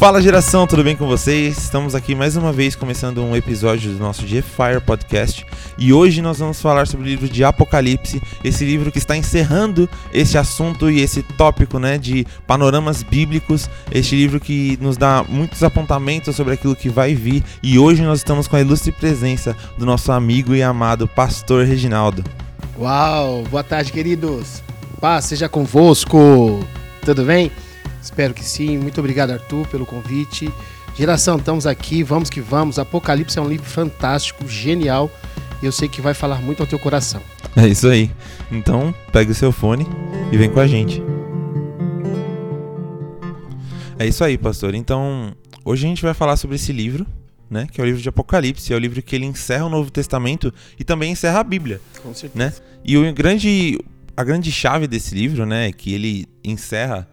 Fala 0.00 0.22
geração, 0.22 0.66
tudo 0.66 0.82
bem 0.82 0.96
com 0.96 1.06
vocês? 1.06 1.58
Estamos 1.58 1.94
aqui 1.94 2.14
mais 2.14 2.34
uma 2.34 2.50
vez 2.54 2.74
começando 2.74 3.22
um 3.22 3.36
episódio 3.36 3.92
do 3.92 3.98
nosso 3.98 4.26
G-Fire 4.26 4.80
Podcast 4.80 5.44
e 5.76 5.92
hoje 5.92 6.22
nós 6.22 6.38
vamos 6.38 6.58
falar 6.58 6.86
sobre 6.86 7.04
o 7.04 7.08
livro 7.10 7.28
de 7.28 7.44
Apocalipse, 7.44 8.18
esse 8.42 8.64
livro 8.64 8.90
que 8.90 8.96
está 8.96 9.14
encerrando 9.14 9.86
esse 10.10 10.38
assunto 10.38 10.90
e 10.90 11.02
esse 11.02 11.22
tópico 11.22 11.78
né, 11.78 11.98
de 11.98 12.26
panoramas 12.46 13.02
bíblicos, 13.02 13.68
este 13.92 14.16
livro 14.16 14.40
que 14.40 14.78
nos 14.80 14.96
dá 14.96 15.22
muitos 15.28 15.62
apontamentos 15.62 16.34
sobre 16.34 16.54
aquilo 16.54 16.74
que 16.74 16.88
vai 16.88 17.14
vir 17.14 17.44
e 17.62 17.78
hoje 17.78 18.00
nós 18.00 18.20
estamos 18.20 18.48
com 18.48 18.56
a 18.56 18.60
ilustre 18.62 18.92
presença 18.92 19.54
do 19.76 19.84
nosso 19.84 20.10
amigo 20.12 20.54
e 20.54 20.62
amado 20.62 21.06
Pastor 21.06 21.66
Reginaldo. 21.66 22.24
Uau, 22.78 23.44
boa 23.50 23.62
tarde 23.62 23.92
queridos, 23.92 24.62
paz 24.98 25.26
seja 25.26 25.46
convosco, 25.46 26.64
tudo 27.04 27.22
bem? 27.22 27.52
Espero 28.02 28.34
que 28.34 28.44
sim. 28.44 28.78
Muito 28.78 28.98
obrigado, 28.98 29.30
Arthur, 29.30 29.66
pelo 29.68 29.86
convite. 29.86 30.52
Geração, 30.96 31.36
estamos 31.36 31.66
aqui, 31.66 32.02
vamos 32.02 32.28
que 32.28 32.40
vamos. 32.40 32.78
Apocalipse 32.78 33.38
é 33.38 33.42
um 33.42 33.48
livro 33.48 33.66
fantástico, 33.66 34.46
genial. 34.48 35.10
E 35.62 35.66
eu 35.66 35.72
sei 35.72 35.88
que 35.88 36.00
vai 36.00 36.14
falar 36.14 36.40
muito 36.42 36.62
ao 36.62 36.66
teu 36.66 36.78
coração. 36.78 37.22
É 37.56 37.66
isso 37.66 37.88
aí. 37.88 38.10
Então, 38.50 38.94
pega 39.12 39.30
o 39.30 39.34
seu 39.34 39.52
fone 39.52 39.86
e 40.32 40.36
vem 40.36 40.50
com 40.50 40.60
a 40.60 40.66
gente. 40.66 41.02
É 43.98 44.06
isso 44.06 44.24
aí, 44.24 44.38
pastor. 44.38 44.74
Então, 44.74 45.34
hoje 45.64 45.84
a 45.84 45.88
gente 45.88 46.02
vai 46.02 46.14
falar 46.14 46.36
sobre 46.36 46.56
esse 46.56 46.72
livro, 46.72 47.06
né? 47.50 47.66
Que 47.70 47.80
é 47.80 47.84
o 47.84 47.86
livro 47.86 48.00
de 48.00 48.08
Apocalipse. 48.08 48.72
É 48.72 48.76
o 48.76 48.78
livro 48.78 49.02
que 49.02 49.14
ele 49.14 49.26
encerra 49.26 49.66
o 49.66 49.68
Novo 49.68 49.90
Testamento 49.90 50.52
e 50.78 50.84
também 50.84 51.12
encerra 51.12 51.40
a 51.40 51.44
Bíblia. 51.44 51.80
Com 52.02 52.14
certeza. 52.14 52.44
Né? 52.44 52.52
E 52.84 52.96
o 52.96 53.12
grande, 53.12 53.78
a 54.16 54.24
grande 54.24 54.50
chave 54.50 54.86
desse 54.86 55.14
livro, 55.14 55.44
né? 55.44 55.68
É 55.68 55.72
que 55.72 55.92
ele 55.92 56.26
encerra 56.42 57.06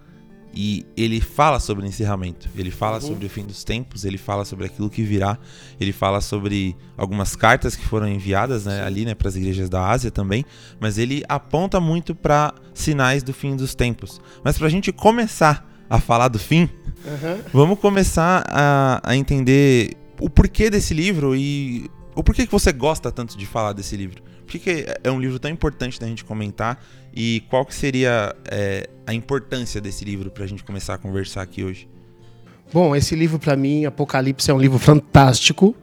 e 0.53 0.85
ele 0.95 1.21
fala 1.21 1.59
sobre 1.59 1.85
o 1.85 1.87
encerramento, 1.87 2.49
ele 2.55 2.71
fala 2.71 2.95
uhum. 2.95 3.01
sobre 3.01 3.25
o 3.25 3.29
fim 3.29 3.43
dos 3.43 3.63
tempos, 3.63 4.05
ele 4.05 4.17
fala 4.17 4.43
sobre 4.43 4.65
aquilo 4.65 4.89
que 4.89 5.03
virá, 5.03 5.37
ele 5.79 5.91
fala 5.91 6.21
sobre 6.21 6.75
algumas 6.97 7.35
cartas 7.35 7.75
que 7.75 7.85
foram 7.85 8.07
enviadas 8.07 8.65
né, 8.65 8.83
ali 8.83 9.05
né, 9.05 9.13
para 9.13 9.27
as 9.27 9.35
igrejas 9.35 9.69
da 9.69 9.87
Ásia 9.87 10.09
também, 10.09 10.43
mas 10.79 10.97
ele 10.97 11.23
aponta 11.29 11.79
muito 11.79 12.15
para 12.15 12.53
sinais 12.73 13.23
do 13.23 13.33
fim 13.33 13.55
dos 13.55 13.75
tempos. 13.75 14.19
Mas 14.43 14.57
para 14.57 14.67
a 14.67 14.69
gente 14.69 14.91
começar 14.91 15.67
a 15.89 15.99
falar 15.99 16.27
do 16.27 16.39
fim, 16.39 16.69
uhum. 17.05 17.41
vamos 17.53 17.79
começar 17.79 18.43
a, 18.47 19.01
a 19.03 19.15
entender 19.15 19.95
o 20.19 20.29
porquê 20.29 20.69
desse 20.69 20.93
livro 20.93 21.35
e 21.35 21.89
o 22.15 22.23
porquê 22.23 22.45
que 22.45 22.51
você 22.51 22.71
gosta 22.71 23.11
tanto 23.11 23.37
de 23.37 23.45
falar 23.45 23.73
desse 23.73 23.95
livro. 23.95 24.23
Por 24.47 24.59
que 24.59 24.85
é 25.03 25.11
um 25.11 25.19
livro 25.19 25.37
tão 25.37 25.51
importante 25.51 25.99
da 25.99 26.07
gente 26.07 26.23
comentar 26.23 26.81
e 27.19 27.41
qual 27.49 27.65
que 27.65 27.73
seria 27.73 28.35
é, 28.45 28.87
a 29.07 29.11
importância 29.11 29.81
desse 29.81 30.05
livro 30.05 30.29
para 30.29 30.43
a 30.43 30.47
gente 30.47 30.63
começar 30.63 30.93
a 30.93 30.97
conversar 30.99 31.41
aqui 31.41 31.63
hoje? 31.63 31.89
Bom, 32.71 32.95
esse 32.95 33.15
livro 33.15 33.39
para 33.39 33.55
mim, 33.55 33.85
Apocalipse, 33.85 34.51
é 34.51 34.53
um 34.53 34.59
livro 34.59 34.77
fantástico. 34.77 35.75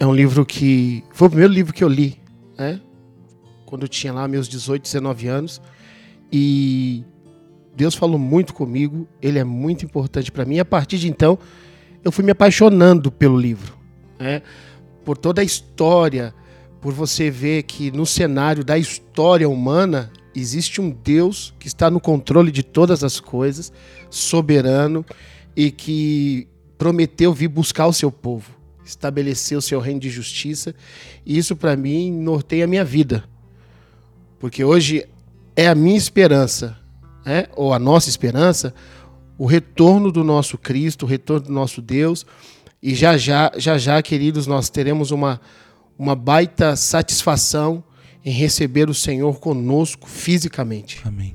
É 0.00 0.04
um 0.04 0.12
livro 0.12 0.44
que 0.44 1.04
foi 1.12 1.28
o 1.28 1.30
primeiro 1.30 1.52
livro 1.54 1.72
que 1.72 1.84
eu 1.84 1.88
li, 1.88 2.20
né? 2.58 2.80
Quando 3.64 3.82
eu 3.82 3.88
tinha 3.88 4.12
lá 4.12 4.26
meus 4.26 4.48
18, 4.48 4.82
19 4.82 5.28
anos. 5.28 5.62
E 6.32 7.04
Deus 7.76 7.94
falou 7.94 8.18
muito 8.18 8.52
comigo, 8.52 9.06
ele 9.22 9.38
é 9.38 9.44
muito 9.44 9.84
importante 9.84 10.32
para 10.32 10.44
mim. 10.44 10.56
E 10.56 10.60
a 10.60 10.64
partir 10.64 10.98
de 10.98 11.08
então, 11.08 11.38
eu 12.02 12.10
fui 12.10 12.24
me 12.24 12.32
apaixonando 12.32 13.12
pelo 13.12 13.38
livro, 13.38 13.72
né? 14.18 14.42
Por 15.04 15.16
toda 15.16 15.42
a 15.42 15.44
história, 15.44 16.34
por 16.80 16.92
você 16.92 17.30
ver 17.30 17.62
que 17.62 17.92
no 17.92 18.04
cenário 18.04 18.64
da 18.64 18.76
história 18.76 19.48
humana 19.48 20.10
existe 20.40 20.80
um 20.80 20.90
Deus 20.90 21.54
que 21.58 21.66
está 21.66 21.90
no 21.90 21.98
controle 21.98 22.52
de 22.52 22.62
todas 22.62 23.02
as 23.02 23.18
coisas, 23.18 23.72
soberano 24.10 25.04
e 25.56 25.70
que 25.70 26.46
prometeu 26.76 27.32
vir 27.32 27.48
buscar 27.48 27.86
o 27.86 27.92
seu 27.92 28.12
povo, 28.12 28.50
estabelecer 28.84 29.56
o 29.56 29.62
seu 29.62 29.80
reino 29.80 30.00
de 30.00 30.10
justiça. 30.10 30.74
E 31.24 31.38
isso 31.38 31.56
para 31.56 31.74
mim 31.76 32.12
norteia 32.12 32.64
a 32.64 32.68
minha 32.68 32.84
vida. 32.84 33.24
Porque 34.38 34.62
hoje 34.62 35.06
é 35.56 35.68
a 35.68 35.74
minha 35.74 35.96
esperança, 35.96 36.78
né? 37.24 37.46
ou 37.56 37.72
a 37.72 37.78
nossa 37.78 38.10
esperança, 38.10 38.74
o 39.38 39.46
retorno 39.46 40.12
do 40.12 40.22
nosso 40.22 40.58
Cristo, 40.58 41.04
o 41.04 41.08
retorno 41.08 41.46
do 41.46 41.52
nosso 41.52 41.80
Deus. 41.80 42.26
E 42.82 42.94
já 42.94 43.16
já, 43.16 43.50
já 43.56 43.78
já, 43.78 44.02
queridos, 44.02 44.46
nós 44.46 44.68
teremos 44.68 45.10
uma, 45.10 45.40
uma 45.98 46.14
baita 46.14 46.76
satisfação 46.76 47.82
em 48.26 48.32
receber 48.32 48.90
o 48.90 48.94
Senhor 48.94 49.38
conosco 49.38 50.08
fisicamente. 50.08 51.00
Amém. 51.04 51.32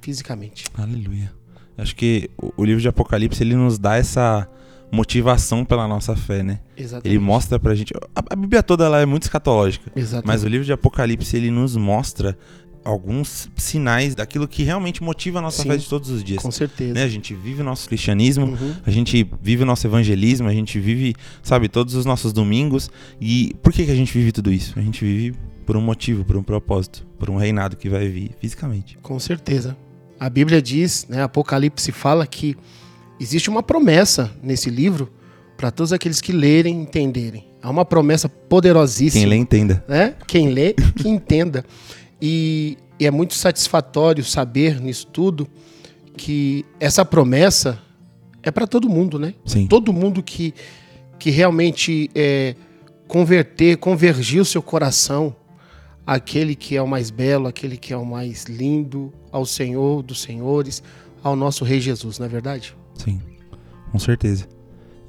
Fisicamente. 0.00 0.64
Aleluia. 0.76 1.32
Acho 1.78 1.94
que 1.94 2.28
o 2.56 2.64
livro 2.64 2.82
de 2.82 2.88
Apocalipse 2.88 3.40
ele 3.44 3.54
nos 3.54 3.78
dá 3.78 3.96
essa 3.96 4.48
motivação 4.90 5.64
pela 5.64 5.86
nossa 5.86 6.16
fé, 6.16 6.42
né? 6.42 6.58
Exatamente. 6.76 7.08
Ele 7.08 7.18
mostra 7.20 7.60
pra 7.60 7.76
gente. 7.76 7.94
A, 8.14 8.34
Bíblia 8.34 8.60
toda 8.60 8.84
ela 8.86 9.00
é 9.00 9.06
muito 9.06 9.22
escatológica. 9.22 9.92
Exatamente. 9.94 10.26
Mas 10.26 10.42
o 10.42 10.48
livro 10.48 10.64
de 10.64 10.72
Apocalipse 10.72 11.36
ele 11.36 11.50
nos 11.50 11.76
mostra 11.76 12.36
alguns 12.82 13.48
sinais 13.56 14.14
daquilo 14.16 14.48
que 14.48 14.64
realmente 14.64 15.02
motiva 15.04 15.38
a 15.38 15.42
nossa 15.42 15.62
Sim, 15.62 15.68
fé 15.68 15.76
de 15.76 15.88
todos 15.88 16.10
os 16.10 16.24
dias. 16.24 16.42
Com 16.42 16.50
certeza. 16.50 16.94
Né? 16.94 17.04
A 17.04 17.08
gente 17.08 17.34
vive 17.34 17.60
o 17.60 17.64
nosso 17.64 17.86
cristianismo, 17.86 18.46
uhum. 18.46 18.74
a 18.84 18.90
gente 18.90 19.28
vive 19.40 19.62
o 19.62 19.66
nosso 19.66 19.86
evangelismo, 19.86 20.48
a 20.48 20.52
gente 20.52 20.78
vive, 20.80 21.14
sabe, 21.42 21.68
todos 21.68 21.94
os 21.94 22.04
nossos 22.04 22.32
domingos. 22.32 22.90
E 23.20 23.54
por 23.62 23.72
que, 23.72 23.84
que 23.84 23.90
a 23.92 23.96
gente 23.96 24.12
vive 24.12 24.32
tudo 24.32 24.52
isso? 24.52 24.76
A 24.76 24.82
gente 24.82 25.04
vive 25.04 25.36
por 25.66 25.76
um 25.76 25.80
motivo, 25.80 26.24
por 26.24 26.36
um 26.36 26.42
propósito, 26.42 27.04
por 27.18 27.28
um 27.28 27.36
reinado 27.36 27.76
que 27.76 27.88
vai 27.88 28.08
vir 28.08 28.30
fisicamente. 28.40 28.96
Com 29.02 29.18
certeza. 29.18 29.76
A 30.18 30.30
Bíblia 30.30 30.62
diz, 30.62 31.06
né, 31.08 31.22
Apocalipse 31.22 31.90
fala 31.90 32.24
que 32.26 32.56
existe 33.20 33.50
uma 33.50 33.62
promessa 33.62 34.30
nesse 34.42 34.70
livro 34.70 35.10
para 35.56 35.70
todos 35.72 35.92
aqueles 35.92 36.20
que 36.20 36.32
lerem 36.32 36.78
e 36.78 36.82
entenderem. 36.82 37.48
Há 37.60 37.68
uma 37.68 37.84
promessa 37.84 38.28
poderosíssima. 38.28 39.22
Quem 39.22 39.28
lê, 39.28 39.36
entenda. 39.36 39.84
Né? 39.88 40.14
Quem 40.26 40.50
lê, 40.50 40.72
que 40.96 41.08
entenda. 41.08 41.64
E, 42.22 42.78
e 42.98 43.04
é 43.04 43.10
muito 43.10 43.34
satisfatório 43.34 44.22
saber 44.24 44.80
nisso 44.80 45.08
tudo 45.08 45.48
que 46.16 46.64
essa 46.78 47.04
promessa 47.04 47.78
é 48.42 48.50
para 48.50 48.66
todo 48.66 48.88
mundo, 48.88 49.18
né? 49.18 49.34
Sim. 49.44 49.66
Todo 49.66 49.92
mundo 49.92 50.22
que, 50.22 50.54
que 51.18 51.30
realmente 51.30 52.08
é, 52.14 52.54
converter, 53.08 53.76
convergir 53.78 54.40
o 54.40 54.44
seu 54.44 54.62
coração 54.62 55.34
àquele 56.06 56.54
que 56.54 56.76
é 56.76 56.82
o 56.82 56.86
mais 56.86 57.10
belo, 57.10 57.46
aquele 57.46 57.76
que 57.76 57.92
é 57.92 57.96
o 57.96 58.04
mais 58.04 58.44
lindo, 58.44 59.12
ao 59.32 59.44
Senhor 59.44 60.02
dos 60.02 60.22
Senhores, 60.22 60.82
ao 61.22 61.34
nosso 61.34 61.64
Rei 61.64 61.80
Jesus, 61.80 62.18
não 62.18 62.26
é 62.26 62.28
verdade? 62.28 62.76
Sim, 62.94 63.20
com 63.90 63.98
certeza. 63.98 64.46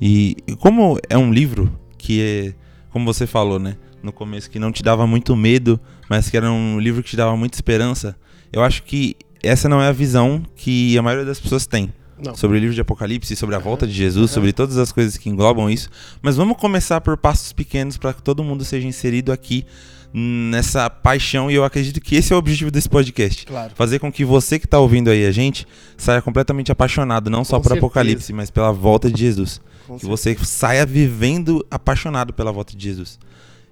E 0.02 0.36
como 0.60 0.98
é 1.10 1.18
um 1.18 1.32
livro 1.32 1.72
que 1.98 2.22
é, 2.22 2.56
como 2.92 3.06
você 3.06 3.28
falou, 3.28 3.60
né? 3.60 3.78
no 4.02 4.12
começo 4.12 4.50
que 4.50 4.60
não 4.60 4.72
te 4.72 4.84
dava 4.84 5.06
muito 5.08 5.36
medo, 5.36 5.80
mas 6.10 6.30
que 6.30 6.38
era 6.38 6.50
um 6.52 6.80
livro 6.80 7.04
que 7.04 7.10
te 7.10 7.18
dava 7.18 7.36
muita 7.36 7.58
esperança. 7.58 8.16
Eu 8.52 8.64
acho 8.64 8.84
que 8.84 9.16
essa 9.44 9.68
não 9.68 9.82
é 9.82 9.88
a 9.88 9.92
visão 9.92 10.44
que 10.56 10.98
a 10.98 11.02
maioria 11.02 11.26
das 11.26 11.40
pessoas 11.40 11.66
tem. 11.68 11.94
Não. 12.18 12.36
Sobre 12.36 12.58
o 12.58 12.60
livro 12.60 12.74
de 12.74 12.82
Apocalipse, 12.82 13.36
sobre 13.36 13.56
a 13.56 13.60
volta 13.60 13.86
de 13.86 13.94
Jesus, 13.94 14.32
sobre 14.32 14.52
todas 14.52 14.78
as 14.78 14.92
coisas 14.92 15.18
que 15.18 15.30
englobam 15.30 15.70
isso. 15.70 15.90
Mas 16.22 16.36
vamos 16.36 16.58
começar 16.58 17.00
por 17.02 17.16
passos 17.16 17.54
pequenos 17.54 17.96
para 17.98 18.12
que 18.12 18.24
todo 18.24 18.44
mundo 18.44 18.66
seja 18.66 18.88
inserido 18.88 19.32
aqui 19.32 19.66
nessa 20.14 20.90
paixão 20.90 21.52
e 21.52 21.56
eu 21.56 21.64
acredito 21.64 22.00
que 22.02 22.16
esse 22.16 22.34
é 22.34 22.36
o 22.36 22.40
objetivo 22.40 22.72
desse 22.72 22.90
podcast. 22.90 23.46
Claro. 23.46 23.74
Fazer 23.76 24.00
com 24.00 24.12
que 24.12 24.24
você 24.24 24.58
que 24.58 24.66
está 24.66 24.80
ouvindo 24.80 25.10
aí 25.10 25.26
a 25.26 25.32
gente 25.32 25.68
saia 25.98 26.22
completamente 26.22 26.72
apaixonado, 26.72 27.30
não 27.30 27.44
só 27.44 27.60
por 27.60 27.74
Apocalipse, 27.74 28.32
mas 28.34 28.50
pela 28.50 28.72
volta 28.72 29.12
de 29.12 29.20
Jesus. 29.20 29.62
Com 29.86 29.96
que 29.96 30.06
certeza. 30.06 30.40
você 30.40 30.46
saia 30.46 30.86
vivendo 30.86 31.66
apaixonado 31.70 32.34
pela 32.34 32.52
volta 32.52 32.76
de 32.76 32.84
Jesus. 32.84 33.20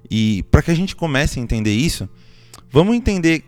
E 0.10 0.44
para 0.52 0.62
que 0.62 0.72
a 0.72 0.76
gente 0.76 0.96
comece 0.96 1.40
a 1.40 1.44
entender 1.44 1.74
isso, 1.74 2.08
vamos 2.72 2.96
entender 2.96 3.44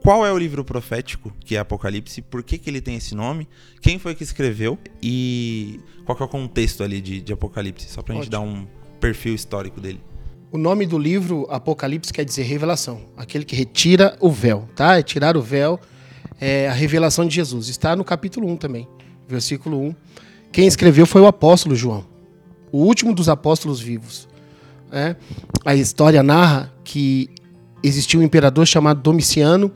qual 0.00 0.24
é 0.24 0.32
o 0.32 0.38
livro 0.38 0.64
profético, 0.64 1.32
que 1.44 1.56
é 1.56 1.58
Apocalipse, 1.58 2.22
por 2.22 2.42
que, 2.42 2.58
que 2.58 2.70
ele 2.70 2.80
tem 2.80 2.96
esse 2.96 3.14
nome, 3.14 3.48
quem 3.80 3.98
foi 3.98 4.14
que 4.14 4.22
escreveu 4.22 4.78
e 5.02 5.80
qual 6.04 6.16
é 6.20 6.22
o 6.22 6.28
contexto 6.28 6.82
ali 6.84 7.00
de, 7.00 7.20
de 7.20 7.32
Apocalipse, 7.32 7.88
só 7.88 8.02
para 8.02 8.14
a 8.14 8.16
gente 8.18 8.30
dar 8.30 8.40
um 8.40 8.66
perfil 9.00 9.34
histórico 9.34 9.80
dele. 9.80 10.00
O 10.50 10.58
nome 10.58 10.86
do 10.86 10.96
livro 10.96 11.46
Apocalipse 11.50 12.12
quer 12.12 12.24
dizer 12.24 12.44
revelação, 12.44 13.00
aquele 13.16 13.44
que 13.44 13.56
retira 13.56 14.16
o 14.20 14.30
véu, 14.30 14.68
tá? 14.76 14.96
É 14.98 15.02
tirar 15.02 15.36
o 15.36 15.42
véu, 15.42 15.78
é 16.40 16.68
a 16.68 16.72
revelação 16.72 17.26
de 17.26 17.34
Jesus. 17.34 17.68
Está 17.68 17.96
no 17.96 18.04
capítulo 18.04 18.48
1 18.48 18.56
também, 18.56 18.88
versículo 19.26 19.80
1. 19.80 19.94
Quem 20.52 20.66
escreveu 20.66 21.04
foi 21.04 21.20
o 21.20 21.26
apóstolo 21.26 21.74
João, 21.74 22.04
o 22.70 22.78
último 22.78 23.12
dos 23.12 23.28
apóstolos 23.28 23.80
vivos. 23.80 24.28
Né? 24.90 25.16
A 25.64 25.74
história 25.74 26.22
narra 26.22 26.72
que 26.84 27.28
existia 27.82 28.20
um 28.20 28.22
imperador 28.22 28.66
chamado 28.66 29.00
Domiciano 29.00 29.72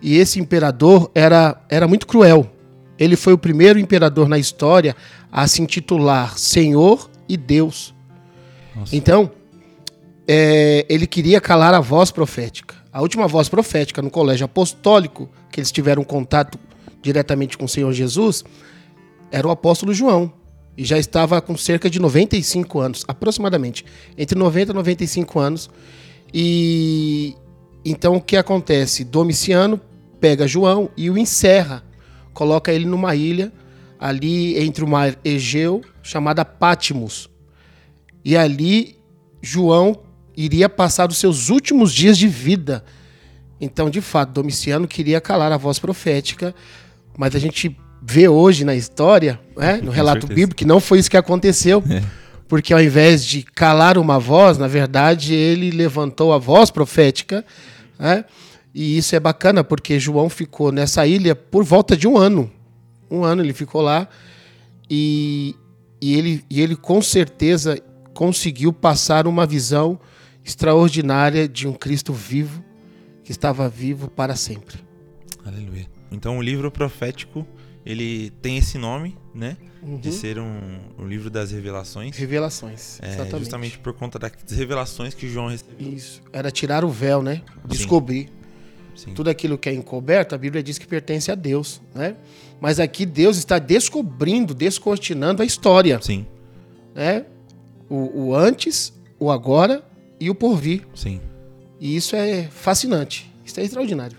e 0.00 0.16
esse 0.16 0.38
imperador 0.38 1.10
era, 1.16 1.60
era 1.68 1.88
muito 1.88 2.06
cruel. 2.06 2.48
Ele 2.96 3.16
foi 3.16 3.32
o 3.32 3.38
primeiro 3.38 3.78
imperador 3.78 4.28
na 4.28 4.38
história 4.38 4.94
a 5.32 5.48
se 5.48 5.60
intitular 5.60 6.38
Senhor 6.38 7.10
e 7.28 7.36
Deus. 7.36 7.92
Nossa. 8.76 8.94
Então, 8.94 9.30
é, 10.26 10.86
ele 10.88 11.06
queria 11.06 11.40
calar 11.40 11.74
a 11.74 11.80
voz 11.80 12.10
profética. 12.10 12.74
A 12.92 13.00
última 13.00 13.26
voz 13.26 13.48
profética 13.48 14.02
no 14.02 14.10
colégio 14.10 14.44
apostólico, 14.44 15.28
que 15.50 15.60
eles 15.60 15.72
tiveram 15.72 16.04
contato 16.04 16.58
diretamente 17.00 17.58
com 17.58 17.64
o 17.64 17.68
Senhor 17.68 17.92
Jesus, 17.92 18.44
era 19.30 19.46
o 19.46 19.50
apóstolo 19.50 19.92
João. 19.92 20.32
e 20.76 20.84
já 20.84 20.98
estava 20.98 21.38
com 21.42 21.54
cerca 21.54 21.90
de 21.90 22.00
95 22.00 22.80
anos, 22.80 23.04
aproximadamente, 23.06 23.84
entre 24.16 24.38
90 24.38 24.72
e 24.72 24.74
95 24.74 25.38
anos. 25.38 25.70
E 26.32 27.36
então 27.84 28.16
o 28.16 28.20
que 28.20 28.36
acontece? 28.36 29.04
Domiciano 29.04 29.78
pega 30.18 30.48
João 30.48 30.88
e 30.96 31.10
o 31.10 31.18
encerra, 31.18 31.84
coloca 32.32 32.72
ele 32.72 32.86
numa 32.86 33.14
ilha 33.14 33.52
ali 34.00 34.58
entre 34.58 34.82
o 34.82 34.88
mar 34.88 35.16
Egeu, 35.24 35.82
chamada 36.02 36.44
Pátimos. 36.44 37.28
E 38.24 38.36
ali 38.36 38.96
João 39.42 40.00
iria 40.36 40.68
passar 40.68 41.10
os 41.10 41.18
seus 41.18 41.48
últimos 41.48 41.92
dias 41.92 42.16
de 42.16 42.28
vida. 42.28 42.84
Então, 43.60 43.88
de 43.88 44.00
fato, 44.00 44.32
Domiciano 44.32 44.88
queria 44.88 45.20
calar 45.20 45.52
a 45.52 45.56
voz 45.56 45.78
profética, 45.78 46.54
mas 47.16 47.34
a 47.36 47.38
gente 47.38 47.76
vê 48.02 48.28
hoje 48.28 48.64
na 48.64 48.74
história, 48.74 49.38
né, 49.56 49.80
no 49.82 49.90
relato 49.92 50.26
bíblico, 50.26 50.56
que 50.56 50.64
não 50.64 50.80
foi 50.80 50.98
isso 50.98 51.10
que 51.10 51.16
aconteceu. 51.16 51.82
É. 51.88 52.02
Porque 52.48 52.74
ao 52.74 52.82
invés 52.82 53.24
de 53.24 53.42
calar 53.42 53.96
uma 53.96 54.18
voz, 54.18 54.58
na 54.58 54.66
verdade, 54.66 55.32
ele 55.32 55.70
levantou 55.70 56.32
a 56.32 56.38
voz 56.38 56.70
profética. 56.70 57.44
Né, 57.98 58.24
e 58.74 58.96
isso 58.98 59.14
é 59.14 59.20
bacana, 59.20 59.62
porque 59.62 60.00
João 60.00 60.28
ficou 60.28 60.72
nessa 60.72 61.06
ilha 61.06 61.34
por 61.34 61.62
volta 61.62 61.96
de 61.96 62.08
um 62.08 62.18
ano. 62.18 62.50
Um 63.10 63.22
ano 63.24 63.42
ele 63.42 63.52
ficou 63.52 63.80
lá. 63.80 64.08
E, 64.90 65.54
e, 66.00 66.16
ele, 66.16 66.44
e 66.50 66.60
ele 66.60 66.74
com 66.74 67.00
certeza 67.00 67.80
conseguiu 68.12 68.72
passar 68.72 69.26
uma 69.26 69.46
visão 69.46 69.98
extraordinária 70.44 71.48
de 71.48 71.68
um 71.68 71.72
Cristo 71.72 72.12
vivo, 72.12 72.64
que 73.22 73.30
estava 73.30 73.68
vivo 73.68 74.08
para 74.08 74.34
sempre. 74.36 74.78
Aleluia. 75.44 75.86
Então 76.10 76.38
o 76.38 76.42
livro 76.42 76.70
profético 76.70 77.46
ele 77.84 78.30
tem 78.40 78.56
esse 78.56 78.78
nome, 78.78 79.16
né? 79.34 79.56
Uhum. 79.82 79.98
De 79.98 80.12
ser 80.12 80.38
um, 80.38 80.78
um, 80.98 81.06
livro 81.06 81.28
das 81.28 81.50
revelações. 81.50 82.16
Revelações, 82.16 83.00
é, 83.02 83.08
exatamente. 83.08 83.38
Justamente 83.40 83.78
por 83.78 83.92
conta 83.92 84.18
das 84.18 84.32
revelações 84.50 85.14
que 85.14 85.28
João 85.28 85.48
recebeu. 85.48 85.92
Isso. 85.92 86.22
Era 86.32 86.50
tirar 86.52 86.84
o 86.84 86.88
véu, 86.88 87.22
né? 87.22 87.42
Descobrir. 87.64 88.30
Sim. 88.94 89.14
Tudo 89.14 89.30
aquilo 89.30 89.58
que 89.58 89.68
é 89.68 89.74
encoberto, 89.74 90.34
a 90.34 90.38
Bíblia 90.38 90.62
diz 90.62 90.78
que 90.78 90.86
pertence 90.86 91.32
a 91.32 91.34
Deus, 91.34 91.80
né? 91.94 92.14
Mas 92.60 92.78
aqui 92.78 93.04
Deus 93.04 93.36
está 93.36 93.58
descobrindo, 93.58 94.54
descortinando 94.54 95.42
a 95.42 95.44
história. 95.44 96.00
Sim. 96.00 96.26
Né? 96.94 97.24
O, 97.88 98.26
o 98.26 98.36
antes, 98.36 98.92
o 99.18 99.30
agora 99.30 99.82
e 100.24 100.30
o 100.30 100.34
porvir. 100.34 100.86
Sim. 100.94 101.20
E 101.80 101.96
isso 101.96 102.14
é 102.16 102.44
fascinante. 102.44 103.32
Isso 103.44 103.58
é 103.58 103.64
extraordinário. 103.64 104.18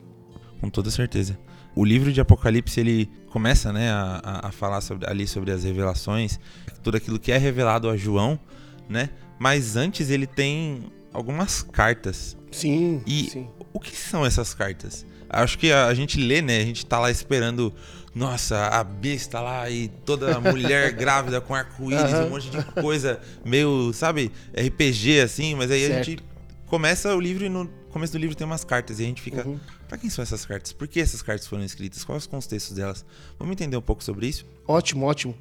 Com 0.59 0.69
toda 0.69 0.91
certeza 0.91 1.37
o 1.75 1.83
livro 1.83 2.11
de 2.11 2.21
Apocalipse 2.21 2.79
ele 2.79 3.09
começa 3.29 3.73
né, 3.73 3.89
a, 3.91 4.47
a 4.47 4.51
falar 4.51 4.81
sobre, 4.81 5.09
ali 5.09 5.27
sobre 5.27 5.51
as 5.51 5.63
revelações, 5.63 6.39
tudo 6.83 6.97
aquilo 6.97 7.19
que 7.19 7.31
é 7.31 7.37
revelado 7.37 7.89
a 7.89 7.97
João, 7.97 8.39
né? 8.87 9.09
Mas 9.39 9.75
antes 9.75 10.09
ele 10.09 10.27
tem 10.27 10.83
algumas 11.11 11.63
cartas. 11.63 12.37
Sim. 12.51 13.01
E 13.05 13.29
sim. 13.29 13.47
o 13.73 13.79
que 13.79 13.95
são 13.95 14.25
essas 14.25 14.53
cartas? 14.53 15.05
Acho 15.29 15.57
que 15.57 15.71
a, 15.71 15.87
a, 15.87 15.93
gente 15.93 16.19
lê, 16.19 16.41
né? 16.41 16.59
A 16.59 16.65
gente 16.65 16.85
tá 16.85 16.99
lá 16.99 17.09
esperando. 17.09 17.73
Nossa, 18.15 18.67
a 18.67 18.83
besta 18.83 19.39
lá 19.39 19.69
e 19.69 19.87
toda 20.05 20.39
mulher 20.39 20.91
grávida 20.95 21.41
com 21.41 21.55
arco-íris, 21.55 22.13
uhum. 22.13 22.25
um 22.25 22.29
monte 22.29 22.49
de 22.49 22.63
coisa 22.63 23.19
meio, 23.43 23.91
sabe, 23.91 24.31
RPG 24.55 25.21
assim, 25.21 25.55
mas 25.55 25.71
aí 25.71 25.87
certo. 25.87 25.93
a 25.93 26.03
gente 26.03 26.23
começa 26.67 27.15
o 27.15 27.19
livro 27.19 27.43
e 27.43 27.49
no 27.49 27.67
começo 27.89 28.13
do 28.13 28.19
livro 28.19 28.35
tem 28.35 28.45
umas 28.45 28.63
cartas 28.63 28.99
e 28.99 29.03
a 29.03 29.05
gente 29.07 29.21
fica. 29.21 29.47
Uhum. 29.47 29.59
Pra 29.87 29.97
quem 29.97 30.09
são 30.09 30.21
essas 30.21 30.45
cartas? 30.45 30.73
Por 30.73 30.87
que 30.87 30.99
essas 30.99 31.21
cartas 31.21 31.47
foram 31.47 31.63
escritas? 31.63 32.03
Quais 32.03 32.23
os 32.23 32.27
contextos 32.27 32.75
delas? 32.75 33.05
Vamos 33.37 33.53
entender 33.53 33.77
um 33.77 33.81
pouco 33.81 34.03
sobre 34.03 34.27
isso? 34.27 34.45
Ótimo, 34.67 35.05
ótimo. 35.05 35.35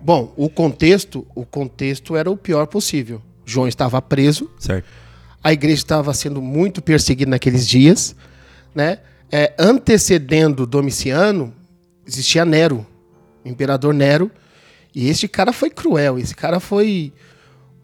Bom, 0.00 0.32
o 0.36 0.50
contexto, 0.50 1.26
o 1.34 1.46
contexto 1.46 2.16
era 2.16 2.30
o 2.30 2.36
pior 2.36 2.66
possível. 2.66 3.22
João 3.44 3.68
estava 3.68 4.00
preso. 4.02 4.50
Certo. 4.58 4.86
A 5.44 5.52
igreja 5.52 5.82
estava 5.82 6.12
sendo 6.14 6.40
muito 6.40 6.80
perseguida 6.80 7.30
naqueles 7.30 7.68
dias, 7.68 8.16
né? 8.74 8.98
É, 9.30 9.54
antecedendo 9.58 10.66
Domiciano, 10.66 11.54
existia 12.06 12.44
Nero, 12.44 12.86
o 13.44 13.48
imperador 13.48 13.92
Nero, 13.94 14.30
e 14.94 15.08
esse 15.08 15.26
cara 15.28 15.52
foi 15.52 15.70
cruel. 15.70 16.18
Esse 16.18 16.34
cara 16.34 16.60
foi 16.60 17.12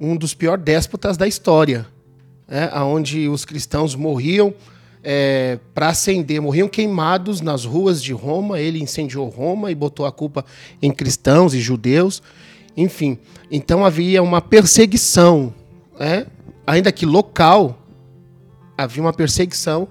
um 0.00 0.16
dos 0.16 0.34
piores 0.34 0.64
déspotas 0.64 1.16
da 1.16 1.26
história 1.26 1.86
né, 2.48 2.70
onde 2.82 3.28
os 3.28 3.44
cristãos 3.44 3.94
morriam 3.94 4.54
é, 5.04 5.58
para 5.74 5.90
acender, 5.90 6.40
morriam 6.40 6.66
queimados 6.66 7.40
nas 7.40 7.64
ruas 7.64 8.02
de 8.02 8.12
Roma. 8.12 8.58
Ele 8.58 8.80
incendiou 8.80 9.28
Roma 9.28 9.70
e 9.70 9.74
botou 9.74 10.06
a 10.06 10.10
culpa 10.10 10.44
em 10.80 10.90
cristãos 10.90 11.54
e 11.54 11.60
judeus. 11.60 12.22
Enfim, 12.76 13.18
então 13.50 13.84
havia 13.84 14.22
uma 14.22 14.40
perseguição, 14.40 15.52
né? 15.98 16.26
ainda 16.66 16.90
que 16.90 17.04
local, 17.04 17.78
havia 18.76 19.02
uma 19.02 19.12
perseguição. 19.12 19.88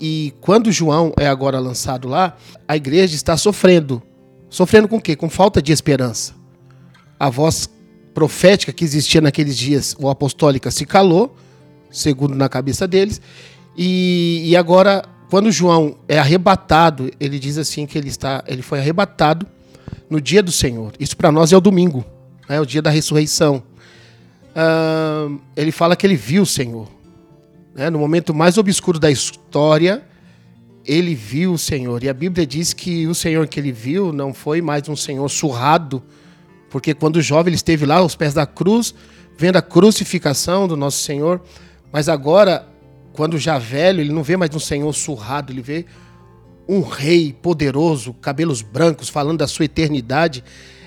E 0.00 0.34
quando 0.40 0.70
João 0.70 1.12
é 1.16 1.26
agora 1.26 1.58
lançado 1.58 2.08
lá, 2.08 2.36
a 2.66 2.76
igreja 2.76 3.14
está 3.14 3.36
sofrendo. 3.36 4.02
Sofrendo 4.50 4.88
com 4.88 4.96
o 4.96 5.00
quê? 5.00 5.16
Com 5.16 5.28
falta 5.28 5.60
de 5.60 5.72
esperança. 5.72 6.34
A 7.18 7.30
voz 7.30 7.68
profética 8.14 8.72
que 8.72 8.84
existia 8.84 9.20
naqueles 9.20 9.56
dias, 9.56 9.96
o 9.98 10.08
apostólica, 10.08 10.70
se 10.70 10.86
calou 10.86 11.36
segundo 11.90 12.34
na 12.34 12.48
cabeça 12.48 12.86
deles. 12.86 13.20
E, 13.76 14.42
e 14.44 14.56
agora, 14.56 15.04
quando 15.30 15.50
João 15.50 15.96
é 16.08 16.18
arrebatado, 16.18 17.10
ele 17.18 17.38
diz 17.38 17.58
assim 17.58 17.86
que 17.86 17.96
ele 17.96 18.08
está, 18.08 18.44
ele 18.46 18.62
foi 18.62 18.78
arrebatado 18.78 19.46
no 20.08 20.20
dia 20.20 20.42
do 20.42 20.52
Senhor. 20.52 20.92
Isso 20.98 21.16
para 21.16 21.32
nós 21.32 21.52
é 21.52 21.56
o 21.56 21.60
domingo, 21.60 22.04
é 22.48 22.60
o 22.60 22.66
dia 22.66 22.82
da 22.82 22.90
ressurreição. 22.90 23.62
Uh, 24.54 25.38
ele 25.56 25.72
fala 25.72 25.96
que 25.96 26.06
ele 26.06 26.16
viu 26.16 26.42
o 26.42 26.46
Senhor. 26.46 26.88
Né? 27.76 27.90
No 27.90 27.98
momento 27.98 28.32
mais 28.32 28.56
obscuro 28.56 28.98
da 28.98 29.10
história, 29.10 30.02
ele 30.82 31.14
viu 31.14 31.52
o 31.52 31.58
Senhor. 31.58 32.02
E 32.02 32.08
a 32.08 32.14
Bíblia 32.14 32.46
diz 32.46 32.72
que 32.72 33.06
o 33.06 33.14
Senhor 33.14 33.46
que 33.46 33.60
ele 33.60 33.70
viu 33.70 34.14
não 34.14 34.32
foi 34.32 34.62
mais 34.62 34.88
um 34.88 34.96
Senhor 34.96 35.28
surrado, 35.28 36.02
porque 36.70 36.94
quando 36.94 37.20
jovem 37.20 37.50
ele 37.50 37.56
esteve 37.56 37.84
lá 37.84 37.96
aos 37.96 38.16
pés 38.16 38.32
da 38.32 38.46
cruz, 38.46 38.94
vendo 39.36 39.56
a 39.56 39.62
crucificação 39.62 40.66
do 40.66 40.74
nosso 40.74 41.04
Senhor, 41.04 41.42
mas 41.92 42.08
agora, 42.08 42.66
quando 43.12 43.38
já 43.38 43.58
velho, 43.58 44.00
ele 44.00 44.12
não 44.12 44.22
vê 44.22 44.38
mais 44.38 44.54
um 44.54 44.58
senhor 44.58 44.92
surrado, 44.92 45.52
ele 45.52 45.62
vê 45.62 45.86
um 46.68 46.80
rei 46.80 47.32
poderoso, 47.32 48.12
cabelos 48.14 48.60
brancos, 48.60 49.08
falando 49.08 49.38
da 49.38 49.46
sua 49.46 49.66
eternidade. 49.66 50.42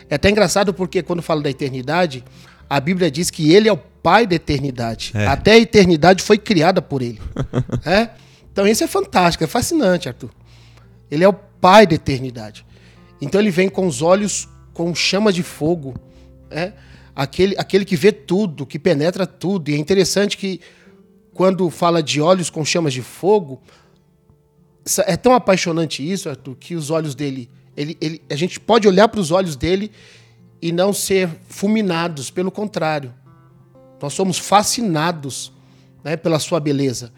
É 0.10 0.16
até 0.16 0.30
engraçado 0.30 0.74
porque 0.74 1.02
quando 1.02 1.22
fala 1.22 1.42
da 1.42 1.50
eternidade, 1.50 2.24
a 2.70 2.80
Bíblia 2.80 3.10
diz 3.10 3.32
que 3.32 3.52
ele 3.52 3.68
é 3.68 3.74
o 3.74 3.78
pai 3.78 4.28
da 4.28 4.36
eternidade. 4.36 5.12
É. 5.16 5.26
Até 5.26 5.54
a 5.54 5.60
eternidade 5.60 6.24
foi 6.24 6.38
criada 6.38 6.82
por 6.82 7.02
ele. 7.02 7.20
é? 7.86 8.10
Então 8.52 8.68
isso 8.68 8.84
é 8.84 8.88
fantástico, 8.88 9.44
é 9.44 9.48
fascinante, 9.48 10.08
Arthur. 10.08 10.30
Ele 11.10 11.24
é 11.24 11.28
o 11.28 11.34
pai 11.34 11.88
da 11.88 11.96
eternidade. 11.96 12.66
Então 13.20 13.42
ele 13.42 13.50
vem 13.50 13.70
com 13.70 13.88
os 13.88 14.02
olhos 14.02 14.48
com 14.74 14.94
chama 14.94 15.34
de 15.34 15.44
fogo, 15.44 15.96
é? 16.50 16.72
aquele, 17.16 17.56
aquele 17.58 17.84
que 17.84 17.96
vê 17.96 18.12
tudo, 18.12 18.66
que 18.66 18.80
penetra 18.80 19.28
tudo. 19.28 19.70
E 19.70 19.74
é 19.74 19.78
interessante 19.78 20.38
que 20.38 20.62
quando 21.34 21.70
fala 21.70 22.02
de 22.02 22.22
olhos 22.22 22.50
com 22.50 22.64
chamas 22.64 22.94
de 22.94 23.02
fogo, 23.02 23.62
é 25.06 25.18
tão 25.18 25.34
apaixonante 25.34 26.10
isso, 26.10 26.30
Arthur, 26.30 26.56
que 26.56 26.76
os 26.76 26.90
olhos 26.90 27.16
dele, 27.16 27.50
ele, 27.76 27.98
ele, 28.00 28.22
a 28.30 28.36
gente 28.36 28.60
pode 28.60 28.88
olhar 28.88 29.08
para 29.08 29.20
os 29.20 29.32
olhos 29.32 29.56
dele 29.56 29.92
e 30.62 30.72
não 30.72 30.92
ser 30.92 31.30
fulminados, 31.48 32.30
pelo 32.30 32.52
contrário. 32.52 33.14
Nós 34.02 34.14
somos 34.14 34.38
fascinados 34.38 35.52
né, 36.04 36.16
pela 36.16 36.40
sua 36.40 36.60
beleza. 36.60 37.12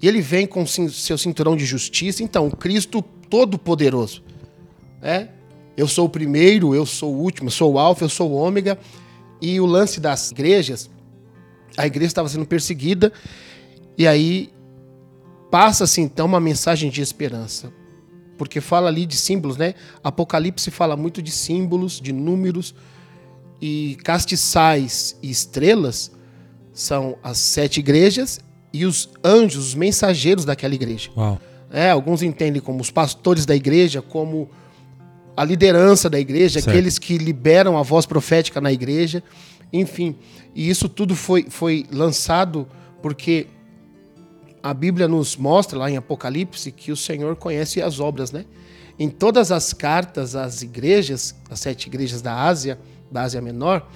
E 0.00 0.08
ele 0.08 0.20
vem 0.20 0.46
com 0.46 0.66
seu 0.66 1.18
cinturão 1.18 1.56
de 1.56 1.64
justiça. 1.64 2.22
Então, 2.22 2.50
Cristo 2.50 3.02
Todo-Poderoso. 3.02 4.22
Né? 5.00 5.28
Eu 5.76 5.86
sou 5.86 6.06
o 6.06 6.10
primeiro, 6.10 6.74
eu 6.74 6.86
sou 6.86 7.14
o 7.14 7.18
último, 7.18 7.48
eu 7.48 7.52
sou 7.52 7.74
o 7.74 7.78
alfa, 7.78 8.04
eu 8.04 8.08
sou 8.08 8.30
o 8.30 8.34
ômega. 8.34 8.78
E 9.40 9.60
o 9.60 9.66
lance 9.66 10.00
das 10.00 10.30
igrejas, 10.30 10.90
a 11.76 11.86
igreja 11.86 12.08
estava 12.08 12.28
sendo 12.28 12.46
perseguida 12.46 13.12
e 13.96 14.06
aí 14.06 14.50
passa-se 15.50 16.00
então 16.00 16.26
uma 16.26 16.40
mensagem 16.40 16.90
de 16.90 17.00
esperança. 17.00 17.72
Porque 18.40 18.58
fala 18.58 18.88
ali 18.88 19.04
de 19.04 19.16
símbolos, 19.16 19.58
né? 19.58 19.74
Apocalipse 20.02 20.70
fala 20.70 20.96
muito 20.96 21.20
de 21.20 21.30
símbolos, 21.30 22.00
de 22.00 22.10
números. 22.10 22.74
E 23.60 23.98
castiçais 24.02 25.14
e 25.22 25.30
estrelas 25.30 26.10
são 26.72 27.18
as 27.22 27.36
sete 27.36 27.80
igrejas 27.80 28.40
e 28.72 28.86
os 28.86 29.10
anjos, 29.22 29.66
os 29.66 29.74
mensageiros 29.74 30.46
daquela 30.46 30.74
igreja. 30.74 31.10
Uau. 31.14 31.38
É, 31.70 31.90
alguns 31.90 32.22
entendem 32.22 32.62
como 32.62 32.80
os 32.80 32.90
pastores 32.90 33.44
da 33.44 33.54
igreja, 33.54 34.00
como 34.00 34.48
a 35.36 35.44
liderança 35.44 36.08
da 36.08 36.18
igreja, 36.18 36.60
certo. 36.60 36.70
aqueles 36.70 36.98
que 36.98 37.18
liberam 37.18 37.76
a 37.76 37.82
voz 37.82 38.06
profética 38.06 38.58
na 38.58 38.72
igreja, 38.72 39.22
enfim. 39.70 40.16
E 40.54 40.70
isso 40.70 40.88
tudo 40.88 41.14
foi, 41.14 41.44
foi 41.50 41.84
lançado 41.92 42.66
porque 43.02 43.48
a 44.62 44.74
Bíblia 44.74 45.08
nos 45.08 45.36
mostra 45.36 45.78
lá 45.78 45.90
em 45.90 45.96
Apocalipse 45.96 46.70
que 46.70 46.92
o 46.92 46.96
Senhor 46.96 47.36
conhece 47.36 47.80
as 47.80 48.00
obras, 48.00 48.30
né? 48.30 48.44
Em 48.98 49.08
todas 49.08 49.50
as 49.50 49.72
cartas 49.72 50.36
às 50.36 50.62
igrejas, 50.62 51.34
as 51.50 51.60
sete 51.60 51.86
igrejas 51.86 52.20
da 52.20 52.34
Ásia, 52.34 52.78
da 53.10 53.22
Ásia 53.22 53.40
Menor, 53.40 53.88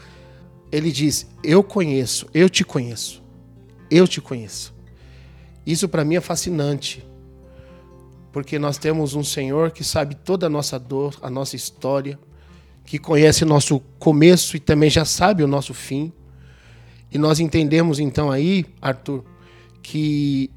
ele 0.73 0.91
diz: 0.91 1.27
Eu 1.43 1.63
conheço, 1.63 2.27
eu 2.33 2.49
te 2.49 2.65
conheço, 2.65 3.23
eu 3.91 4.09
te 4.09 4.21
conheço. 4.21 4.75
Isso 5.67 5.89
para 5.89 6.05
mim 6.05 6.17
é 6.17 6.21
fascinante, 6.21 7.07
porque 8.33 8.59
nós 8.59 8.79
temos 8.79 9.15
um 9.15 9.23
Senhor 9.23 9.71
que 9.71 9.85
sabe 9.85 10.15
toda 10.15 10.47
a 10.47 10.51
nossa 10.51 10.79
dor, 10.79 11.17
a 11.23 11.31
nossa 11.31 11.55
história, 11.57 12.19
que 12.85 12.99
conhece 12.99 13.45
nosso 13.45 13.81
começo 13.99 14.57
e 14.57 14.61
também 14.61 14.91
já 14.91 15.05
sabe 15.05 15.43
o 15.43 15.47
nosso 15.47 15.73
fim. 15.73 16.13
E 17.11 17.19
nós 17.19 17.41
entendemos 17.41 17.99
então 17.99 18.31
aí, 18.31 18.67
Arthur, 18.83 19.25
que 19.83 20.51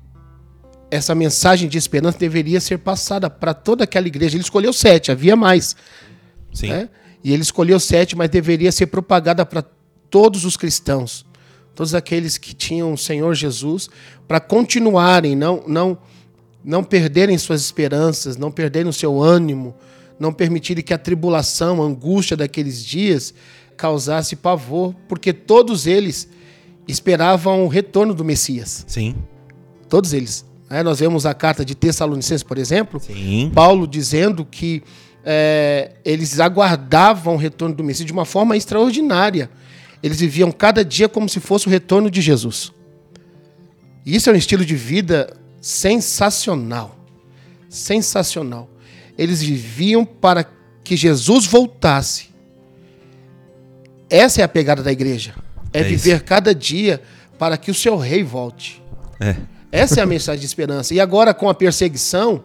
essa 0.89 1.13
mensagem 1.13 1.67
de 1.67 1.77
esperança 1.77 2.17
deveria 2.17 2.59
ser 2.61 2.79
passada 2.79 3.29
para 3.29 3.53
toda 3.53 3.83
aquela 3.83 4.07
igreja. 4.07 4.35
Ele 4.35 4.43
escolheu 4.43 4.71
sete, 4.71 5.11
havia 5.11 5.35
mais. 5.35 5.75
Sim. 6.53 6.69
Né? 6.69 6.89
E 7.23 7.33
ele 7.33 7.41
escolheu 7.41 7.79
sete, 7.79 8.15
mas 8.15 8.29
deveria 8.29 8.71
ser 8.71 8.87
propagada 8.87 9.45
para 9.45 9.63
todos 10.09 10.45
os 10.45 10.55
cristãos, 10.55 11.25
todos 11.75 11.93
aqueles 11.93 12.37
que 12.37 12.53
tinham 12.53 12.93
o 12.93 12.97
Senhor 12.97 13.33
Jesus, 13.35 13.89
para 14.27 14.39
continuarem, 14.39 15.35
não, 15.35 15.63
não, 15.67 15.97
não 16.63 16.83
perderem 16.83 17.37
suas 17.37 17.61
esperanças, 17.61 18.37
não 18.37 18.51
perderem 18.51 18.89
o 18.89 18.93
seu 18.93 19.21
ânimo, 19.21 19.75
não 20.17 20.31
permitirem 20.31 20.83
que 20.83 20.93
a 20.93 20.97
tribulação, 20.97 21.81
a 21.81 21.85
angústia 21.85 22.37
daqueles 22.37 22.83
dias 22.83 23.33
causasse 23.75 24.35
pavor, 24.35 24.95
porque 25.07 25.31
todos 25.31 25.85
eles 25.85 26.29
esperavam 26.87 27.63
o 27.65 27.67
retorno 27.67 28.13
do 28.13 28.23
Messias. 28.23 28.85
Sim. 28.87 29.15
Todos 29.89 30.13
eles. 30.13 30.46
É, 30.69 30.83
nós 30.83 30.99
vemos 30.99 31.25
a 31.25 31.33
carta 31.33 31.63
de 31.63 31.73
Tessalonicenses, 31.75 32.43
por 32.43 32.57
exemplo, 32.57 32.99
Sim. 32.99 33.51
Paulo 33.53 33.87
dizendo 33.87 34.45
que 34.45 34.83
é, 35.23 35.91
eles 36.03 36.39
aguardavam 36.39 37.35
o 37.35 37.37
retorno 37.37 37.73
do 37.75 37.83
Messias 37.83 38.05
de 38.05 38.13
uma 38.13 38.25
forma 38.25 38.55
extraordinária. 38.57 39.49
Eles 40.03 40.19
viviam 40.19 40.51
cada 40.51 40.83
dia 40.83 41.09
como 41.09 41.27
se 41.27 41.39
fosse 41.39 41.67
o 41.67 41.69
retorno 41.69 42.11
de 42.11 42.21
Jesus. 42.21 42.71
E 44.05 44.15
isso 44.15 44.29
é 44.29 44.33
um 44.33 44.35
estilo 44.35 44.63
de 44.65 44.75
vida 44.75 45.33
sensacional. 45.59 46.97
Sensacional. 47.69 48.69
Eles 49.17 49.41
viviam 49.41 50.05
para 50.05 50.45
que 50.83 50.95
Jesus 50.95 51.45
voltasse. 51.45 52.29
Essa 54.09 54.41
é 54.41 54.43
a 54.43 54.47
pegada 54.47 54.81
da 54.81 54.91
igreja. 54.91 55.33
É, 55.73 55.79
É 55.79 55.83
viver 55.83 56.15
isso. 56.15 56.23
cada 56.23 56.53
dia 56.55 57.01
para 57.37 57.57
que 57.57 57.69
o 57.69 57.73
seu 57.73 57.97
rei 57.97 58.23
volte. 58.23 58.81
É. 59.19 59.35
Essa 59.71 59.99
é 59.99 60.03
a 60.03 60.05
mensagem 60.07 60.39
de 60.39 60.45
esperança. 60.45 60.93
E 60.93 60.99
agora 60.99 61.33
com 61.33 61.49
a 61.49 61.53
perseguição, 61.53 62.43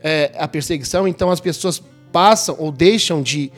é, 0.00 0.32
a 0.38 0.46
perseguição, 0.46 1.08
então 1.08 1.30
as 1.30 1.40
pessoas 1.40 1.82
passam 2.12 2.54
ou 2.58 2.70
deixam 2.70 3.22
de, 3.22 3.50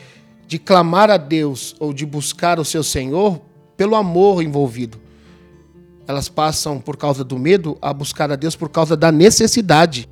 de 0.47 0.59
clamar 0.59 1.11
a 1.11 1.17
Deus 1.17 1.77
ou 1.79 1.93
de 1.93 2.07
buscar 2.07 2.59
o 2.59 2.65
seu 2.65 2.83
Senhor 2.83 3.41
pelo 3.77 3.95
amor 3.95 4.43
envolvido. 4.43 4.99
Elas 6.09 6.29
passam 6.29 6.81
por 6.81 6.97
causa 6.97 7.25
do 7.25 7.39
medo 7.39 7.77
a 7.83 7.93
buscar 7.93 8.31
a 8.31 8.37
Deus 8.37 8.55
por 8.55 8.69
causa 8.69 8.97
da 8.97 9.11
necessidade. 9.11 10.09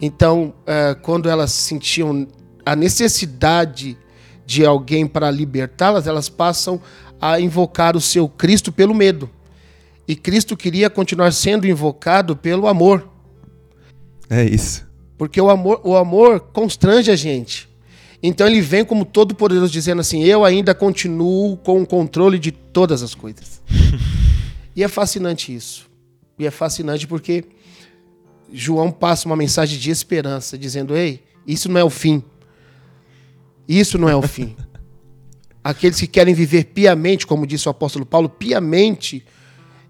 Então, 0.00 0.54
é, 0.66 0.94
quando 0.94 1.28
elas 1.28 1.52
sentiam 1.52 2.26
a 2.64 2.76
necessidade 2.76 3.98
de 4.46 4.64
alguém 4.64 5.06
para 5.06 5.30
libertá-las, 5.30 6.06
elas 6.06 6.28
passam 6.28 6.80
a 7.20 7.40
invocar 7.40 7.96
o 7.96 8.00
seu 8.00 8.28
Cristo 8.28 8.72
pelo 8.72 8.94
medo. 8.94 9.28
E 10.06 10.16
Cristo 10.16 10.56
queria 10.56 10.90
continuar 10.90 11.32
sendo 11.32 11.66
invocado 11.66 12.36
pelo 12.36 12.66
amor. 12.66 13.08
É 14.28 14.44
isso. 14.44 14.86
Porque 15.16 15.40
o 15.40 15.48
amor, 15.50 15.80
o 15.84 15.96
amor 15.96 16.40
constrange 16.40 17.10
a 17.10 17.16
gente. 17.16 17.68
Então 18.22 18.46
ele 18.46 18.60
vem 18.60 18.84
como 18.84 19.04
todo 19.04 19.34
poderoso 19.34 19.72
dizendo 19.72 20.00
assim: 20.00 20.24
"Eu 20.24 20.44
ainda 20.44 20.74
continuo 20.74 21.56
com 21.58 21.82
o 21.82 21.86
controle 21.86 22.38
de 22.38 22.50
todas 22.50 23.02
as 23.02 23.14
coisas". 23.14 23.60
e 24.74 24.82
é 24.82 24.88
fascinante 24.88 25.54
isso. 25.54 25.88
E 26.38 26.46
é 26.46 26.50
fascinante 26.50 27.06
porque 27.06 27.44
João 28.52 28.90
passa 28.90 29.26
uma 29.26 29.36
mensagem 29.36 29.78
de 29.78 29.90
esperança 29.90 30.56
dizendo: 30.56 30.96
"Ei, 30.96 31.22
isso 31.46 31.68
não 31.68 31.78
é 31.78 31.84
o 31.84 31.90
fim. 31.90 32.22
Isso 33.68 33.98
não 33.98 34.08
é 34.08 34.16
o 34.16 34.22
fim. 34.22 34.56
Aqueles 35.62 36.00
que 36.00 36.06
querem 36.06 36.34
viver 36.34 36.64
piamente, 36.64 37.26
como 37.26 37.46
disse 37.46 37.68
o 37.68 37.70
apóstolo 37.70 38.04
Paulo, 38.04 38.28
piamente, 38.28 39.24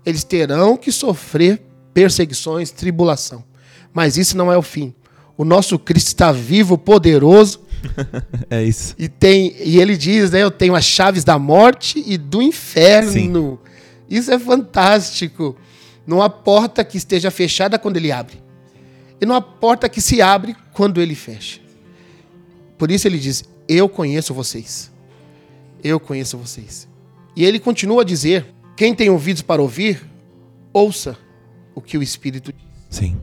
eles 0.04 0.24
terão 0.24 0.76
que 0.76 0.90
sofrer 0.90 1.62
perseguições, 1.94 2.70
tribulação. 2.70 3.44
Mas 3.92 4.16
isso 4.16 4.36
não 4.36 4.50
é 4.50 4.56
o 4.56 4.62
fim. 4.62 4.94
O 5.36 5.44
nosso 5.44 5.78
Cristo 5.78 6.08
está 6.08 6.32
vivo, 6.32 6.76
poderoso, 6.78 7.60
É 8.48 8.62
isso. 8.62 8.94
e 8.98 9.08
tem 9.08 9.54
e 9.58 9.80
ele 9.80 9.96
diz, 9.96 10.30
né, 10.30 10.42
eu 10.42 10.50
tenho 10.50 10.74
as 10.74 10.84
chaves 10.84 11.24
da 11.24 11.38
morte 11.38 12.02
e 12.06 12.16
do 12.16 12.40
inferno. 12.40 13.58
Isso 14.08 14.30
é 14.30 14.38
fantástico. 14.38 15.56
Não 16.06 16.20
há 16.20 16.28
porta 16.28 16.84
que 16.84 16.96
esteja 16.96 17.30
fechada 17.30 17.78
quando 17.78 17.96
ele 17.96 18.12
abre. 18.12 18.42
E 19.20 19.26
não 19.26 19.34
há 19.34 19.40
porta 19.40 19.88
que 19.88 20.00
se 20.00 20.20
abre 20.20 20.56
quando 20.72 21.00
ele 21.00 21.14
fecha. 21.14 21.60
Por 22.76 22.90
isso 22.90 23.06
ele 23.06 23.18
diz: 23.18 23.44
"Eu 23.68 23.88
conheço 23.88 24.34
vocês. 24.34 24.90
Eu 25.82 25.98
conheço 26.00 26.36
vocês." 26.36 26.88
E 27.36 27.44
ele 27.44 27.58
continua 27.58 28.02
a 28.02 28.04
dizer: 28.04 28.46
"Quem 28.76 28.94
tem 28.94 29.10
ouvidos 29.10 29.42
para 29.42 29.60
ouvir, 29.60 30.02
ouça 30.72 31.16
o 31.74 31.80
que 31.80 31.96
o 31.98 32.02
Espírito 32.02 32.52
diz." 32.52 32.64
Sim. 32.90 33.20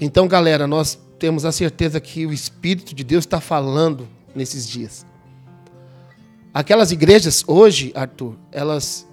Então, 0.00 0.28
galera, 0.28 0.66
nós 0.66 0.98
temos 1.18 1.44
a 1.44 1.52
certeza 1.52 2.00
que 2.00 2.24
o 2.24 2.32
Espírito 2.32 2.94
de 2.94 3.02
Deus 3.02 3.24
está 3.24 3.40
falando 3.40 4.08
nesses 4.34 4.68
dias. 4.68 5.04
Aquelas 6.54 6.92
igrejas 6.92 7.44
hoje, 7.46 7.92
Arthur, 7.94 8.36
elas, 8.52 9.06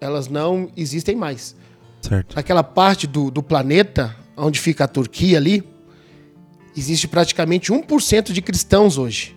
elas 0.00 0.28
não 0.28 0.70
existem 0.76 1.14
mais. 1.14 1.54
Certo. 2.00 2.38
Aquela 2.38 2.62
parte 2.62 3.06
do, 3.06 3.30
do 3.30 3.42
planeta, 3.42 4.16
onde 4.36 4.60
fica 4.60 4.84
a 4.84 4.88
Turquia 4.88 5.38
ali, 5.38 5.62
existe 6.76 7.06
praticamente 7.06 7.72
1% 7.72 8.32
de 8.32 8.42
cristãos 8.42 8.98
hoje. 8.98 9.36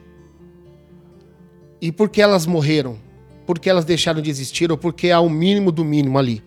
E 1.80 1.92
por 1.92 2.10
que 2.10 2.22
elas 2.22 2.46
morreram? 2.46 2.98
Por 3.48 3.60
que 3.60 3.70
elas 3.70 3.86
deixaram 3.86 4.22
de 4.22 4.30
existir? 4.30 4.70
Ou 4.70 4.78
porque 4.78 5.10
há 5.10 5.22
o 5.22 5.30
mínimo 5.30 5.72
do 5.72 5.86
mínimo 5.86 6.20
ali? 6.20 6.44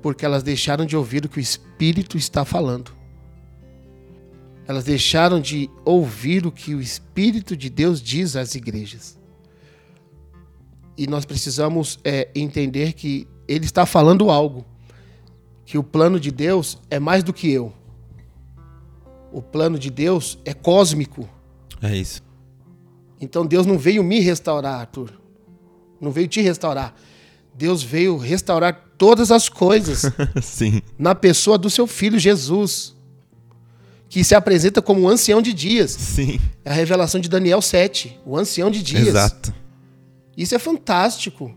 Porque 0.00 0.24
elas 0.24 0.42
deixaram 0.42 0.86
de 0.86 0.96
ouvir 0.96 1.26
o 1.26 1.28
que 1.28 1.38
o 1.38 1.40
Espírito 1.40 2.16
está 2.16 2.42
falando. 2.42 2.90
Elas 4.66 4.84
deixaram 4.84 5.38
de 5.38 5.68
ouvir 5.84 6.46
o 6.46 6.50
que 6.50 6.74
o 6.74 6.80
Espírito 6.80 7.54
de 7.54 7.68
Deus 7.68 8.00
diz 8.00 8.34
às 8.34 8.54
igrejas. 8.54 9.18
E 10.96 11.06
nós 11.06 11.26
precisamos 11.26 11.98
é, 12.02 12.30
entender 12.34 12.94
que 12.94 13.28
ele 13.46 13.66
está 13.66 13.84
falando 13.84 14.30
algo. 14.30 14.64
Que 15.66 15.76
o 15.76 15.82
plano 15.82 16.18
de 16.18 16.30
Deus 16.30 16.78
é 16.88 16.98
mais 16.98 17.22
do 17.22 17.32
que 17.32 17.52
eu. 17.52 17.74
O 19.30 19.42
plano 19.42 19.78
de 19.78 19.90
Deus 19.90 20.38
é 20.46 20.54
cósmico. 20.54 21.28
É 21.82 21.94
isso. 21.94 22.22
Então 23.20 23.44
Deus 23.44 23.66
não 23.66 23.76
veio 23.76 24.02
me 24.02 24.18
restaurar, 24.20 24.80
Arthur. 24.80 25.19
Não 26.00 26.10
veio 26.10 26.28
te 26.28 26.40
restaurar. 26.40 26.94
Deus 27.54 27.82
veio 27.82 28.16
restaurar 28.16 28.90
todas 28.96 29.30
as 29.30 29.48
coisas 29.48 30.10
Sim. 30.42 30.80
na 30.98 31.14
pessoa 31.14 31.58
do 31.58 31.68
seu 31.68 31.86
filho 31.86 32.18
Jesus, 32.18 32.94
que 34.08 34.24
se 34.24 34.34
apresenta 34.34 34.80
como 34.80 35.02
o 35.02 35.08
ancião 35.08 35.42
de 35.42 35.52
dias. 35.52 35.90
Sim. 35.90 36.40
É 36.64 36.70
a 36.70 36.74
revelação 36.74 37.20
de 37.20 37.28
Daniel 37.28 37.60
7, 37.60 38.18
o 38.24 38.36
ancião 38.36 38.70
de 38.70 38.82
dias. 38.82 39.08
Exato. 39.08 39.54
Isso 40.36 40.54
é 40.54 40.58
fantástico. 40.58 41.54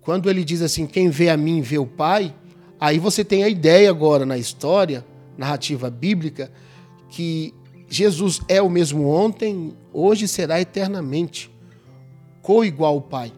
Quando 0.00 0.30
ele 0.30 0.44
diz 0.44 0.62
assim: 0.62 0.86
quem 0.86 1.10
vê 1.10 1.28
a 1.28 1.36
mim 1.36 1.60
vê 1.60 1.78
o 1.78 1.86
Pai, 1.86 2.34
aí 2.80 2.98
você 2.98 3.24
tem 3.24 3.44
a 3.44 3.48
ideia 3.48 3.90
agora 3.90 4.24
na 4.24 4.38
história, 4.38 5.04
narrativa 5.36 5.90
bíblica, 5.90 6.50
que 7.10 7.52
Jesus 7.88 8.40
é 8.48 8.60
o 8.60 8.70
mesmo 8.70 9.08
ontem, 9.08 9.74
hoje 9.92 10.26
será 10.26 10.60
eternamente, 10.60 11.50
co-igual 12.46 12.94
ao 12.94 13.00
Pai. 13.00 13.32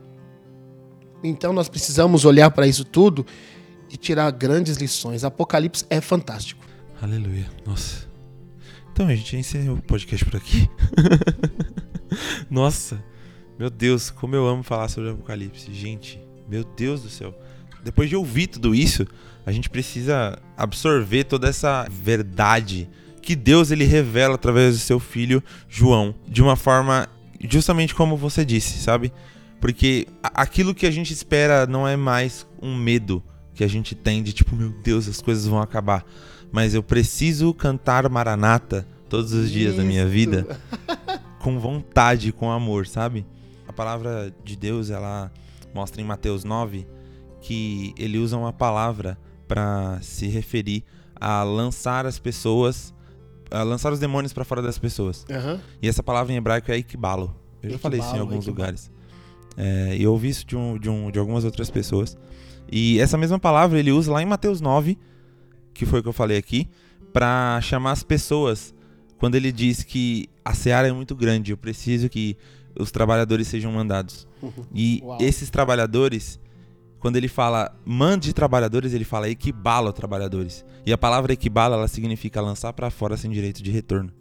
Então 1.25 1.51
nós 1.51 1.67
precisamos 1.67 2.27
olhar 2.27 2.51
para 2.51 2.67
isso 2.67 2.85
tudo 2.85 3.25
e 3.91 3.97
tirar 3.97 4.31
grandes 4.31 4.77
lições. 4.77 5.25
Apocalipse 5.25 5.87
é 5.89 5.99
fantástico. 5.99 6.63
Aleluia. 7.01 7.49
Nossa. 7.65 8.07
Então, 8.93 9.07
a 9.07 9.15
gente 9.15 9.35
encerra 9.35 9.73
o 9.73 9.81
podcast 9.81 10.23
por 10.27 10.37
aqui. 10.37 10.69
Nossa. 12.51 13.03
Meu 13.59 13.71
Deus, 13.71 14.11
como 14.11 14.37
eu 14.37 14.47
amo 14.47 14.63
falar 14.63 14.89
sobre 14.89 15.11
Apocalipse. 15.11 15.73
Gente, 15.73 16.21
meu 16.47 16.63
Deus 16.63 17.03
do 17.03 17.09
céu. 17.09 17.35
Depois 17.83 18.11
de 18.11 18.17
ouvir 18.17 18.49
tudo 18.49 18.75
isso, 18.75 19.07
a 19.47 19.53
gente 19.53 19.71
precisa 19.71 20.39
absorver 20.55 21.25
toda 21.25 21.49
essa 21.49 21.87
verdade 21.91 22.91
que 23.23 23.35
Deus 23.35 23.71
ele 23.71 23.85
revela 23.85 24.35
através 24.35 24.75
do 24.75 24.81
seu 24.81 25.01
filho 25.01 25.43
João, 25.67 26.15
de 26.27 26.43
uma 26.43 26.57
forma 26.57 27.09
justamente 27.41 27.95
como 27.95 28.17
você 28.17 28.45
disse, 28.45 28.79
sabe? 28.79 29.13
Porque 29.61 30.07
aquilo 30.23 30.75
que 30.75 30.87
a 30.87 30.91
gente 30.91 31.13
espera 31.13 31.67
não 31.67 31.87
é 31.87 31.97
mais 31.97 32.47
um 32.63 32.77
medo 32.77 33.23
que 33.55 33.65
a 33.65 33.69
gente 33.69 33.95
tem 33.95 34.23
de 34.23 34.33
tipo, 34.33 34.55
meu 34.55 34.71
Deus, 34.71 35.09
as 35.09 35.21
coisas 35.21 35.47
vão 35.47 35.61
acabar. 35.61 36.05
Mas 36.53 36.75
eu 36.75 36.83
preciso 36.83 37.53
cantar 37.53 38.09
Maranata 38.09 38.87
todos 39.09 39.33
os 39.33 39.51
dias 39.51 39.77
da 39.77 39.83
minha 39.83 40.03
Isso. 40.03 40.11
vida 40.11 40.61
com 41.41 41.59
vontade, 41.59 42.33
com 42.33 42.51
amor, 42.51 42.87
sabe? 42.87 43.27
A 43.67 43.73
palavra 43.73 44.33
de 44.45 44.57
Deus, 44.57 44.91
ela 44.91 45.33
mostra 45.75 46.01
em 46.01 46.05
Mateus 46.05 46.45
9 46.45 46.87
que 47.41 47.95
ele 47.97 48.19
usa 48.19 48.37
uma 48.37 48.53
palavra 48.53 49.19
para 49.47 49.99
se 50.03 50.29
referir 50.29 50.85
a 51.17 51.43
lançar 51.43 52.07
as 52.07 52.19
pessoas, 52.19 52.95
a 53.51 53.63
lançar 53.63 53.93
os 53.93 53.99
demônios 53.99 54.33
para 54.33 54.45
fora 54.45 54.63
das 54.63 54.79
pessoas. 54.79 55.25
Aham. 55.31 55.61
E 55.83 55.89
essa 55.89 56.03
palavra 56.03 56.33
em 56.33 56.37
hebraico 56.37 56.71
é 56.71 56.79
ikbalo. 56.79 57.35
Eu 57.63 57.71
já 57.71 57.79
falei 57.79 58.01
isso 58.01 58.15
em 58.15 58.19
alguns 58.19 58.45
ikbalo. 58.47 58.57
lugares. 58.57 58.91
É, 59.57 59.97
e 59.97 60.03
eu 60.03 60.13
ouvi 60.13 60.29
isso 60.29 60.47
de, 60.47 60.57
um, 60.57 60.79
de, 60.79 60.89
um, 60.89 61.11
de 61.11 61.19
algumas 61.19 61.45
outras 61.45 61.71
pessoas. 61.71 62.17
E 62.71 63.01
essa 63.01 63.17
mesma 63.17 63.39
palavra 63.39 63.79
ele 63.79 63.91
usa 63.91 64.13
lá 64.13 64.23
em 64.23 64.27
Mateus 64.27 64.61
9, 64.61 64.99
que 65.75 65.87
foi 65.87 66.01
o 66.01 66.03
que 66.03 66.09
eu 66.09 66.13
falei 66.13 66.37
aqui, 66.37 66.69
para 67.13 67.61
chamar 67.61 67.93
as 67.93 68.03
pessoas 68.03 68.75
quando 69.19 69.35
ele 69.35 69.51
diz 69.51 69.83
que 69.83 70.29
a 70.45 70.55
seara 70.55 70.89
é 70.89 70.93
muito 70.93 71.15
grande, 71.15 71.51
eu 71.51 71.57
preciso 71.57 72.09
que 72.09 72.37
os 72.79 72.91
trabalhadores 72.91 73.49
sejam 73.49 73.73
mandados. 73.73 74.27
E 74.73 75.01
Uau. 75.03 75.19
esses 75.21 75.51
trabalhadores, 75.51 76.39
quando 76.99 77.17
ele 77.17 77.29
fala 77.29 77.75
mande 77.85 78.33
trabalhadores, 78.33 78.93
ele 78.93 79.05
fala 79.05 79.29
equibala 79.29 79.93
trabalhadores. 79.93 80.65
E 80.85 80.93
a 80.93 80.99
palavra 80.99 81.33
equibala, 81.33 81.77
ela 81.77 81.89
significa 81.89 82.41
lançar 82.41 82.73
para 82.73 82.91
fora 82.91 83.17
sem 83.17 83.31
direito 83.31 83.63
de 83.63 83.71
retorno. 83.71 84.13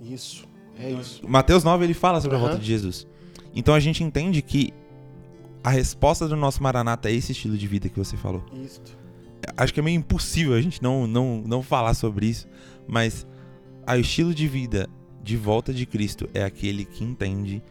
Isso. 0.00 0.46
É 0.78 0.90
isso. 0.90 1.22
Mateus 1.28 1.62
9 1.64 1.84
ele 1.84 1.94
fala 1.94 2.20
sobre 2.20 2.36
a 2.36 2.38
Aham. 2.38 2.48
volta 2.48 2.60
de 2.60 2.66
Jesus. 2.66 3.06
Então 3.54 3.74
a 3.74 3.80
gente 3.80 4.02
entende 4.02 4.42
que 4.42 4.72
a 5.62 5.70
resposta 5.70 6.28
do 6.28 6.36
nosso 6.36 6.62
Maranata 6.62 7.08
é 7.08 7.12
esse 7.12 7.32
estilo 7.32 7.56
de 7.56 7.66
vida 7.66 7.88
que 7.88 7.98
você 7.98 8.16
falou. 8.16 8.44
Isso. 8.52 8.82
Acho 9.56 9.72
que 9.72 9.80
é 9.80 9.82
meio 9.82 9.96
impossível 9.96 10.54
a 10.54 10.60
gente 10.60 10.82
não, 10.82 11.06
não, 11.06 11.42
não 11.46 11.62
falar 11.62 11.94
sobre 11.94 12.26
isso, 12.26 12.46
mas 12.88 13.26
o 13.86 13.94
estilo 13.94 14.34
de 14.34 14.48
vida 14.48 14.88
de 15.22 15.36
volta 15.36 15.72
de 15.72 15.86
Cristo 15.86 16.28
é 16.34 16.44
aquele 16.44 16.84
que 16.84 17.04
entende 17.04 17.62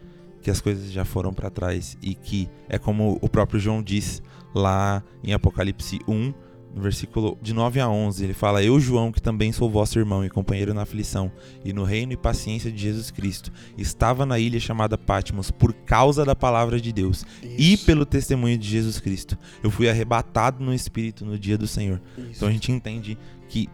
que 0.43 0.51
as 0.51 0.62
coisas 0.62 0.91
já 0.91 1.05
foram 1.05 1.33
para 1.33 1.50
trás 1.50 1.97
e 2.01 2.13
que 2.13 2.50
é 2.67 2.77
como 2.77 3.17
o 3.21 3.29
próprio 3.29 3.59
João 3.59 3.81
diz 3.81 4.21
lá 4.53 5.01
em 5.23 5.33
Apocalipse 5.33 6.00
1, 6.07 6.33
no 6.75 6.81
versículo 6.81 7.38
de 7.41 7.53
9 7.53 7.79
a 7.79 7.88
11, 7.88 8.23
ele 8.23 8.33
fala: 8.33 8.63
Eu, 8.63 8.79
João, 8.79 9.12
que 9.12 9.21
também 9.21 9.51
sou 9.51 9.69
vosso 9.69 10.00
irmão 10.00 10.25
e 10.25 10.29
companheiro 10.29 10.73
na 10.73 10.81
aflição, 10.81 11.31
e 11.63 11.71
no 11.71 11.83
reino 11.83 12.13
e 12.13 12.17
paciência 12.17 12.71
de 12.71 12.81
Jesus 12.81 13.12
Cristo, 13.12 13.51
estava 13.77 14.25
na 14.25 14.39
ilha 14.39 14.59
chamada 14.59 14.97
Patmos 14.97 15.51
por 15.51 15.71
causa 15.71 16.25
da 16.25 16.35
palavra 16.35 16.81
de 16.81 16.91
Deus 16.91 17.25
e 17.43 17.73
Isso. 17.73 17.85
pelo 17.85 18.05
testemunho 18.05 18.57
de 18.57 18.67
Jesus 18.67 19.00
Cristo. 19.00 19.38
Eu 19.63 19.69
fui 19.69 19.88
arrebatado 19.88 20.63
no 20.63 20.73
Espírito 20.73 21.23
no 21.23 21.38
dia 21.38 21.57
do 21.57 21.67
Senhor. 21.67 22.01
Isso. 22.17 22.29
Então 22.38 22.47
a 22.47 22.51
gente 22.51 22.71
entende 22.71 23.17
que 23.47 23.69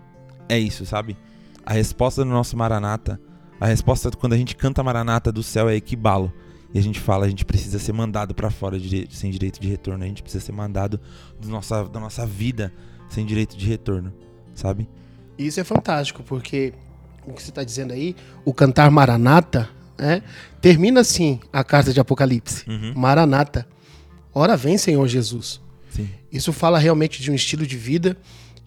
é 0.49 0.59
isso, 0.59 0.85
sabe? 0.85 1.17
A 1.65 1.73
resposta 1.73 2.23
do 2.23 2.29
nosso 2.29 2.57
Maranata, 2.57 3.19
a 3.61 3.67
resposta 3.67 4.11
quando 4.11 4.33
a 4.33 4.37
gente 4.37 4.55
canta 4.55 4.83
Maranata 4.83 5.31
do 5.31 5.43
céu 5.43 5.69
é 5.69 5.75
equibalo. 5.75 6.33
E 6.73 6.77
a 6.77 6.81
gente 6.81 6.99
fala, 6.99 7.25
a 7.25 7.29
gente 7.29 7.43
precisa 7.45 7.79
ser 7.79 7.93
mandado 7.93 8.33
pra 8.35 8.49
fora 8.51 8.79
de- 8.79 9.07
sem 9.11 9.31
direito 9.31 9.59
de 9.59 9.67
retorno. 9.67 10.03
A 10.03 10.07
gente 10.07 10.21
precisa 10.21 10.43
ser 10.45 10.51
mandado 10.51 10.99
do 11.39 11.47
nossa, 11.49 11.83
da 11.85 11.99
nossa 11.99 12.25
vida 12.25 12.71
sem 13.09 13.25
direito 13.25 13.57
de 13.57 13.65
retorno, 13.65 14.13
sabe? 14.53 14.87
Isso 15.37 15.59
é 15.59 15.63
fantástico, 15.63 16.21
porque 16.23 16.73
o 17.25 17.33
que 17.33 17.41
você 17.41 17.49
está 17.49 17.63
dizendo 17.63 17.91
aí, 17.93 18.15
o 18.45 18.53
cantar 18.53 18.91
Maranata, 18.91 19.67
né, 19.97 20.21
termina 20.61 20.99
assim 21.01 21.39
a 21.51 21.63
carta 21.63 21.91
de 21.91 21.99
Apocalipse. 21.99 22.69
Uhum. 22.69 22.93
Maranata. 22.95 23.67
Ora 24.33 24.55
vem, 24.55 24.77
Senhor 24.77 25.07
Jesus. 25.07 25.59
Sim. 25.89 26.07
Isso 26.31 26.53
fala 26.53 26.77
realmente 26.77 27.21
de 27.21 27.31
um 27.31 27.33
estilo 27.35 27.65
de 27.65 27.75
vida 27.77 28.15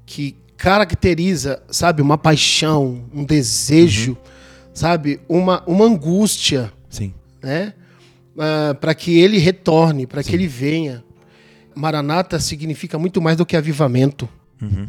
que 0.05 0.37
caracteriza, 0.57 1.63
sabe, 1.71 2.03
uma 2.03 2.19
paixão, 2.19 3.05
um 3.15 3.25
desejo, 3.25 4.17
sabe, 4.75 5.21
uma, 5.29 5.63
uma 5.67 5.85
angústia, 5.85 6.73
Sim. 6.89 7.15
né? 7.43 7.75
Para 8.81 8.95
que 8.95 9.19
ele 9.19 9.39
retorne, 9.39 10.07
para 10.07 10.23
que 10.23 10.35
ele 10.35 10.47
venha. 10.47 11.05
Maranata 11.75 12.39
significa 12.39 12.99
muito 12.99 13.21
mais 13.21 13.37
do 13.37 13.47
que 13.47 13.57
avivamento. 13.57 14.29
Uhum. 14.61 14.89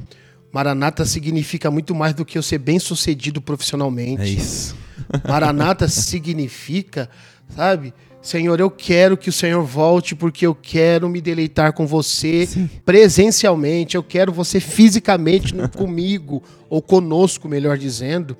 Maranata 0.51 1.05
significa 1.05 1.71
muito 1.71 1.95
mais 1.95 2.13
do 2.13 2.23
que 2.23 2.37
eu 2.37 2.43
ser 2.43 2.59
bem 2.59 2.77
sucedido 2.79 3.41
profissionalmente. 3.41 4.21
É 4.21 4.27
isso. 4.27 4.75
Maranata 5.27 5.87
significa, 5.87 7.09
sabe? 7.55 7.93
Senhor, 8.21 8.57
eu 8.57 8.71
quero 8.71 9.17
que 9.17 9.29
o 9.29 9.33
Senhor 9.33 9.61
volte 9.63 10.15
porque 10.15 10.45
eu 10.45 10.55
quero 10.55 11.09
me 11.09 11.19
deleitar 11.19 11.73
com 11.73 11.85
você 11.85 12.45
Sim. 12.45 12.69
presencialmente, 12.85 13.95
eu 13.97 14.03
quero 14.03 14.31
você 14.31 14.61
fisicamente 14.61 15.53
comigo, 15.75 16.41
ou 16.69 16.81
conosco, 16.81 17.49
melhor 17.49 17.77
dizendo. 17.77 18.37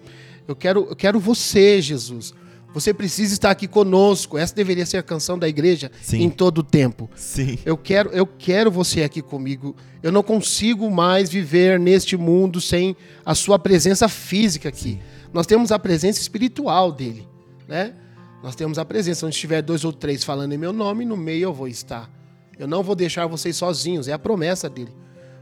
Eu 0.47 0.55
quero, 0.55 0.87
eu 0.89 0.95
quero 0.95 1.19
você, 1.19 1.81
Jesus. 1.81 2.33
Você 2.73 2.93
precisa 2.93 3.33
estar 3.33 3.51
aqui 3.51 3.67
conosco. 3.67 4.37
Essa 4.37 4.55
deveria 4.55 4.85
ser 4.85 4.97
a 4.97 5.03
canção 5.03 5.37
da 5.37 5.47
igreja 5.47 5.91
Sim. 6.01 6.23
em 6.23 6.29
todo 6.29 6.59
o 6.59 6.63
tempo. 6.63 7.09
Sim. 7.15 7.59
Eu 7.63 7.77
quero, 7.77 8.09
eu 8.09 8.25
quero 8.25 8.71
você 8.71 9.03
aqui 9.03 9.21
comigo. 9.21 9.75
Eu 10.01 10.11
não 10.11 10.23
consigo 10.23 10.89
mais 10.89 11.29
viver 11.29 11.79
neste 11.79 12.17
mundo 12.17 12.59
sem 12.59 12.95
a 13.25 13.35
sua 13.35 13.59
presença 13.59 14.09
física 14.09 14.69
aqui. 14.69 14.93
Sim. 14.93 14.99
Nós 15.31 15.45
temos 15.45 15.71
a 15.71 15.77
presença 15.77 16.19
espiritual 16.19 16.91
dele, 16.91 17.27
né? 17.67 17.93
Nós 18.41 18.55
temos 18.55 18.77
a 18.77 18.85
presença. 18.85 19.25
Onde 19.25 19.35
estiver 19.35 19.61
dois 19.61 19.85
ou 19.85 19.93
três 19.93 20.23
falando 20.23 20.53
em 20.53 20.57
meu 20.57 20.73
nome, 20.73 21.05
no 21.05 21.15
meio 21.15 21.43
eu 21.43 21.53
vou 21.53 21.67
estar. 21.67 22.09
Eu 22.57 22.67
não 22.67 22.83
vou 22.83 22.95
deixar 22.95 23.25
vocês 23.27 23.55
sozinhos. 23.55 24.07
É 24.07 24.13
a 24.13 24.19
promessa 24.19 24.69
dele. 24.69 24.91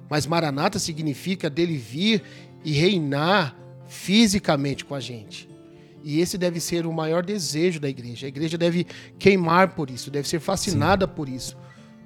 Mas 0.10 0.28
Maranata 0.28 0.80
significa 0.80 1.50
dele 1.50 1.78
vir 1.78 2.22
e 2.64 2.74
reinar 2.74 3.56
fisicamente 3.88 4.86
com 4.86 4.94
a 4.94 5.00
gente. 5.00 5.51
E 6.04 6.20
esse 6.20 6.38
deve 6.38 6.60
ser 6.60 6.86
o 6.86 6.94
maior 6.94 7.24
desejo 7.24 7.80
da 7.80 7.90
igreja. 7.90 8.26
A 8.26 8.30
igreja 8.30 8.58
deve 8.58 8.86
queimar 9.20 9.76
por 9.76 9.90
isso, 9.90 10.10
deve 10.12 10.28
ser 10.28 10.40
fascinada 10.40 11.08
por 11.08 11.28
isso. 11.30 11.58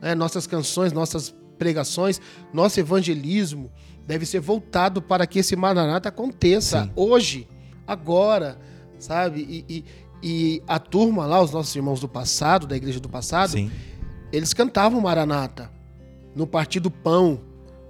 né? 0.02 0.14
nossas 0.16 0.46
canções, 0.46 0.92
nossas 0.94 1.34
pregações, 1.58 2.20
nosso 2.54 2.80
evangelismo 2.80 3.72
deve 4.06 4.26
ser 4.26 4.40
voltado 4.42 5.02
para 5.02 5.26
que 5.26 5.40
esse 5.40 5.56
Maranata 5.56 6.10
aconteça 6.10 6.84
Sim. 6.84 6.92
hoje, 6.96 7.48
agora, 7.88 8.60
sabe? 9.00 9.42
E, 9.68 9.74
e- 9.78 9.86
e 10.24 10.64
a 10.68 10.80
turma 10.80 11.26
lá, 11.26 11.42
os 11.42 11.52
nossos 11.52 11.76
irmãos 11.76 12.00
do 12.00 12.08
passado, 12.08 12.66
da 12.66 12.76
igreja 12.76 13.00
do 13.00 13.08
passado, 13.10 13.52
Sim. 13.52 13.70
eles 14.32 14.54
cantavam 14.54 15.00
Maranata 15.02 15.72
no 16.36 16.46
Partido 16.48 16.90
Pão. 16.90 17.42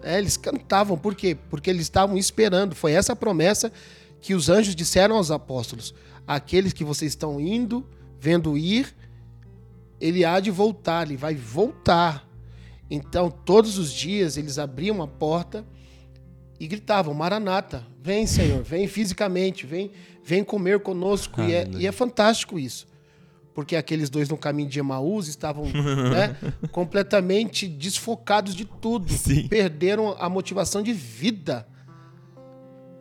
É, 0.04 0.18
eles 0.18 0.36
cantavam, 0.38 0.98
por 0.98 1.16
quê? 1.16 1.36
Porque 1.50 1.70
eles 1.70 1.84
estavam 1.84 2.18
esperando. 2.18 2.76
Foi 2.76 2.92
essa 2.92 3.14
a 3.14 3.16
promessa 3.16 3.72
que 4.26 4.34
os 4.34 4.50
anjos 4.50 4.76
disseram 4.76 5.18
aos 5.18 5.30
apóstolos: 5.30 5.94
aqueles 6.26 6.74
que 6.74 6.84
vocês 6.84 7.12
estão 7.12 7.40
indo, 7.40 7.88
vendo 8.20 8.58
ir, 8.58 8.92
ele 10.02 10.26
há 10.26 10.40
de 10.40 10.50
voltar, 10.50 11.06
ele 11.06 11.16
vai 11.16 11.36
voltar. 11.36 12.28
Então, 12.90 13.30
todos 13.30 13.78
os 13.78 13.94
dias 13.94 14.36
eles 14.36 14.58
abriam 14.58 15.00
a 15.04 15.08
porta 15.08 15.64
e 16.60 16.66
gritavam: 16.66 17.14
Maranata, 17.14 17.86
vem, 18.02 18.26
Senhor, 18.26 18.64
vem 18.64 18.88
fisicamente, 18.88 19.68
vem, 19.68 19.92
vem 20.24 20.44
comer 20.44 20.80
conosco. 20.80 21.40
E 21.44 21.54
é, 21.54 21.70
e 21.78 21.86
é 21.86 21.92
fantástico 21.92 22.58
isso. 22.58 22.88
Porque 23.54 23.76
aqueles 23.76 24.10
dois 24.10 24.28
no 24.28 24.40
caminho 24.40 24.68
de 24.68 24.80
Emaús 24.80 25.28
estavam 25.28 25.66
né, 25.66 26.36
completamente 26.74 27.68
desfocados 27.68 28.56
de 28.56 28.66
tudo. 28.66 29.14
Sim. 29.14 29.48
Perderam 29.48 30.16
a 30.18 30.28
motivação 30.28 30.82
de 30.82 30.94
vida. 30.94 31.68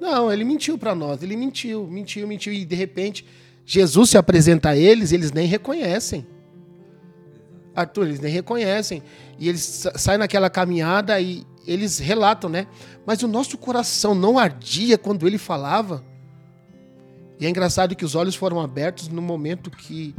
Não, 0.04 0.30
ele 0.30 0.44
mentiu 0.44 0.76
para 0.76 0.94
nós. 0.94 1.22
Ele 1.22 1.34
mentiu, 1.34 1.86
mentiu, 1.86 2.28
mentiu. 2.28 2.52
E 2.52 2.62
de 2.62 2.74
repente, 2.74 3.24
Jesus 3.64 4.10
se 4.10 4.18
apresenta 4.18 4.68
a 4.68 4.76
eles 4.76 5.12
e 5.12 5.14
eles 5.14 5.32
nem 5.32 5.46
reconhecem. 5.46 6.26
Arthur, 7.74 8.04
eles 8.08 8.20
nem 8.20 8.30
reconhecem. 8.30 9.02
E 9.38 9.48
eles 9.48 9.62
sa- 9.62 9.96
saem 9.96 10.18
naquela 10.18 10.50
caminhada 10.50 11.18
e 11.18 11.46
eles 11.66 11.98
relatam, 11.98 12.50
né? 12.50 12.66
Mas 13.06 13.22
o 13.22 13.26
nosso 13.26 13.56
coração 13.56 14.14
não 14.14 14.38
ardia 14.38 14.98
quando 14.98 15.26
ele 15.26 15.38
falava. 15.38 16.04
E 17.40 17.46
é 17.46 17.48
engraçado 17.48 17.96
que 17.96 18.04
os 18.04 18.14
olhos 18.14 18.34
foram 18.34 18.60
abertos 18.60 19.08
no 19.08 19.22
momento 19.22 19.70
que 19.70 20.14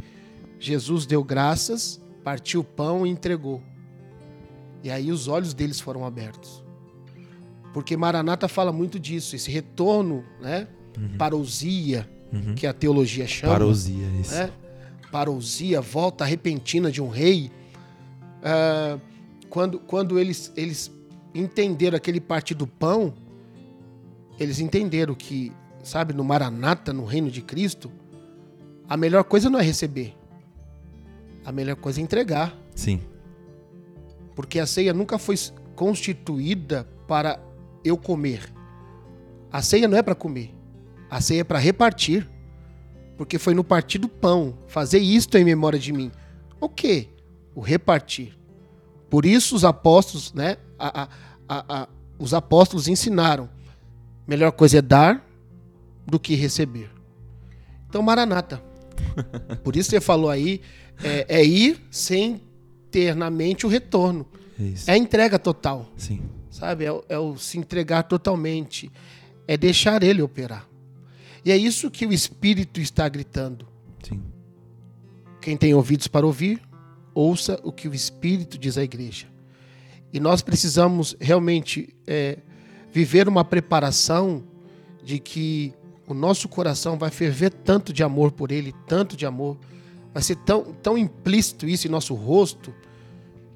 Jesus 0.58 1.06
deu 1.06 1.22
graças, 1.22 2.00
partiu 2.24 2.62
o 2.62 2.64
pão 2.64 3.06
e 3.06 3.10
entregou. 3.10 3.62
E 4.82 4.90
aí 4.90 5.12
os 5.12 5.28
olhos 5.28 5.54
deles 5.54 5.78
foram 5.78 6.04
abertos. 6.04 6.65
Porque 7.76 7.94
Maranata 7.94 8.48
fala 8.48 8.72
muito 8.72 8.98
disso, 8.98 9.36
esse 9.36 9.50
retorno, 9.50 10.24
né? 10.40 10.66
Parousia, 11.18 12.08
que 12.56 12.66
a 12.66 12.72
teologia 12.72 13.26
chama 13.26 13.52
Parousia, 13.52 14.06
isso. 14.18 14.34
né? 14.34 14.50
Parousia, 15.12 15.82
volta 15.82 16.24
repentina 16.24 16.90
de 16.90 17.02
um 17.02 17.10
rei. 17.10 17.50
Ah, 18.42 18.98
quando 19.50 19.78
quando 19.78 20.18
eles, 20.18 20.50
eles 20.56 20.90
entenderam 21.34 21.98
aquele 21.98 22.18
partido 22.18 22.60
do 22.60 22.66
pão, 22.66 23.12
eles 24.40 24.58
entenderam 24.58 25.14
que, 25.14 25.52
sabe, 25.82 26.14
no 26.14 26.24
Maranata, 26.24 26.94
no 26.94 27.04
reino 27.04 27.30
de 27.30 27.42
Cristo, 27.42 27.92
a 28.88 28.96
melhor 28.96 29.22
coisa 29.22 29.50
não 29.50 29.60
é 29.60 29.62
receber. 29.62 30.16
A 31.44 31.52
melhor 31.52 31.76
coisa 31.76 32.00
é 32.00 32.02
entregar. 32.02 32.56
Sim. 32.74 33.02
Porque 34.34 34.58
a 34.58 34.64
ceia 34.64 34.94
nunca 34.94 35.18
foi 35.18 35.36
constituída 35.74 36.88
para 37.06 37.38
eu 37.86 37.96
comer. 37.96 38.52
A 39.50 39.62
ceia 39.62 39.88
não 39.88 39.96
é 39.96 40.02
para 40.02 40.14
comer. 40.14 40.54
A 41.10 41.20
ceia 41.20 41.40
é 41.40 41.44
para 41.44 41.58
repartir. 41.58 42.28
Porque 43.16 43.38
foi 43.38 43.54
no 43.54 43.64
partir 43.64 43.98
do 43.98 44.08
pão, 44.08 44.58
fazer 44.66 44.98
isto 44.98 45.38
em 45.38 45.44
memória 45.44 45.78
de 45.78 45.92
mim. 45.92 46.10
O 46.60 46.68
que? 46.68 47.08
O 47.54 47.60
repartir. 47.60 48.36
Por 49.08 49.24
isso 49.24 49.56
os 49.56 49.64
apóstolos, 49.64 50.34
né? 50.34 50.58
A, 50.78 51.08
a, 51.48 51.82
a, 51.82 51.88
os 52.18 52.34
apóstolos 52.34 52.88
ensinaram: 52.88 53.48
melhor 54.26 54.52
coisa 54.52 54.78
é 54.78 54.82
dar 54.82 55.24
do 56.04 56.20
que 56.20 56.34
receber. 56.34 56.90
Então, 57.88 58.02
Maranata. 58.02 58.62
Por 59.64 59.76
isso 59.76 59.90
você 59.90 60.00
falou 60.00 60.30
aí, 60.30 60.60
é, 61.02 61.40
é 61.40 61.44
ir 61.44 61.80
sem 61.90 62.42
ter 62.90 63.14
na 63.14 63.30
mente 63.30 63.64
o 63.66 63.68
retorno. 63.68 64.26
É 64.86 64.92
a 64.92 64.96
entrega 64.96 65.38
total. 65.38 65.90
Sim. 65.96 66.22
Sabe? 66.58 66.86
É, 66.86 66.92
o- 66.92 67.04
é 67.06 67.18
o 67.18 67.36
se 67.36 67.58
entregar 67.58 68.04
totalmente. 68.04 68.90
É 69.46 69.58
deixar 69.58 70.02
ele 70.02 70.22
operar. 70.22 70.66
E 71.44 71.52
é 71.52 71.56
isso 71.56 71.90
que 71.90 72.06
o 72.06 72.12
Espírito 72.14 72.80
está 72.80 73.06
gritando. 73.08 73.68
Sim. 74.02 74.22
Quem 75.40 75.54
tem 75.54 75.74
ouvidos 75.74 76.08
para 76.08 76.26
ouvir, 76.26 76.62
ouça 77.14 77.60
o 77.62 77.70
que 77.70 77.86
o 77.88 77.94
Espírito 77.94 78.56
diz 78.56 78.78
à 78.78 78.82
igreja. 78.82 79.26
E 80.12 80.18
nós 80.18 80.40
precisamos 80.40 81.14
realmente 81.20 81.94
é, 82.06 82.38
viver 82.90 83.28
uma 83.28 83.44
preparação 83.44 84.42
de 85.04 85.18
que 85.18 85.74
o 86.08 86.14
nosso 86.14 86.48
coração 86.48 86.96
vai 86.96 87.10
ferver 87.10 87.50
tanto 87.52 87.92
de 87.92 88.02
amor 88.02 88.32
por 88.32 88.50
Ele, 88.50 88.72
tanto 88.88 89.14
de 89.14 89.26
amor, 89.26 89.58
vai 90.14 90.22
ser 90.22 90.36
tão, 90.36 90.72
tão 90.82 90.96
implícito 90.96 91.68
isso 91.68 91.86
em 91.86 91.90
nosso 91.90 92.14
rosto, 92.14 92.72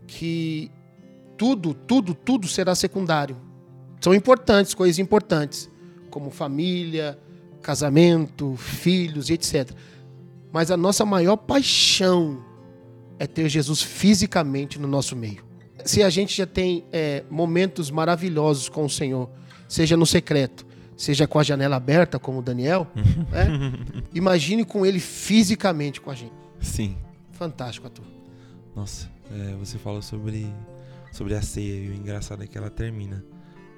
que 0.06 0.70
tudo, 1.40 1.72
tudo, 1.72 2.14
tudo 2.14 2.46
será 2.46 2.74
secundário. 2.74 3.34
São 3.98 4.12
importantes, 4.14 4.74
coisas 4.74 4.98
importantes, 4.98 5.70
como 6.10 6.30
família, 6.30 7.18
casamento, 7.62 8.56
filhos 8.56 9.30
e 9.30 9.32
etc. 9.32 9.70
Mas 10.52 10.70
a 10.70 10.76
nossa 10.76 11.02
maior 11.06 11.38
paixão 11.38 12.44
é 13.18 13.26
ter 13.26 13.48
Jesus 13.48 13.80
fisicamente 13.80 14.78
no 14.78 14.86
nosso 14.86 15.16
meio. 15.16 15.42
Se 15.82 16.02
a 16.02 16.10
gente 16.10 16.36
já 16.36 16.44
tem 16.44 16.84
é, 16.92 17.24
momentos 17.30 17.90
maravilhosos 17.90 18.68
com 18.68 18.84
o 18.84 18.90
Senhor, 18.90 19.30
seja 19.66 19.96
no 19.96 20.04
secreto, 20.04 20.66
seja 20.94 21.26
com 21.26 21.38
a 21.38 21.42
janela 21.42 21.76
aberta, 21.76 22.18
como 22.18 22.40
o 22.40 22.42
Daniel, 22.42 22.86
né? 23.32 23.72
imagine 24.12 24.62
com 24.62 24.84
ele 24.84 25.00
fisicamente 25.00 26.02
com 26.02 26.10
a 26.10 26.14
gente. 26.14 26.34
Sim. 26.60 26.98
Fantástico, 27.32 27.86
Arthur. 27.86 28.04
Nossa, 28.76 29.10
é, 29.30 29.54
você 29.54 29.78
falou 29.78 30.02
sobre, 30.02 30.46
sobre 31.12 31.34
a 31.34 31.42
ceia 31.42 31.84
e 31.86 31.88
o 31.90 31.94
engraçado 31.94 32.42
é 32.42 32.46
que 32.46 32.56
ela 32.58 32.70
termina. 32.70 33.24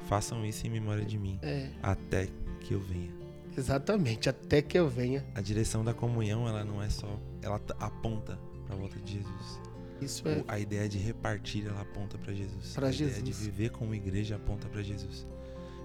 Façam 0.09 0.45
isso 0.45 0.67
em 0.67 0.71
memória 0.71 1.05
de 1.05 1.19
mim, 1.19 1.39
É, 1.43 1.71
até 1.83 2.29
que 2.61 2.75
eu 2.75 2.81
venha. 2.81 3.11
exatamente, 3.57 4.29
até 4.29 4.61
que 4.61 4.79
eu 4.79 4.89
venha. 4.89 5.25
A 5.35 5.41
direção 5.41 5.85
da 5.85 5.95
comunhão, 5.95 6.47
ela 6.49 6.65
não 6.65 6.83
é 6.83 6.91
só. 6.91 7.19
Ela 7.41 7.61
aponta 7.79 8.39
pra 8.67 8.75
volta 8.77 8.99
de 9.01 9.13
Jesus. 9.15 9.61
Isso 10.01 10.27
é 10.29 10.43
A 10.49 10.59
ideia 10.59 10.89
de 10.89 10.99
repartir, 10.99 11.67
ela 11.67 11.81
aponta 11.81 12.19
pra 12.19 12.35
Jesus. 12.35 12.73
Pra 12.75 12.89
a 12.89 12.91
ideia 12.93 13.09
Jesus. 13.11 13.25
de 13.25 13.33
viver 13.33 13.71
como 13.71 13.95
igreja 13.95 14.35
aponta 14.37 14.69
pra 14.69 14.83
Jesus. 14.83 15.25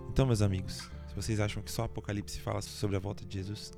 Então, 0.09 0.25
meus 0.25 0.41
amigos, 0.41 0.89
se 1.07 1.15
vocês 1.15 1.39
acham 1.39 1.61
que 1.61 1.71
só 1.71 1.83
Apocalipse 1.83 2.39
fala 2.39 2.61
sobre 2.61 2.95
a 2.95 2.99
volta 2.99 3.23
de 3.23 3.37
Jesus, 3.37 3.71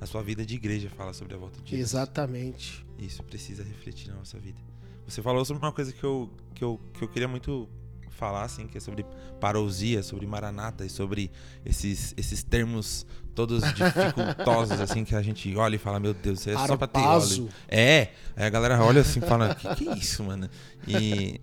a 0.00 0.06
sua 0.06 0.22
vida 0.22 0.44
de 0.46 0.54
igreja 0.54 0.88
fala 0.88 1.12
sobre 1.12 1.34
a 1.34 1.36
volta 1.36 1.60
de 1.60 1.72
Jesus. 1.72 1.90
exatamente. 1.90 2.84
Isso 2.98 3.22
precisa 3.22 3.62
refletir 3.62 4.08
na 4.08 4.14
nossa 4.16 4.38
vida. 4.38 4.58
Você 5.06 5.22
falou 5.22 5.44
sobre 5.44 5.62
uma 5.64 5.72
coisa 5.72 5.92
que 5.92 6.02
eu, 6.02 6.30
que 6.54 6.64
eu, 6.64 6.80
que 6.94 7.02
eu 7.02 7.08
queria 7.08 7.28
muito 7.28 7.68
falar, 8.14 8.44
assim, 8.44 8.66
que 8.66 8.78
é 8.78 8.80
sobre 8.80 9.04
parousia, 9.40 10.02
sobre 10.02 10.26
maranata 10.26 10.84
e 10.86 10.88
sobre 10.88 11.30
esses, 11.64 12.14
esses 12.16 12.42
termos 12.42 13.04
todos 13.34 13.62
dificultosos, 13.74 14.80
assim, 14.80 15.04
que 15.04 15.14
a 15.14 15.22
gente 15.22 15.54
olha 15.56 15.76
e 15.76 15.78
fala, 15.78 15.98
meu 16.00 16.14
Deus, 16.14 16.40
isso 16.40 16.50
é 16.50 16.66
só 16.66 16.76
pra 16.76 16.86
ter 16.86 17.00
Arpazo. 17.00 17.44
óleo. 17.44 17.52
É, 17.68 18.12
aí 18.36 18.46
a 18.46 18.50
galera 18.50 18.82
olha 18.82 19.00
assim 19.00 19.18
e 19.18 19.22
fala, 19.22 19.54
que 19.54 19.74
que 19.74 19.88
é 19.88 19.94
isso, 19.94 20.22
mano? 20.22 20.48
E 20.86 21.40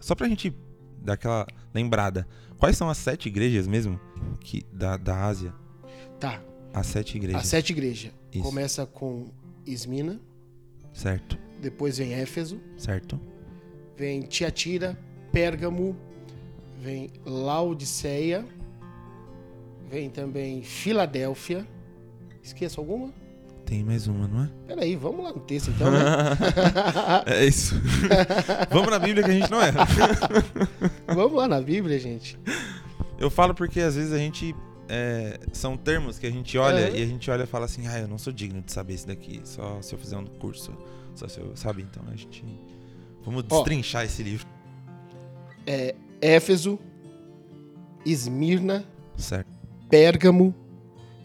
só 0.00 0.14
pra 0.14 0.26
gente 0.28 0.52
dar 0.98 1.14
aquela 1.14 1.46
lembrada, 1.72 2.26
quais 2.58 2.76
são 2.76 2.88
as 2.88 2.98
sete 2.98 3.28
igrejas 3.28 3.66
mesmo 3.66 4.00
que, 4.40 4.64
da, 4.72 4.96
da 4.96 5.26
Ásia? 5.26 5.54
Tá. 6.18 6.40
As 6.72 6.86
sete 6.86 7.16
igrejas, 7.16 7.42
As 7.42 7.48
sete 7.48 7.70
igrejas. 7.70 8.12
Isso. 8.32 8.42
Começa 8.42 8.84
com 8.86 9.30
Esmina, 9.66 10.20
certo? 10.92 11.38
Depois 11.60 11.98
vem 11.98 12.12
Éfeso, 12.14 12.60
Certo? 12.76 13.18
vem 13.96 14.20
Tiatira, 14.22 14.98
Pérgamo, 15.32 15.96
vem 16.80 17.10
Laodiceia, 17.24 18.44
vem 19.90 20.10
também 20.10 20.62
Filadélfia. 20.62 21.66
Esqueço 22.42 22.80
alguma? 22.80 23.12
Tem 23.64 23.82
mais 23.82 24.06
uma, 24.06 24.28
não 24.28 24.44
é? 24.44 24.50
Peraí, 24.66 24.94
vamos 24.94 25.24
lá 25.24 25.32
no 25.32 25.40
texto 25.40 25.70
então, 25.70 25.90
né? 25.90 25.98
é 27.26 27.46
isso. 27.46 27.74
Vamos 28.70 28.90
na 28.90 28.98
Bíblia 28.98 29.24
que 29.24 29.30
a 29.30 29.34
gente 29.34 29.50
não 29.50 29.58
erra. 29.62 29.86
vamos 31.08 31.32
lá 31.32 31.48
na 31.48 31.62
Bíblia, 31.62 31.98
gente. 31.98 32.38
Eu 33.18 33.30
falo 33.30 33.54
porque 33.54 33.80
às 33.80 33.96
vezes 33.96 34.12
a 34.12 34.18
gente. 34.18 34.54
é, 34.86 35.40
são 35.54 35.78
termos 35.78 36.18
que 36.18 36.26
a 36.26 36.30
gente 36.30 36.58
olha 36.58 36.90
É. 36.90 36.98
e 36.98 37.02
a 37.02 37.06
gente 37.06 37.30
olha 37.30 37.44
e 37.44 37.46
fala 37.46 37.64
assim, 37.64 37.86
ah, 37.86 37.98
eu 37.98 38.06
não 38.08 38.18
sou 38.18 38.30
digno 38.32 38.60
de 38.60 38.70
saber 38.70 38.94
isso 38.94 39.06
daqui, 39.06 39.40
só 39.44 39.80
se 39.80 39.94
eu 39.94 39.98
fizer 39.98 40.18
um 40.18 40.26
curso. 40.26 40.70
Sabe? 41.54 41.82
Então 41.82 42.02
a 42.12 42.16
gente. 42.16 42.44
Vamos 43.24 43.44
Ó. 43.50 43.56
destrinchar 43.56 44.04
esse 44.04 44.22
livro. 44.22 44.46
Éfeso, 46.20 46.78
Esmirna, 48.04 48.84
Certo. 49.16 49.48
Pérgamo, 49.88 50.54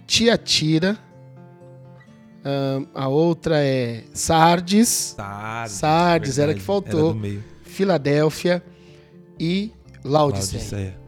Tiatira. 0.06 0.98
ahn, 2.44 2.86
a 2.94 3.08
outra 3.08 3.64
é 3.64 4.04
Sardes, 4.14 4.88
Sardes. 5.18 5.72
Sardes, 5.74 6.40
era 6.40 6.54
que 6.54 6.62
faltou. 6.62 7.18
Era. 7.24 7.40
Filadélfia 7.64 8.64
e 9.40 9.72
Laodiceia. 10.04 10.60
Laodiceia. 10.62 11.00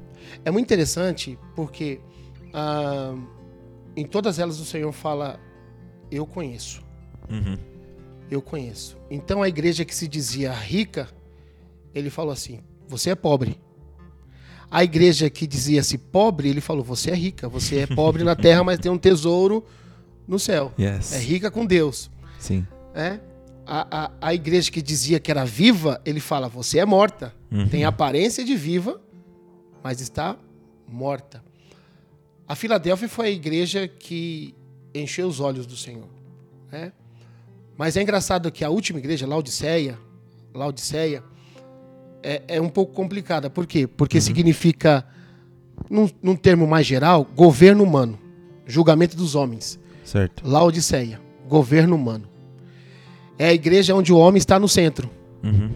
É 0.44 0.52
muito 0.52 0.65
interessante 0.65 1.38
porque 1.56 2.00
ah, 2.54 3.15
em 3.96 4.06
todas 4.06 4.39
elas 4.39 4.60
o 4.60 4.65
Senhor 4.65 4.91
fala: 4.91 5.39
Eu 6.10 6.26
conheço, 6.26 6.82
Uhum. 7.30 7.58
Eu 8.32 8.41
conheço. 8.41 8.98
Então 9.10 9.44
a 9.44 9.50
igreja 9.50 9.84
que 9.84 9.94
se 9.94 10.08
dizia 10.08 10.54
rica, 10.54 11.10
ele 11.94 12.10
falou 12.10 12.32
assim: 12.32 12.62
Você 12.88 13.10
é 13.10 13.15
pobre. 13.15 13.60
A 14.72 14.86
igreja 14.86 15.30
que 15.30 15.46
dizia-se 15.46 15.98
pobre, 15.98 16.50
ele 16.50 16.62
falou: 16.62 16.84
Você 16.86 17.12
é 17.12 17.15
rica, 17.15 17.50
você 17.50 17.80
é 17.80 17.88
pobre 17.88 18.24
na 18.24 18.36
terra, 18.36 18.63
mas 18.63 18.80
tem 18.80 18.89
um 18.89 18.98
tesouro 18.98 19.65
no 20.26 20.39
céu. 20.39 20.72
Yes. 20.80 21.12
É 21.12 21.20
rica 21.20 21.52
com 21.52 21.65
Deus. 21.65 22.10
Sim. 22.39 22.65
né? 22.96 23.20
A, 23.67 24.06
a, 24.06 24.12
a 24.22 24.34
igreja 24.34 24.72
que 24.72 24.82
dizia 24.82 25.20
que 25.20 25.30
era 25.30 25.44
viva, 25.44 26.02
ele 26.06 26.22
fala: 26.22 26.48
Você 26.48 26.80
é 26.80 26.86
morta. 26.86 27.36
Uhum. 27.52 27.67
Tem 27.67 27.84
aparência 27.84 28.46
de 28.46 28.56
viva, 28.56 29.02
mas 29.84 30.00
está 30.00 30.38
morta. 30.88 31.44
A 32.48 32.56
Filadélfia 32.56 33.10
foi 33.10 33.28
a 33.28 33.30
igreja 33.32 33.88
que 33.89 34.56
encheu 34.96 35.28
os 35.28 35.41
olhos 35.41 35.65
do 35.65 35.76
Senhor. 35.76 36.08
Né? 36.72 36.94
Mas 37.82 37.98
é 37.98 38.02
engraçado 38.04 38.52
que 38.52 38.63
a 38.63 38.70
última 38.70 39.00
igreja, 39.00 39.26
Laodiceia, 39.26 39.98
Laodiceia 40.54 41.24
é, 42.22 42.44
é 42.48 42.62
um 42.62 42.70
pouco 42.70 42.94
complicada. 42.94 43.50
Por 43.50 43.65
quê? 43.65 43.88
Porque 43.88 44.22
significa, 44.22 45.04
num, 45.89 46.08
num 46.22 46.36
termo 46.36 46.67
mais 46.67 46.86
geral, 46.86 47.26
governo 47.36 47.84
humano, 47.84 48.20
julgamento 48.67 49.17
dos 49.17 49.34
homens. 49.34 49.80
Certo. 50.04 50.48
Laodiceia, 50.48 51.20
governo 51.50 51.96
humano. 51.96 52.30
É 53.36 53.48
a 53.48 53.54
igreja 53.54 53.96
onde 53.96 54.13
o 54.13 54.17
homem 54.20 54.38
está 54.38 54.60
no 54.60 54.70
centro. 54.70 55.10
Uhum. 55.44 55.72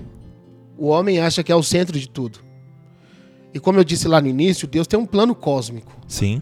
O 0.78 0.90
homem 0.90 1.20
acha 1.20 1.42
que 1.42 1.52
é 1.52 1.56
o 1.56 1.64
centro 1.64 2.00
de 2.00 2.08
tudo. 2.08 2.38
E 3.52 3.60
como 3.60 3.80
eu 3.80 3.84
disse 3.84 4.08
lá 4.08 4.22
no 4.22 4.28
início, 4.28 4.68
Deus 4.68 4.86
tem 4.86 5.00
um 5.00 5.08
plano 5.08 5.34
cósmico. 5.34 5.92
Sim. 6.08 6.40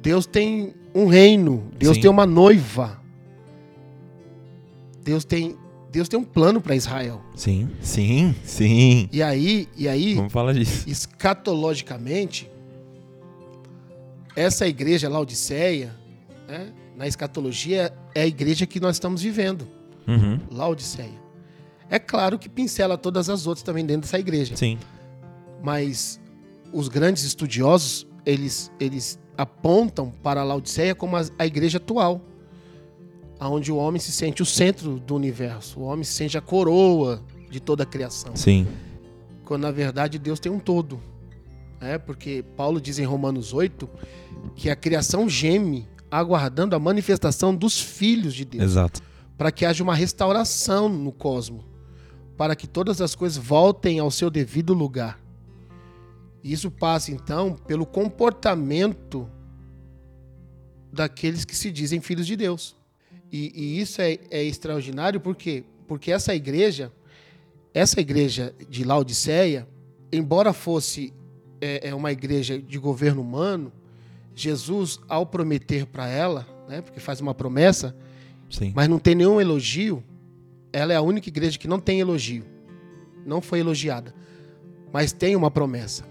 Deus 0.00 0.26
tem 0.26 0.72
um 0.94 1.08
reino. 1.08 1.64
Deus 1.76 1.96
Sim. 1.96 2.02
tem 2.02 2.10
uma 2.10 2.24
noiva. 2.24 2.99
Deus 5.10 5.24
tem, 5.24 5.56
Deus 5.90 6.08
tem 6.08 6.20
um 6.20 6.22
plano 6.22 6.60
para 6.60 6.76
Israel. 6.76 7.20
Sim. 7.34 7.68
Sim. 7.80 8.32
Sim. 8.44 9.08
E 9.10 9.20
aí, 9.20 9.68
e 9.76 9.88
aí, 9.88 10.14
Vamos 10.14 10.32
falar 10.32 10.52
disso. 10.52 10.88
escatologicamente, 10.88 12.48
essa 14.36 14.68
igreja 14.68 15.08
Laodiceia, 15.08 15.92
né, 16.46 16.72
na 16.96 17.08
escatologia, 17.08 17.92
é 18.14 18.22
a 18.22 18.26
igreja 18.26 18.66
que 18.66 18.78
nós 18.78 18.94
estamos 18.94 19.20
vivendo. 19.20 19.66
Uhum. 20.06 20.38
Laodiceia. 20.48 21.20
É 21.90 21.98
claro 21.98 22.38
que 22.38 22.48
pincela 22.48 22.96
todas 22.96 23.28
as 23.28 23.48
outras 23.48 23.64
também 23.64 23.84
dentro 23.84 24.02
dessa 24.02 24.18
igreja. 24.18 24.56
Sim. 24.56 24.78
Mas 25.60 26.20
os 26.72 26.86
grandes 26.86 27.24
estudiosos, 27.24 28.06
eles, 28.24 28.70
eles 28.78 29.18
apontam 29.36 30.12
para 30.22 30.40
a 30.40 30.44
Laodiceia 30.44 30.94
como 30.94 31.16
a, 31.16 31.24
a 31.36 31.44
igreja 31.44 31.78
atual. 31.78 32.20
Onde 33.40 33.72
o 33.72 33.76
homem 33.76 34.00
se 34.00 34.12
sente 34.12 34.42
o 34.42 34.46
centro 34.46 34.98
do 35.00 35.14
universo. 35.14 35.80
O 35.80 35.84
homem 35.84 36.04
se 36.04 36.12
sente 36.12 36.36
a 36.36 36.40
coroa 36.40 37.22
de 37.50 37.58
toda 37.58 37.82
a 37.84 37.86
criação. 37.86 38.36
Sim. 38.36 38.66
Quando 39.44 39.62
na 39.62 39.70
verdade 39.70 40.18
Deus 40.18 40.38
tem 40.38 40.52
um 40.52 40.58
todo. 40.58 41.00
É, 41.80 41.96
porque 41.96 42.44
Paulo 42.56 42.78
diz 42.80 42.98
em 42.98 43.04
Romanos 43.04 43.54
8 43.54 43.88
que 44.54 44.68
a 44.68 44.76
criação 44.76 45.28
geme 45.28 45.88
aguardando 46.10 46.76
a 46.76 46.78
manifestação 46.78 47.54
dos 47.54 47.80
filhos 47.80 48.34
de 48.34 48.44
Deus. 48.44 48.64
Exato. 48.64 49.00
para 49.38 49.50
que 49.50 49.64
haja 49.64 49.82
uma 49.82 49.94
restauração 49.94 50.86
no 50.86 51.10
cosmo, 51.10 51.64
para 52.36 52.54
que 52.54 52.66
todas 52.66 53.00
as 53.00 53.14
coisas 53.14 53.42
voltem 53.42 53.98
ao 53.98 54.10
seu 54.10 54.28
devido 54.28 54.74
lugar. 54.74 55.18
Isso 56.44 56.70
passa 56.70 57.10
então 57.10 57.54
pelo 57.54 57.86
comportamento 57.86 59.26
daqueles 60.92 61.46
que 61.46 61.56
se 61.56 61.70
dizem 61.70 62.02
filhos 62.02 62.26
de 62.26 62.36
Deus. 62.36 62.76
E, 63.32 63.52
e 63.54 63.80
isso 63.80 64.00
é, 64.02 64.18
é, 64.30 64.42
extraordinário 64.42 65.20
porque 65.20 65.64
porque 65.86 66.12
essa 66.12 66.32
igreja, 66.32 66.92
essa 67.74 68.00
igreja 68.00 68.54
de 68.68 68.84
Laodiceia, 68.84 69.66
embora 70.12 70.52
fosse 70.52 71.12
é, 71.60 71.88
é 71.88 71.94
uma 71.94 72.12
igreja 72.12 72.60
de 72.62 72.78
governo 72.78 73.20
humano, 73.20 73.72
Jesus, 74.36 75.00
ao 75.08 75.26
prometer 75.26 75.86
para 75.86 76.08
ela, 76.08 76.46
né, 76.68 76.80
porque 76.80 77.00
faz 77.00 77.20
uma 77.20 77.34
promessa, 77.34 77.96
Sim. 78.48 78.72
mas 78.72 78.88
não 78.88 79.00
tem 79.00 79.16
nenhum 79.16 79.40
elogio, 79.40 80.00
ela 80.72 80.92
é 80.92 80.96
a 80.96 81.02
única 81.02 81.28
igreja 81.28 81.58
que 81.58 81.66
não 81.66 81.80
tem 81.80 81.98
elogio. 81.98 82.44
Não 83.26 83.40
foi 83.40 83.58
elogiada, 83.58 84.14
mas 84.92 85.12
tem 85.12 85.34
uma 85.34 85.50
promessa. 85.50 86.04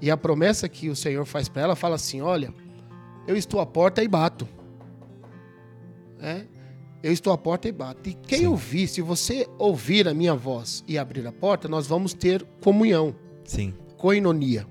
E 0.00 0.12
a 0.12 0.16
promessa 0.16 0.68
que 0.68 0.88
o 0.88 0.94
Senhor 0.94 1.24
faz 1.24 1.48
para 1.48 1.62
ela 1.62 1.74
fala 1.74 1.96
assim: 1.96 2.20
Olha, 2.20 2.54
eu 3.26 3.36
estou 3.36 3.60
à 3.60 3.66
porta 3.66 4.02
e 4.02 4.06
bato. 4.06 4.48
É? 6.20 6.44
Eu 7.04 7.12
estou 7.12 7.34
à 7.34 7.36
porta 7.36 7.68
e 7.68 7.72
bato. 7.72 8.08
E 8.08 8.14
quem 8.14 8.38
Sim. 8.38 8.46
ouvir, 8.46 8.88
se 8.88 9.02
você 9.02 9.46
ouvir 9.58 10.08
a 10.08 10.14
minha 10.14 10.34
voz 10.34 10.82
e 10.88 10.96
abrir 10.96 11.26
a 11.26 11.32
porta, 11.32 11.68
nós 11.68 11.86
vamos 11.86 12.14
ter 12.14 12.42
comunhão. 12.62 13.14
Sim. 13.44 13.74
Coinonia. 13.98 14.66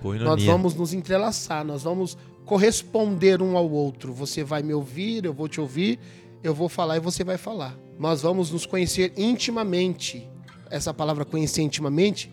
Coinonia. 0.00 0.24
Nós 0.24 0.44
vamos 0.44 0.72
nos 0.76 0.94
entrelaçar, 0.94 1.64
nós 1.64 1.82
vamos 1.82 2.16
corresponder 2.44 3.42
um 3.42 3.56
ao 3.56 3.68
outro. 3.68 4.12
Você 4.12 4.44
vai 4.44 4.62
me 4.62 4.72
ouvir, 4.72 5.24
eu 5.24 5.32
vou 5.32 5.48
te 5.48 5.60
ouvir, 5.60 5.98
eu 6.44 6.54
vou 6.54 6.68
falar 6.68 6.98
e 6.98 7.00
você 7.00 7.24
vai 7.24 7.36
falar. 7.36 7.76
Nós 7.98 8.22
vamos 8.22 8.52
nos 8.52 8.64
conhecer 8.64 9.12
intimamente. 9.16 10.30
Essa 10.70 10.94
palavra 10.94 11.24
conhecer 11.24 11.62
intimamente 11.62 12.30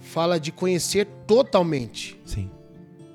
fala 0.00 0.40
de 0.40 0.50
conhecer 0.50 1.06
totalmente. 1.28 2.20
Sim. 2.24 2.50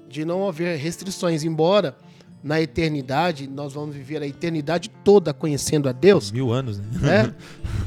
De 0.08 0.24
não 0.24 0.48
haver 0.48 0.78
restrições, 0.78 1.44
embora 1.44 1.98
na 2.46 2.62
eternidade 2.62 3.48
nós 3.48 3.74
vamos 3.74 3.96
viver 3.96 4.22
a 4.22 4.28
eternidade 4.28 4.92
toda 5.04 5.34
conhecendo 5.34 5.90
a 5.90 5.92
Deus. 5.92 6.32
Mil 6.32 6.52
anos, 6.52 6.78
né? 6.78 6.86
né? 7.02 7.36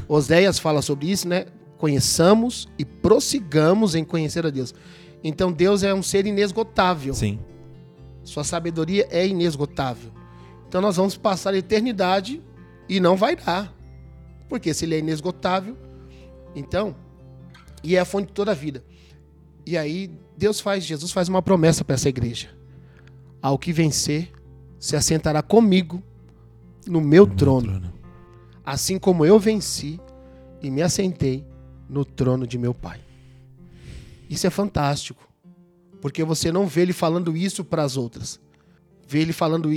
Oséias 0.05 0.59
fala 0.59 0.81
sobre 0.81 1.09
isso, 1.09 1.29
né? 1.29 1.45
Conheçamos 1.77 2.67
e 2.77 2.83
prossigamos 2.83 3.95
em 3.95 4.03
conhecer 4.03 4.45
a 4.45 4.49
Deus. 4.49 4.75
Então 5.23 5.49
Deus 5.49 5.81
é 5.81 5.93
um 5.93 6.03
ser 6.03 6.25
inesgotável. 6.25 7.13
Sim. 7.13 7.39
Sua 8.21 8.43
sabedoria 8.43 9.07
é 9.09 9.25
inesgotável. 9.25 10.11
Então 10.67 10.81
nós 10.81 10.97
vamos 10.97 11.15
passar 11.15 11.53
a 11.53 11.57
eternidade 11.57 12.41
e 12.89 12.99
não 12.99 13.15
vai 13.15 13.37
dar. 13.37 13.73
Porque 14.49 14.73
se 14.73 14.83
ele 14.83 14.95
é 14.95 14.99
inesgotável, 14.99 15.77
então, 16.53 16.97
e 17.81 17.95
é 17.95 17.99
a 18.01 18.05
fonte 18.05 18.27
de 18.27 18.33
toda 18.33 18.51
a 18.51 18.55
vida. 18.55 18.83
E 19.65 19.77
aí 19.77 20.11
Deus 20.37 20.59
faz, 20.59 20.83
Jesus 20.83 21.13
faz 21.13 21.29
uma 21.29 21.41
promessa 21.41 21.85
para 21.85 21.93
essa 21.93 22.09
igreja. 22.09 22.49
Ao 23.41 23.57
que 23.57 23.71
vencer, 23.71 24.33
se 24.79 24.95
assentará 24.95 25.41
comigo 25.41 26.01
no 26.87 27.01
meu 27.01 27.27
no 27.27 27.35
trono, 27.35 27.67
trono, 27.67 27.93
assim 28.65 28.97
como 28.97 29.25
eu 29.25 29.37
venci 29.37 29.99
e 30.61 30.71
me 30.71 30.81
assentei 30.81 31.45
no 31.87 32.05
trono 32.05 32.47
de 32.47 32.57
meu 32.57 32.73
Pai. 32.73 32.99
Isso 34.29 34.47
é 34.47 34.49
fantástico, 34.49 35.27
porque 36.01 36.23
você 36.23 36.51
não 36.51 36.65
vê 36.65 36.81
ele 36.81 36.93
falando 36.93 37.35
isso 37.35 37.63
para 37.65 37.83
as 37.83 37.97
outras, 37.97 38.39
vê 39.07 39.19
ele 39.19 39.33
falando 39.33 39.69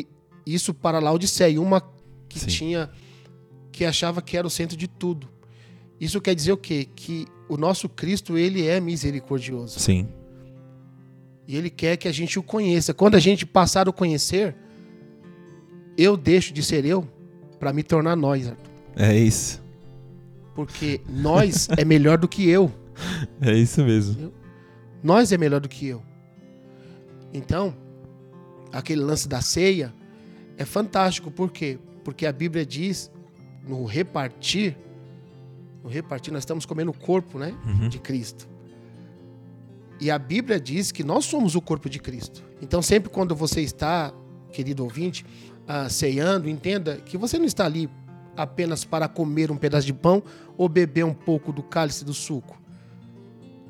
isso 0.47 0.73
para 0.73 0.99
Laodiceia, 1.01 1.61
uma 1.61 1.83
que 2.29 2.39
Sim. 2.39 2.47
tinha 2.47 2.91
que 3.73 3.85
achava 3.85 4.21
que 4.21 4.37
era 4.37 4.47
o 4.47 4.51
centro 4.51 4.77
de 4.77 4.87
tudo. 4.87 5.29
Isso 5.99 6.21
quer 6.21 6.35
dizer 6.35 6.53
o 6.53 6.57
quê? 6.57 6.87
Que 6.95 7.27
o 7.49 7.57
nosso 7.57 7.89
Cristo, 7.89 8.37
ele 8.37 8.67
é 8.67 8.81
misericordioso. 8.81 9.81
Sim. 9.81 10.09
E 11.47 11.57
ele 11.57 11.71
quer 11.71 11.97
que 11.97 12.07
a 12.07 12.13
gente 12.13 12.39
o 12.39 12.43
conheça. 12.43 12.93
Quando 12.93 13.15
a 13.15 13.21
gente 13.21 13.47
passar 13.47 13.89
a 13.89 13.93
conhecer, 13.93 14.55
eu 15.97 16.17
deixo 16.17 16.53
de 16.53 16.63
ser 16.63 16.85
eu 16.85 17.07
para 17.59 17.73
me 17.73 17.83
tornar 17.83 18.17
nós, 18.17 18.49
Arthur. 18.49 18.71
É 18.97 19.17
isso. 19.17 19.63
Porque 20.55 21.01
nós 21.09 21.69
é 21.77 21.85
melhor 21.85 22.19
do 22.19 22.29
que 22.29 22.49
eu. 22.49 22.71
É 23.41 23.53
isso 23.53 23.83
mesmo. 23.85 24.33
Nós 25.03 25.33
é 25.33 25.39
melhor 25.39 25.61
do 25.61 25.69
que 25.69 25.87
eu. 25.87 26.03
Então, 27.33 27.75
aquele 28.73 29.01
lance 29.01 29.29
da 29.29 29.41
ceia 29.41 29.93
é 30.57 30.65
fantástico. 30.65 31.31
Por 31.31 31.51
quê? 31.51 31.79
Porque 32.05 32.27
a 32.27 32.33
Bíblia 32.33 32.67
diz 32.67 33.11
no 33.67 33.85
repartir, 33.85 34.77
no 35.83 35.89
repartir, 35.89 36.33
nós 36.33 36.43
estamos 36.43 36.67
comendo 36.67 36.91
o 36.91 36.95
corpo 36.95 37.39
né, 37.39 37.55
uhum. 37.65 37.89
de 37.89 37.99
Cristo. 37.99 38.49
E 40.01 40.11
a 40.11 40.19
Bíblia 40.19 40.59
diz 40.59 40.91
que 40.91 41.05
nós 41.05 41.25
somos 41.25 41.55
o 41.55 41.61
corpo 41.61 41.89
de 41.89 41.99
Cristo. 42.01 42.43
Então, 42.61 42.83
sempre 42.83 43.09
quando 43.09 43.37
você 43.37 43.61
está, 43.61 44.13
querido 44.53 44.83
ouvinte, 44.83 45.25
uh, 45.69 45.89
ceando, 45.91 46.49
entenda 46.49 46.97
que 46.97 47.17
você 47.17 47.39
não 47.39 47.47
está 47.47 47.65
ali 47.65 47.89
apenas 48.37 48.85
para 48.85 49.09
comer 49.09 49.51
um 49.51 49.57
pedaço 49.57 49.87
de 49.87 49.93
pão 49.93 50.23
ou 50.57 50.69
beber 50.69 51.05
um 51.05 51.15
pouco 51.15 51.53
do 51.53 51.63
cálice 51.63 52.05
do 52.05 52.15
suco. 52.15 52.61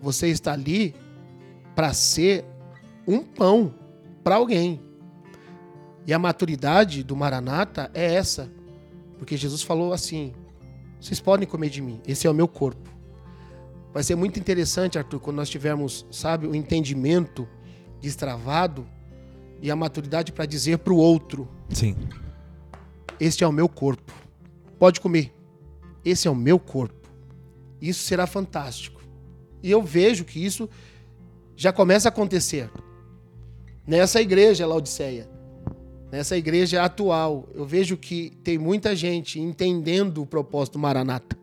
Você 0.01 0.29
está 0.29 0.53
ali 0.53 0.95
para 1.75 1.93
ser 1.93 2.45
um 3.07 3.23
pão 3.23 3.75
para 4.23 4.37
alguém. 4.37 4.81
E 6.07 6.13
a 6.13 6.19
maturidade 6.19 7.03
do 7.03 7.15
Maranata 7.15 7.91
é 7.95 8.15
essa. 8.15 8.51
Porque 9.19 9.37
Jesus 9.37 9.63
falou 9.63 9.93
assim: 9.93 10.33
vocês 11.01 11.21
podem 11.21 11.47
comer 11.47 11.71
de 11.71 11.81
mim, 11.81 12.01
esse 12.07 12.27
é 12.27 12.31
o 12.31 12.35
meu 12.35 12.49
corpo. 12.49 12.91
Vai 13.93 14.03
ser 14.03 14.15
muito 14.15 14.41
interessante, 14.41 14.99
Arthur, 14.99 15.21
quando 15.21 15.37
nós 15.37 15.51
tivermos, 15.51 16.07
sabe, 16.11 16.47
o 16.47 16.55
entendimento 16.55 17.47
destravado 18.01 18.87
e 19.61 19.71
a 19.71 19.77
maturidade 19.77 20.33
para 20.33 20.47
dizer 20.47 20.79
para 20.79 20.93
o 20.93 20.97
outro: 20.97 21.49
Sim. 21.73 21.97
Este 23.19 23.45
é 23.45 23.47
o 23.47 23.53
meu 23.53 23.69
corpo. 23.69 24.13
Pode 24.79 25.01
comer. 25.01 25.33
Esse 26.05 26.29
é 26.29 26.31
o 26.31 26.35
meu 26.35 26.59
corpo. 26.59 27.09
Isso 27.81 28.05
será 28.05 28.27
fantástico. 28.27 29.01
E 29.63 29.71
eu 29.71 29.83
vejo 29.83 30.25
que 30.25 30.45
isso 30.45 30.69
já 31.57 31.73
começa 31.73 32.09
a 32.09 32.11
acontecer 32.11 32.71
nessa 33.87 34.21
igreja 34.21 34.67
Laodiceia, 34.67 35.29
nessa 36.11 36.37
igreja 36.37 36.83
atual. 36.83 37.49
Eu 37.55 37.65
vejo 37.65 37.97
que 37.97 38.31
tem 38.43 38.59
muita 38.59 38.95
gente 38.97 39.41
entendendo 39.41 40.23
o 40.23 40.27
propósito 40.27 40.75
do 40.75 40.79
Maranata. 40.81 41.39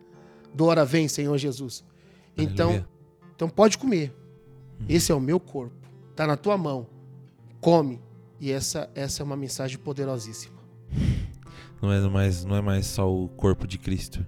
Do 0.53 0.65
hora 0.65 0.83
vem, 0.83 1.07
Senhor 1.07 1.37
Jesus. 1.37 1.83
Então, 2.37 2.85
então 3.35 3.49
pode 3.49 3.77
comer. 3.77 4.13
Esse 4.87 5.11
é 5.11 5.15
o 5.15 5.19
meu 5.19 5.39
corpo. 5.39 5.75
Está 6.11 6.27
na 6.27 6.35
tua 6.35 6.57
mão. 6.57 6.87
Come. 7.61 8.01
E 8.39 8.51
essa, 8.51 8.89
essa 8.95 9.21
é 9.21 9.23
uma 9.23 9.35
mensagem 9.35 9.77
poderosíssima. 9.77 10.57
Não 11.81 11.91
é 11.91 11.99
mais, 12.09 12.43
não 12.43 12.55
é 12.55 12.61
mais 12.61 12.85
só 12.85 13.11
o 13.11 13.27
corpo 13.29 13.67
de 13.67 13.77
Cristo. 13.77 14.25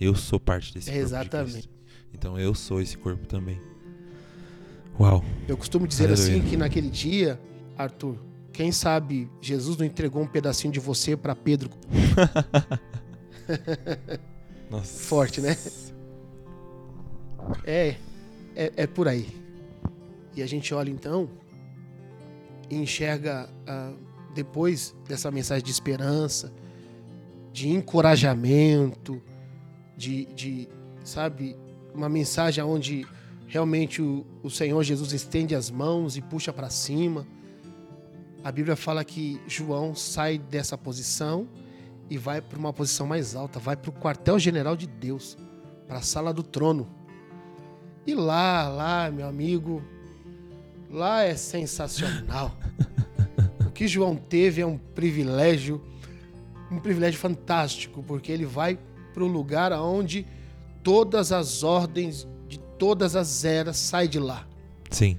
Eu 0.00 0.14
sou 0.14 0.38
parte 0.40 0.74
desse 0.74 0.90
é 0.90 0.94
corpo. 0.94 1.06
Exatamente. 1.06 1.70
Então 2.12 2.38
eu 2.38 2.54
sou 2.54 2.80
esse 2.80 2.96
corpo 2.96 3.26
também. 3.26 3.60
Uau. 4.98 5.24
Eu 5.48 5.56
costumo 5.56 5.86
dizer 5.86 6.10
Aleluia. 6.10 6.36
assim 6.36 6.48
que 6.48 6.56
naquele 6.56 6.90
dia, 6.90 7.40
Arthur, 7.76 8.16
quem 8.52 8.70
sabe 8.70 9.30
Jesus 9.40 9.76
não 9.76 9.86
entregou 9.86 10.22
um 10.22 10.26
pedacinho 10.26 10.72
de 10.72 10.80
você 10.80 11.16
para 11.16 11.34
Pedro. 11.34 11.70
Nossa. 14.70 15.04
Forte, 15.04 15.40
né? 15.40 15.56
É, 17.64 17.96
é, 18.54 18.72
é 18.76 18.86
por 18.86 19.08
aí. 19.08 19.28
E 20.34 20.42
a 20.42 20.46
gente 20.46 20.72
olha 20.74 20.90
então 20.90 21.28
e 22.70 22.76
enxerga 22.76 23.48
ah, 23.66 23.92
depois 24.34 24.94
dessa 25.06 25.30
mensagem 25.30 25.64
de 25.64 25.70
esperança, 25.70 26.52
de 27.52 27.68
encorajamento, 27.68 29.22
de, 29.96 30.26
de 30.26 30.68
sabe, 31.04 31.56
uma 31.94 32.08
mensagem 32.08 32.64
onde 32.64 33.06
realmente 33.46 34.00
o, 34.00 34.26
o 34.42 34.48
Senhor 34.48 34.82
Jesus 34.82 35.12
estende 35.12 35.54
as 35.54 35.70
mãos 35.70 36.16
e 36.16 36.22
puxa 36.22 36.52
para 36.52 36.70
cima. 36.70 37.26
A 38.42 38.50
Bíblia 38.50 38.74
fala 38.74 39.04
que 39.04 39.40
João 39.46 39.94
sai 39.94 40.38
dessa 40.38 40.76
posição 40.76 41.46
e 42.08 42.16
vai 42.16 42.40
para 42.40 42.58
uma 42.58 42.72
posição 42.72 43.06
mais 43.06 43.34
alta, 43.36 43.58
vai 43.58 43.76
para 43.76 43.90
o 43.90 43.92
quartel-general 43.92 44.76
de 44.76 44.86
Deus, 44.86 45.36
para 45.86 45.98
a 45.98 46.02
sala 46.02 46.32
do 46.32 46.42
trono. 46.42 46.88
E 48.06 48.14
lá, 48.14 48.68
lá, 48.68 49.10
meu 49.10 49.28
amigo, 49.28 49.82
lá 50.92 51.22
é 51.22 51.34
sensacional. 51.34 52.56
o 53.66 53.70
que 53.70 53.88
João 53.88 54.14
teve 54.14 54.60
é 54.60 54.66
um 54.66 54.76
privilégio, 54.76 55.80
um 56.70 56.78
privilégio 56.78 57.18
fantástico, 57.18 58.02
porque 58.02 58.30
ele 58.30 58.44
vai 58.44 58.78
para 59.14 59.24
o 59.24 59.26
lugar 59.26 59.72
onde 59.72 60.26
todas 60.82 61.32
as 61.32 61.62
ordens 61.62 62.26
de 62.46 62.58
todas 62.58 63.16
as 63.16 63.44
eras 63.44 63.76
saem 63.76 64.08
de 64.08 64.18
lá. 64.18 64.46
Sim. 64.90 65.18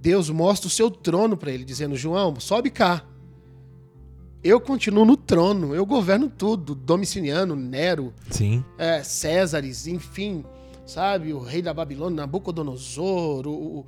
Deus 0.00 0.30
mostra 0.30 0.66
o 0.66 0.70
seu 0.70 0.90
trono 0.90 1.36
para 1.36 1.50
ele, 1.50 1.64
dizendo: 1.64 1.96
João, 1.96 2.38
sobe 2.40 2.70
cá. 2.70 3.04
Eu 4.42 4.60
continuo 4.60 5.04
no 5.04 5.16
trono, 5.16 5.74
eu 5.74 5.84
governo 5.84 6.30
tudo. 6.30 6.72
Domiciliano, 6.74 7.56
Nero, 7.56 8.14
Sim. 8.30 8.64
é, 8.78 9.02
Césares, 9.02 9.88
enfim, 9.88 10.44
sabe? 10.86 11.32
O 11.32 11.40
rei 11.40 11.60
da 11.60 11.74
Babilônia, 11.74 12.18
Nabucodonosor, 12.18 13.48
o, 13.48 13.84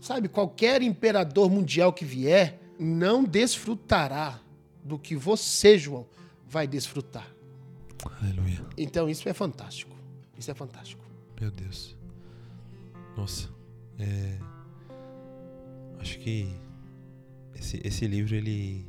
sabe? 0.00 0.28
Qualquer 0.28 0.82
imperador 0.82 1.50
mundial 1.50 1.92
que 1.92 2.04
vier 2.04 2.60
não 2.78 3.22
desfrutará 3.22 4.40
do 4.82 4.98
que 4.98 5.14
você, 5.14 5.78
João, 5.78 6.06
vai 6.48 6.66
desfrutar. 6.66 7.30
Aleluia. 8.20 8.64
Então 8.76 9.08
isso 9.08 9.28
é 9.28 9.34
fantástico. 9.34 9.94
Isso 10.36 10.50
é 10.50 10.54
fantástico. 10.54 11.04
Meu 11.38 11.50
Deus. 11.50 11.96
Nossa. 13.16 13.48
É... 13.98 14.38
Acho 15.98 16.18
que 16.18 16.48
esse, 17.54 17.80
esse 17.84 18.06
livro 18.06 18.34
ele, 18.34 18.86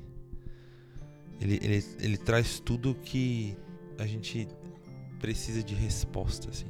ele 1.42 1.60
ele 1.62 1.86
ele 2.00 2.18
traz 2.18 2.62
tudo 2.62 2.96
que 2.96 3.58
a 3.98 4.06
gente 4.06 4.48
precisa 5.20 5.62
de 5.62 5.76
resposta 5.76 6.50
assim. 6.50 6.68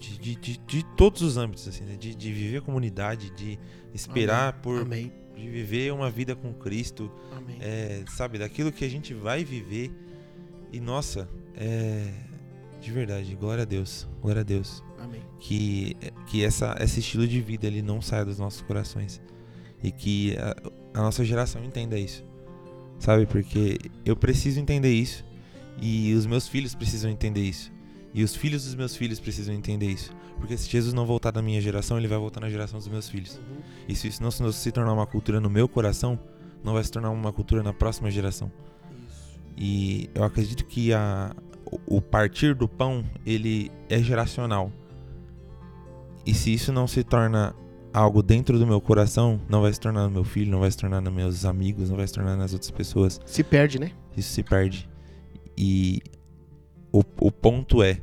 De, 0.00 0.18
de, 0.18 0.34
de, 0.34 0.56
de 0.56 0.84
todos 0.96 1.20
os 1.20 1.36
âmbitos 1.36 1.68
assim, 1.68 1.84
né? 1.84 1.94
de, 1.94 2.14
de 2.14 2.32
viver 2.32 2.56
a 2.56 2.62
comunidade, 2.62 3.30
de 3.30 3.58
esperar 3.92 4.54
por 4.62 4.80
Amém. 4.80 5.12
de 5.36 5.46
viver 5.46 5.92
uma 5.92 6.10
vida 6.10 6.34
com 6.34 6.54
Cristo, 6.54 7.12
Amém. 7.36 7.58
é, 7.60 8.02
sabe, 8.08 8.38
daquilo 8.38 8.72
que 8.72 8.82
a 8.82 8.88
gente 8.88 9.12
vai 9.12 9.44
viver. 9.44 9.92
E 10.72 10.80
nossa, 10.80 11.28
é 11.54 12.12
de 12.80 12.90
verdade, 12.90 13.36
glória 13.36 13.62
a 13.62 13.66
Deus, 13.66 14.08
glória 14.22 14.40
a 14.40 14.44
Deus, 14.44 14.82
Amém. 14.98 15.20
que 15.38 15.96
que 16.26 16.42
essa 16.42 16.74
esse 16.80 17.00
estilo 17.00 17.28
de 17.28 17.40
vida 17.40 17.66
ele 17.66 17.82
não 17.82 18.00
saia 18.00 18.24
dos 18.24 18.38
nossos 18.38 18.62
corações 18.62 19.20
e 19.82 19.92
que 19.92 20.34
a, 20.38 20.56
a 20.94 21.02
nossa 21.02 21.24
geração 21.24 21.62
entenda 21.62 21.98
isso. 21.98 22.24
Sabe? 22.98 23.26
Porque 23.26 23.78
eu 24.04 24.16
preciso 24.16 24.60
entender 24.60 24.92
isso 24.92 25.24
e 25.80 26.12
os 26.14 26.26
meus 26.26 26.48
filhos 26.48 26.74
precisam 26.74 27.10
entender 27.10 27.42
isso. 27.42 27.70
E 28.12 28.24
os 28.24 28.34
filhos 28.34 28.64
dos 28.64 28.74
meus 28.74 28.96
filhos 28.96 29.20
precisam 29.20 29.54
entender 29.54 29.86
isso. 29.88 30.12
Porque 30.38 30.56
se 30.56 30.68
Jesus 30.68 30.92
não 30.94 31.06
voltar 31.06 31.30
da 31.30 31.40
minha 31.42 31.60
geração, 31.60 31.96
ele 31.98 32.08
vai 32.08 32.18
voltar 32.18 32.40
na 32.40 32.50
geração 32.50 32.78
dos 32.78 32.88
meus 32.88 33.08
filhos. 33.08 33.36
Uhum. 33.36 33.58
E 33.88 33.94
se 33.94 34.08
isso 34.08 34.22
não 34.22 34.30
se 34.30 34.72
tornar 34.72 34.92
uma 34.92 35.06
cultura 35.06 35.38
no 35.40 35.48
meu 35.50 35.68
coração, 35.68 36.18
não 36.64 36.72
vai 36.72 36.82
se 36.82 36.90
tornar 36.90 37.10
uma 37.10 37.32
cultura 37.32 37.62
na 37.62 37.72
próxima 37.72 38.10
geração. 38.10 38.50
Isso. 39.08 39.38
E 39.56 40.10
eu 40.14 40.24
acredito 40.24 40.64
que 40.64 40.92
a, 40.92 41.34
o- 41.64 41.96
o 41.98 42.02
partir 42.02 42.54
do 42.54 42.68
pão, 42.68 43.04
ele 43.24 43.70
é 43.88 44.02
geracional. 44.02 44.72
E 46.26 46.34
se 46.34 46.52
isso 46.52 46.72
não 46.72 46.86
se 46.86 47.02
torna 47.04 47.54
algo 47.92 48.22
dentro 48.22 48.58
do 48.58 48.66
meu 48.66 48.80
coração, 48.80 49.40
não 49.48 49.62
vai 49.62 49.72
se 49.72 49.80
tornar 49.80 50.04
no 50.04 50.10
meu 50.10 50.24
filho, 50.24 50.50
não 50.50 50.60
vai 50.60 50.70
se 50.70 50.76
tornar 50.76 51.00
nos 51.00 51.12
meus 51.12 51.44
amigos, 51.44 51.90
não 51.90 51.96
vai 51.96 52.06
se 52.06 52.12
tornar 52.14 52.36
nas 52.36 52.52
outras 52.52 52.70
pessoas. 52.70 53.20
Se 53.24 53.42
perde, 53.42 53.78
né? 53.78 53.92
Isso 54.16 54.32
se 54.32 54.42
perde. 54.42 54.88
E 55.56 56.00
o, 56.92 57.00
o 57.20 57.30
ponto 57.32 57.82
é 57.82 58.00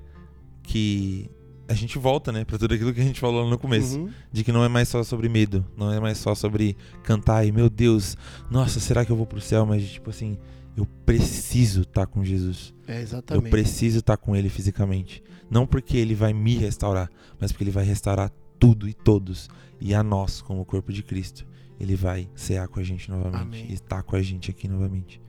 que 0.64 1.30
a 1.70 1.74
gente 1.74 1.98
volta, 2.00 2.32
né, 2.32 2.46
pra 2.46 2.58
tudo 2.58 2.74
aquilo 2.74 2.94
que 2.94 3.02
a 3.02 3.04
gente 3.04 3.20
falou 3.20 3.50
no 3.50 3.58
começo 3.58 4.00
Uhum. 4.00 4.10
de 4.32 4.44
que 4.44 4.52
não 4.54 4.64
é 4.64 4.70
mais 4.70 4.88
só 4.88 5.04
sobre 5.04 5.28
medo, 5.28 5.66
não 5.76 5.92
é 5.92 6.00
mais 6.00 6.18
só 6.18 6.34
sobre 6.34 6.78
cantar 7.04 7.46
e 7.46 7.52
meu 7.52 7.70
Deus, 7.70 8.16
nossa, 8.50 8.80
será 8.80 9.04
que 9.06 9.12
eu 9.12 9.16
vou 9.18 9.26
pro 9.26 9.42
céu? 9.42 9.66
Mas 9.66 9.86
tipo 9.90 10.10
assim, 10.10 10.38
eu 10.78 10.86
preciso 11.06 11.82
estar 11.82 12.06
com 12.08 12.24
Jesus. 12.24 12.74
É 12.88 12.98
Eu 12.98 13.02
exatamente. 13.02 13.50
preciso 13.50 14.00
estar 14.00 14.16
com 14.16 14.34
ele 14.36 14.48
fisicamente, 14.48 15.22
não 15.50 15.68
porque 15.68 15.98
ele 15.98 16.16
vai 16.16 16.32
me 16.34 16.56
restaurar, 16.56 17.10
mas 17.40 17.52
porque 17.52 17.66
ele 17.66 17.72
vai 17.72 17.84
restaurar 17.84 18.32
tudo 18.58 18.88
e 18.88 18.94
todos 18.94 19.50
e 19.80 19.94
a 19.94 20.02
nós 20.02 20.42
como 20.42 20.64
corpo 20.66 20.92
de 20.94 21.04
Cristo. 21.04 21.46
Ele 21.80 21.96
vai 21.96 22.28
cear 22.34 22.68
com 22.68 22.80
a 22.80 22.84
gente 22.84 23.12
novamente 23.12 23.66
e 23.70 23.74
estar 23.74 24.02
com 24.04 24.16
a 24.16 24.22
gente 24.22 24.50
aqui 24.50 24.68
novamente. 24.68 25.22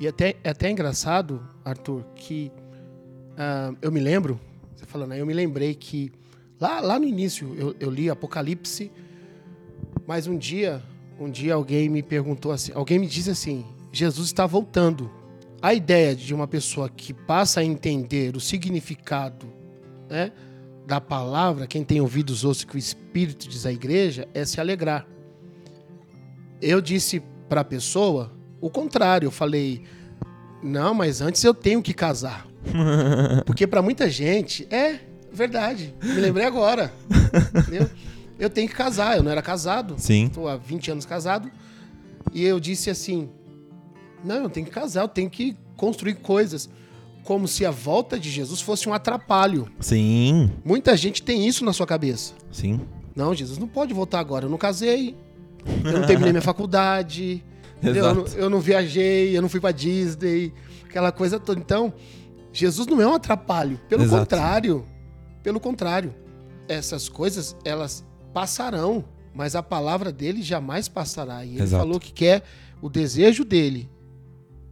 E 0.00 0.08
até, 0.08 0.34
é 0.42 0.48
até 0.50 0.70
engraçado, 0.70 1.42
Arthur, 1.64 2.02
que 2.16 2.50
ah, 3.36 3.72
eu 3.82 3.90
me 3.90 4.00
lembro, 4.00 4.38
você 4.74 4.86
falando 4.86 5.12
aí, 5.12 5.20
eu 5.20 5.26
me 5.26 5.34
lembrei 5.34 5.74
que 5.74 6.12
lá, 6.60 6.80
lá 6.80 6.98
no 6.98 7.04
início 7.04 7.54
eu, 7.56 7.74
eu 7.78 7.90
li 7.90 8.08
Apocalipse, 8.08 8.90
mas 10.06 10.26
um 10.26 10.36
dia, 10.36 10.82
um 11.18 11.30
dia 11.30 11.54
alguém 11.54 11.88
me 11.88 12.02
perguntou 12.02 12.52
assim, 12.52 12.72
alguém 12.74 12.98
me 12.98 13.06
disse 13.06 13.30
assim, 13.30 13.64
Jesus 13.92 14.26
está 14.26 14.46
voltando. 14.46 15.10
A 15.62 15.72
ideia 15.72 16.14
de 16.14 16.34
uma 16.34 16.46
pessoa 16.46 16.90
que 16.90 17.14
passa 17.14 17.60
a 17.60 17.64
entender 17.64 18.36
o 18.36 18.40
significado 18.40 19.46
né, 20.10 20.30
da 20.86 21.00
palavra, 21.00 21.66
quem 21.66 21.82
tem 21.82 22.00
ouvidos 22.00 22.44
ouça 22.44 22.66
que 22.66 22.76
o 22.76 22.78
Espírito 22.78 23.48
diz 23.48 23.64
à 23.64 23.72
igreja, 23.72 24.28
é 24.34 24.44
se 24.44 24.60
alegrar. 24.60 25.06
Eu 26.60 26.80
disse 26.80 27.22
para 27.48 27.62
a 27.62 27.64
pessoa 27.64 28.30
o 28.60 28.68
contrário, 28.68 29.26
eu 29.26 29.30
falei, 29.30 29.82
não, 30.62 30.92
mas 30.94 31.20
antes 31.20 31.42
eu 31.44 31.54
tenho 31.54 31.82
que 31.82 31.94
casar. 31.94 32.46
Porque 33.44 33.66
para 33.66 33.82
muita 33.82 34.08
gente, 34.08 34.66
é 34.70 34.98
verdade, 35.32 35.94
me 36.02 36.14
lembrei 36.20 36.46
agora. 36.46 36.92
entendeu? 37.54 37.88
Eu 38.38 38.50
tenho 38.50 38.68
que 38.68 38.74
casar, 38.74 39.16
eu 39.16 39.22
não 39.22 39.30
era 39.30 39.42
casado, 39.42 39.94
Sim, 39.96 40.26
estou 40.26 40.48
há 40.48 40.56
20 40.56 40.90
anos 40.90 41.04
casado, 41.06 41.50
e 42.32 42.44
eu 42.44 42.58
disse 42.58 42.90
assim, 42.90 43.28
não, 44.24 44.42
eu 44.44 44.50
tenho 44.50 44.66
que 44.66 44.72
casar, 44.72 45.02
eu 45.02 45.08
tenho 45.08 45.30
que 45.30 45.56
construir 45.76 46.14
coisas. 46.14 46.68
Como 47.22 47.48
se 47.48 47.64
a 47.64 47.70
volta 47.70 48.18
de 48.18 48.30
Jesus 48.30 48.60
fosse 48.60 48.86
um 48.86 48.92
atrapalho. 48.92 49.66
sim, 49.80 50.50
Muita 50.62 50.94
gente 50.96 51.22
tem 51.22 51.46
isso 51.46 51.64
na 51.64 51.72
sua 51.72 51.86
cabeça. 51.86 52.34
sim. 52.50 52.80
Não, 53.16 53.32
Jesus 53.32 53.58
não 53.58 53.68
pode 53.68 53.94
voltar 53.94 54.18
agora. 54.18 54.46
Eu 54.46 54.50
não 54.50 54.58
casei, 54.58 55.14
eu 55.84 55.92
não 55.92 56.04
terminei 56.04 56.32
minha 56.32 56.42
faculdade, 56.42 57.44
eu, 57.80 58.12
não, 58.12 58.26
eu 58.26 58.50
não 58.50 58.58
viajei, 58.58 59.36
eu 59.36 59.40
não 59.40 59.48
fui 59.48 59.60
pra 59.60 59.70
Disney, 59.70 60.52
aquela 60.84 61.12
coisa 61.12 61.38
toda. 61.38 61.60
Então, 61.60 61.94
Jesus 62.54 62.86
não 62.86 63.00
é 63.00 63.06
um 63.06 63.14
atrapalho. 63.14 63.78
Pelo 63.88 64.04
Exato. 64.04 64.20
contrário, 64.20 64.86
pelo 65.42 65.58
contrário. 65.58 66.14
Essas 66.68 67.08
coisas, 67.08 67.54
elas 67.64 68.04
passarão, 68.32 69.04
mas 69.34 69.56
a 69.56 69.62
palavra 69.62 70.12
dele 70.12 70.40
jamais 70.40 70.88
passará. 70.88 71.44
E 71.44 71.54
ele 71.54 71.62
Exato. 71.62 71.82
falou 71.82 71.98
que 71.98 72.12
quer 72.12 72.44
o 72.80 72.88
desejo 72.88 73.44
dele. 73.44 73.90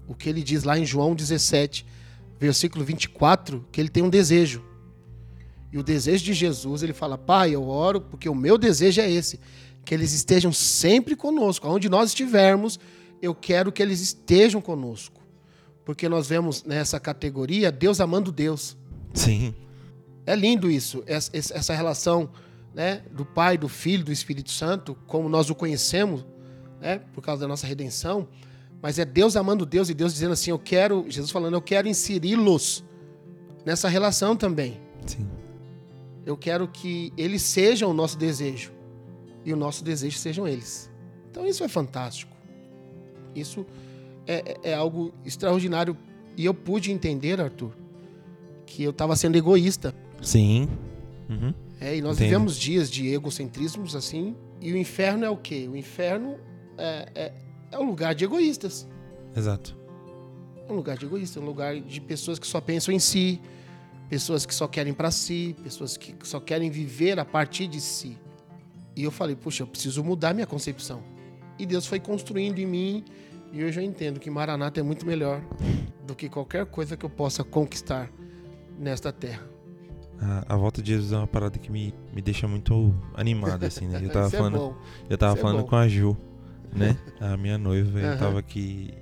O 0.07 0.14
que 0.14 0.29
ele 0.29 0.42
diz 0.42 0.62
lá 0.62 0.79
em 0.79 0.87
João 0.87 1.14
17, 1.14 1.85
versículo 2.38 2.85
24, 2.85 3.66
que 3.73 3.81
ele 3.81 3.88
tem 3.88 4.03
um 4.03 4.11
desejo. 4.11 4.64
E 5.73 5.79
o 5.79 5.83
desejo 5.83 6.25
de 6.25 6.35
Jesus, 6.35 6.83
ele 6.83 6.92
fala: 6.92 7.18
Pai, 7.18 7.55
eu 7.55 7.66
oro 7.66 8.01
porque 8.01 8.29
o 8.29 8.35
meu 8.35 8.57
desejo 8.57 9.01
é 9.01 9.11
esse, 9.11 9.40
que 9.85 9.95
eles 9.95 10.12
estejam 10.12 10.53
sempre 10.53 11.16
conosco. 11.16 11.66
Onde 11.68 11.88
nós 11.88 12.11
estivermos, 12.11 12.79
eu 13.21 13.35
quero 13.35 13.73
que 13.73 13.83
eles 13.83 14.01
estejam 14.01 14.61
conosco. 14.61 15.21
Porque 15.85 16.09
nós 16.09 16.29
vemos 16.29 16.64
nessa 16.64 17.01
categoria 17.01 17.73
Deus 17.73 18.01
amando 18.01 18.31
Deus. 18.31 18.77
Sim, 19.14 19.55
É 20.25 20.35
lindo 20.37 20.71
isso, 20.71 21.03
essa, 21.07 21.75
relação 21.75 22.31
né, 22.73 23.03
do 23.11 23.25
Pai, 23.25 23.59
do 23.59 23.68
Filho, 23.68 24.05
do 24.05 24.12
Espírito 24.12 24.51
Santo, 24.51 24.97
como 25.07 25.29
nós 25.29 25.51
o 25.51 25.55
conhecemos, 25.55 26.25
né, 26.81 27.01
por 27.12 27.23
causa 27.23 27.42
da 27.42 27.49
nossa 27.49 27.66
redenção. 27.66 28.29
Mas 28.81 28.99
é 28.99 29.05
Deus 29.05 29.37
amando 29.37 29.66
Deus 29.66 29.88
e 29.90 29.95
Deus 29.95 30.12
dizendo 30.12 30.33
assim: 30.33 30.51
Eu 30.51 30.59
quero, 30.59 31.05
Jesus 31.09 31.31
falando, 31.31 31.55
eu 31.55 31.62
quero 31.62 31.88
inseri-los 31.88 32.85
nessa 33.64 33.88
relação 33.88 34.37
também. 34.37 34.81
sim. 35.07 35.27
Eu 36.25 36.37
quero 36.37 36.68
que 36.68 37.12
eles 37.16 37.42
sejam 37.42 37.90
o 37.90 37.95
nosso 37.95 38.16
desejo 38.16 38.73
e 39.45 39.53
o 39.53 39.57
nosso 39.57 39.83
desejo 39.83 40.16
sejam 40.18 40.47
eles. 40.47 40.88
Então 41.31 41.45
isso 41.45 41.64
é 41.64 41.68
fantástico. 41.68 42.33
Isso 43.35 43.66
é, 44.26 44.56
é- 44.64 44.70
é 44.70 44.74
algo 44.74 45.12
extraordinário. 45.24 45.96
E 46.37 46.44
eu 46.44 46.54
pude 46.54 46.90
entender, 46.90 47.40
Arthur, 47.40 47.72
que 48.66 48.82
eu 48.82 48.90
estava 48.90 49.14
sendo 49.16 49.36
egoísta. 49.36 49.94
Sim. 50.20 50.68
Uhum. 51.28 51.53
É, 51.80 51.97
e 51.97 52.01
nós 52.01 52.16
Entendo. 52.16 52.26
vivemos 52.28 52.57
dias 52.57 52.90
de 52.90 53.09
egocentrismos 53.09 53.94
assim. 53.97 54.34
E 54.61 54.72
o 54.72 54.76
inferno 54.76 55.24
é 55.24 55.30
o 55.30 55.36
quê? 55.36 55.68
O 55.70 55.76
inferno 55.76 56.36
é, 56.78 57.09
é, 57.14 57.32
é 57.72 57.78
um 57.78 57.84
lugar 57.84 58.14
de 58.14 58.24
egoístas. 58.24 58.88
Exato. 59.36 59.76
É 60.68 60.72
um 60.72 60.76
lugar 60.76 60.97
de 60.97 61.05
egoísta, 61.07 61.38
é 61.40 61.42
um 61.42 61.47
lugar 61.47 61.78
de 61.80 62.01
pessoas 62.01 62.38
que 62.38 62.47
só 62.47 62.61
pensam 62.61 62.94
em 62.94 62.99
si, 63.01 63.40
pessoas 64.09 64.47
que 64.47 64.55
só 64.55 64.68
querem 64.68 64.94
para 64.94 65.11
si, 65.11 65.57
pessoas 65.62 65.97
que 65.97 66.14
só 66.22 66.38
querem 66.38 66.70
viver 66.70 67.18
a 67.18 67.24
partir 67.24 67.66
de 67.66 67.80
si. 67.80 68.16
E 68.94 69.03
eu 69.03 69.11
falei, 69.11 69.34
puxa, 69.34 69.62
eu 69.64 69.66
preciso 69.66 70.05
mudar 70.05 70.32
minha 70.34 70.47
concepção. 70.47 71.03
E 71.59 71.66
Deus 71.66 71.86
foi 71.86 71.99
construindo 71.99 72.59
em 72.59 72.66
mim, 72.66 73.05
e 73.53 73.62
hoje 73.64 73.80
eu 73.80 73.84
entendo 73.84 74.18
que 74.18 74.30
Maranata 74.30 74.80
é 74.80 74.82
muito 74.82 75.05
melhor 75.07 75.42
do 76.07 76.14
que 76.14 76.28
qualquer 76.28 76.66
coisa 76.66 76.96
que 76.96 77.05
eu 77.05 77.11
possa 77.11 77.44
conquistar 77.44 78.11
nesta 78.78 79.12
terra. 79.12 79.42
A, 80.20 80.55
a 80.55 80.57
volta 80.57 80.80
de 80.80 80.92
Jesus 80.92 81.12
é 81.12 81.16
uma 81.16 81.26
parada 81.26 81.59
que 81.59 81.70
me, 81.70 81.92
me 82.14 82.22
deixa 82.22 82.46
muito 82.48 82.94
animado, 83.14 83.64
assim, 83.64 83.86
né? 83.88 84.00
Eu 84.03 84.11
tava 84.11 84.26
Isso 84.28 84.36
é 84.36 84.38
falando, 84.38 84.59
bom. 84.59 84.76
eu 85.11 85.18
tava 85.18 85.32
isso 85.32 85.38
é 85.40 85.42
falando 85.42 85.62
bom. 85.62 85.68
com 85.68 85.76
a 85.76 85.88
Ju, 85.88 86.16
né? 86.74 86.96
A 87.20 87.36
minha 87.36 87.59
noiva, 87.59 87.98
eu 87.98 88.09
Aham. 88.11 88.16
tava 88.18 88.38
aqui. 88.38 88.94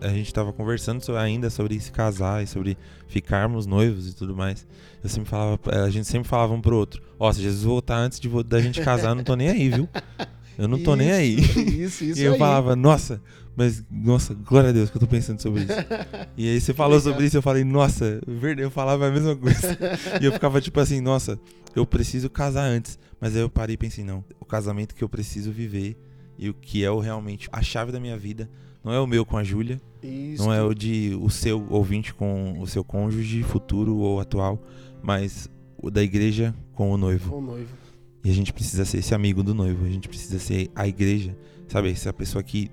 A 0.00 0.08
gente 0.08 0.32
tava 0.34 0.52
conversando 0.52 1.00
so- 1.02 1.16
ainda 1.16 1.48
sobre 1.50 1.78
se 1.80 1.90
casar 1.92 2.42
e 2.42 2.46
sobre 2.46 2.76
ficarmos 3.06 3.64
noivos 3.64 4.10
e 4.10 4.14
tudo 4.14 4.34
mais. 4.36 4.66
Eu 5.02 5.08
sempre 5.08 5.30
falava, 5.30 5.58
a 5.84 5.88
gente 5.88 6.06
sempre 6.06 6.28
falava 6.28 6.52
um 6.52 6.60
pro 6.60 6.76
outro: 6.76 7.00
Ó, 7.18 7.32
se 7.32 7.40
Jesus 7.40 7.62
voltar 7.64 7.96
antes 7.96 8.18
de 8.20 8.28
da 8.44 8.60
gente 8.60 8.80
casar, 8.82 9.10
eu 9.10 9.14
não 9.14 9.24
tô 9.24 9.36
nem 9.36 9.48
aí, 9.48 9.68
viu? 9.68 9.88
Eu 10.60 10.68
não 10.68 10.78
tô 10.82 10.94
nem 10.94 11.10
aí. 11.10 11.36
Isso, 11.36 12.04
isso 12.04 12.20
e 12.20 12.22
eu 12.22 12.34
aí. 12.34 12.38
falava, 12.38 12.76
nossa, 12.76 13.22
mas, 13.56 13.82
nossa, 13.90 14.34
glória 14.34 14.68
a 14.68 14.72
Deus 14.72 14.90
que 14.90 14.96
eu 14.96 15.00
tô 15.00 15.06
pensando 15.06 15.40
sobre 15.40 15.62
isso. 15.62 15.72
e 16.36 16.48
aí 16.48 16.60
você 16.60 16.74
falou 16.74 17.00
sobre 17.00 17.24
isso, 17.24 17.38
eu 17.38 17.42
falei, 17.42 17.64
nossa, 17.64 18.20
verdade, 18.26 18.62
eu 18.66 18.70
falava 18.70 19.06
a 19.06 19.10
mesma 19.10 19.34
coisa. 19.34 19.78
e 20.20 20.24
eu 20.26 20.32
ficava 20.32 20.60
tipo 20.60 20.78
assim, 20.78 21.00
nossa, 21.00 21.40
eu 21.74 21.86
preciso 21.86 22.28
casar 22.28 22.64
antes. 22.64 22.98
Mas 23.18 23.34
aí 23.34 23.40
eu 23.40 23.48
parei 23.48 23.74
e 23.74 23.78
pensei, 23.78 24.04
não, 24.04 24.22
o 24.38 24.44
casamento 24.44 24.94
que 24.94 25.02
eu 25.02 25.08
preciso 25.08 25.50
viver 25.50 25.96
e 26.38 26.50
o 26.50 26.54
que 26.54 26.84
é 26.84 26.90
o 26.90 27.00
realmente 27.00 27.48
a 27.50 27.62
chave 27.62 27.90
da 27.90 27.98
minha 27.98 28.18
vida 28.18 28.50
não 28.82 28.92
é 28.92 29.00
o 29.00 29.06
meu 29.06 29.26
com 29.26 29.36
a 29.36 29.44
Júlia, 29.44 29.80
Isso. 30.02 30.42
não 30.42 30.52
é 30.52 30.62
o 30.62 30.74
de 30.74 31.18
o 31.20 31.28
seu 31.28 31.66
ouvinte 31.68 32.14
com 32.14 32.58
o 32.58 32.66
seu 32.66 32.82
cônjuge 32.82 33.42
futuro 33.42 33.96
ou 33.96 34.20
atual, 34.20 34.58
mas 35.02 35.50
o 35.76 35.90
da 35.90 36.02
igreja 36.02 36.54
com 36.74 36.90
o 36.90 36.96
noivo. 36.96 37.30
Com 37.30 37.38
o 37.38 37.42
noivo. 37.42 37.79
E 38.22 38.30
a 38.30 38.34
gente 38.34 38.52
precisa 38.52 38.84
ser 38.84 38.98
esse 38.98 39.14
amigo 39.14 39.42
do 39.42 39.54
noivo, 39.54 39.84
a 39.84 39.88
gente 39.88 40.08
precisa 40.08 40.38
ser 40.38 40.70
a 40.74 40.86
igreja, 40.86 41.36
sabe? 41.68 41.90
Essa 41.90 42.12
pessoa 42.12 42.42
que 42.42 42.70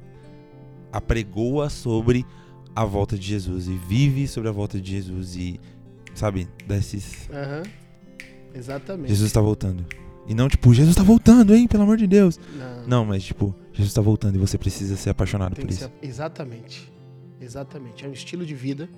apregoa 0.91 1.69
sobre 1.69 2.25
a 2.75 2.85
volta 2.85 3.17
de 3.17 3.25
Jesus 3.27 3.67
e 3.67 3.73
vive 3.75 4.27
sobre 4.27 4.49
a 4.49 4.51
volta 4.51 4.79
de 4.79 4.91
Jesus 4.91 5.35
e, 5.35 5.59
sabe, 6.13 6.47
desses. 6.67 7.29
Aham. 7.31 7.63
Exatamente. 8.53 9.09
Jesus 9.09 9.27
está 9.27 9.41
voltando. 9.41 9.85
E 10.27 10.33
não 10.33 10.49
tipo, 10.49 10.73
Jesus 10.73 10.91
está 10.91 11.03
voltando, 11.03 11.55
hein? 11.55 11.67
Pelo 11.67 11.83
amor 11.83 11.97
de 11.97 12.05
Deus. 12.07 12.39
Não, 12.57 12.87
Não, 12.87 13.05
mas 13.05 13.23
tipo, 13.23 13.55
Jesus 13.71 13.89
está 13.89 14.01
voltando 14.01 14.35
e 14.35 14.39
você 14.39 14.57
precisa 14.57 14.97
ser 14.97 15.09
apaixonado 15.11 15.55
tem 15.55 15.65
por 15.65 15.71
isso. 15.71 15.81
ser- 15.83 15.91
Exatamente. 16.01 16.91
Exatamente. 17.39 18.03
É 18.05 18.09
um 18.09 18.11
estilo 18.13 18.45
de 18.45 18.53
vida. 18.55 18.89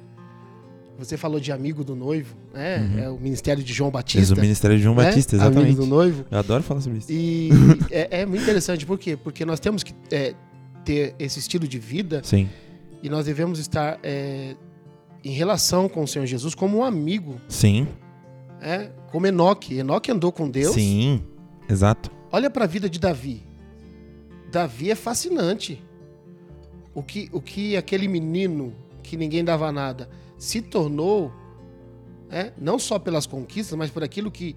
Você 1.00 1.16
falou 1.16 1.39
de 1.39 1.50
amigo 1.50 1.82
do 1.82 1.95
noivo, 1.95 2.36
né? 2.54 2.78
Uhum. 2.78 3.00
É 3.00 3.10
o 3.10 3.18
ministério 3.18 3.64
de 3.64 3.72
João 3.72 3.89
Batista. 3.89 4.34
o 4.36 4.38
ministério 4.38 4.76
de 4.76 4.84
João 4.84 4.93
né? 4.95 5.06
Batista, 5.06 5.38
Amigo 5.38 5.52
exatamente. 5.52 5.78
do 5.78 5.86
noivo. 5.86 6.26
Eu 6.30 6.38
adoro 6.38 6.62
falar 6.62 6.82
sobre 6.82 7.00
isso. 7.00 7.08
E 7.10 7.50
é, 7.89 8.22
é 8.22 8.26
muito 8.26 8.43
interessante, 8.43 8.86
por 8.86 9.00
quê? 9.00 9.16
Porque 9.16 9.45
nós 9.45 9.62
temos 9.62 9.82
que 9.82 9.95
é, 10.12 10.36
ter 10.84 11.16
esse 11.18 11.39
estilo 11.39 11.66
de 11.66 11.80
vida 11.80 12.22
Sim, 12.22 12.50
e 13.02 13.10
nós 13.10 13.26
devemos 13.26 13.60
estar 13.60 13.97
é, 14.04 14.58
em 15.24 15.32
relação 15.32 15.88
com 15.88 16.04
o 16.04 16.08
Senhor 16.08 16.26
Jesus 16.26 16.54
como 16.54 16.80
um 16.80 16.84
amigo, 16.84 17.39
sim, 17.47 17.88
né? 18.62 18.91
como 19.10 19.26
Enoque. 19.26 19.78
Enoque 19.78 20.12
andou 20.12 20.34
com 20.34 20.50
Deus. 20.50 20.76
sim, 20.76 21.24
exato. 21.70 22.12
Olha 22.30 22.50
para 22.50 22.66
a 22.66 22.68
vida 22.68 22.89
de 22.89 23.00
Davi. 23.00 23.41
Davi 24.52 24.91
é 24.91 24.95
fascinante. 24.95 25.82
O 26.93 27.02
que, 27.02 27.30
o 27.32 27.39
que 27.39 27.78
aquele 27.78 28.08
menino 28.10 28.74
que 29.02 29.16
ninguém 29.16 29.45
dava 29.45 29.72
nada 29.72 30.10
se 30.40 30.62
tornou, 30.62 31.32
né? 32.30 32.52
não 32.58 32.80
só 32.80 32.98
pelas 32.98 33.28
conquistas, 33.28 33.78
mas 33.78 33.92
por 33.92 34.04
aquilo 34.04 34.32
que 34.32 34.56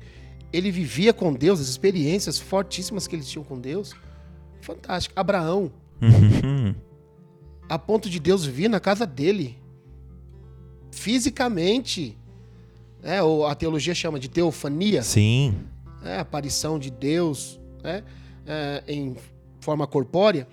ele 0.52 0.70
vivia 0.70 1.12
com 1.12 1.32
Deus, 1.34 1.60
as 1.60 1.68
experiências 1.68 2.38
fortíssimas 2.38 3.06
que 3.06 3.16
eles 3.16 3.28
tinham 3.28 3.44
com 3.44 3.58
Deus. 3.60 3.94
Fantástico. 4.62 5.12
Abraão, 5.18 5.70
Uhum. 6.00 6.74
a 7.68 7.78
ponto 7.78 8.08
de 8.08 8.18
Deus 8.18 8.44
vir 8.44 8.68
na 8.70 8.80
casa 8.80 9.04
dele, 9.06 9.58
fisicamente. 10.90 12.16
Né? 13.02 13.22
Ou 13.22 13.46
a 13.46 13.54
teologia 13.54 13.94
chama 13.94 14.18
de 14.18 14.28
teofania. 14.28 15.02
Sim, 15.02 15.54
né, 16.02 16.18
aparição 16.18 16.78
de 16.78 16.90
Deus 16.90 17.60
né, 17.82 18.02
é, 18.46 18.82
em 18.88 19.16
forma 19.60 19.86
corpórea. 19.86 20.46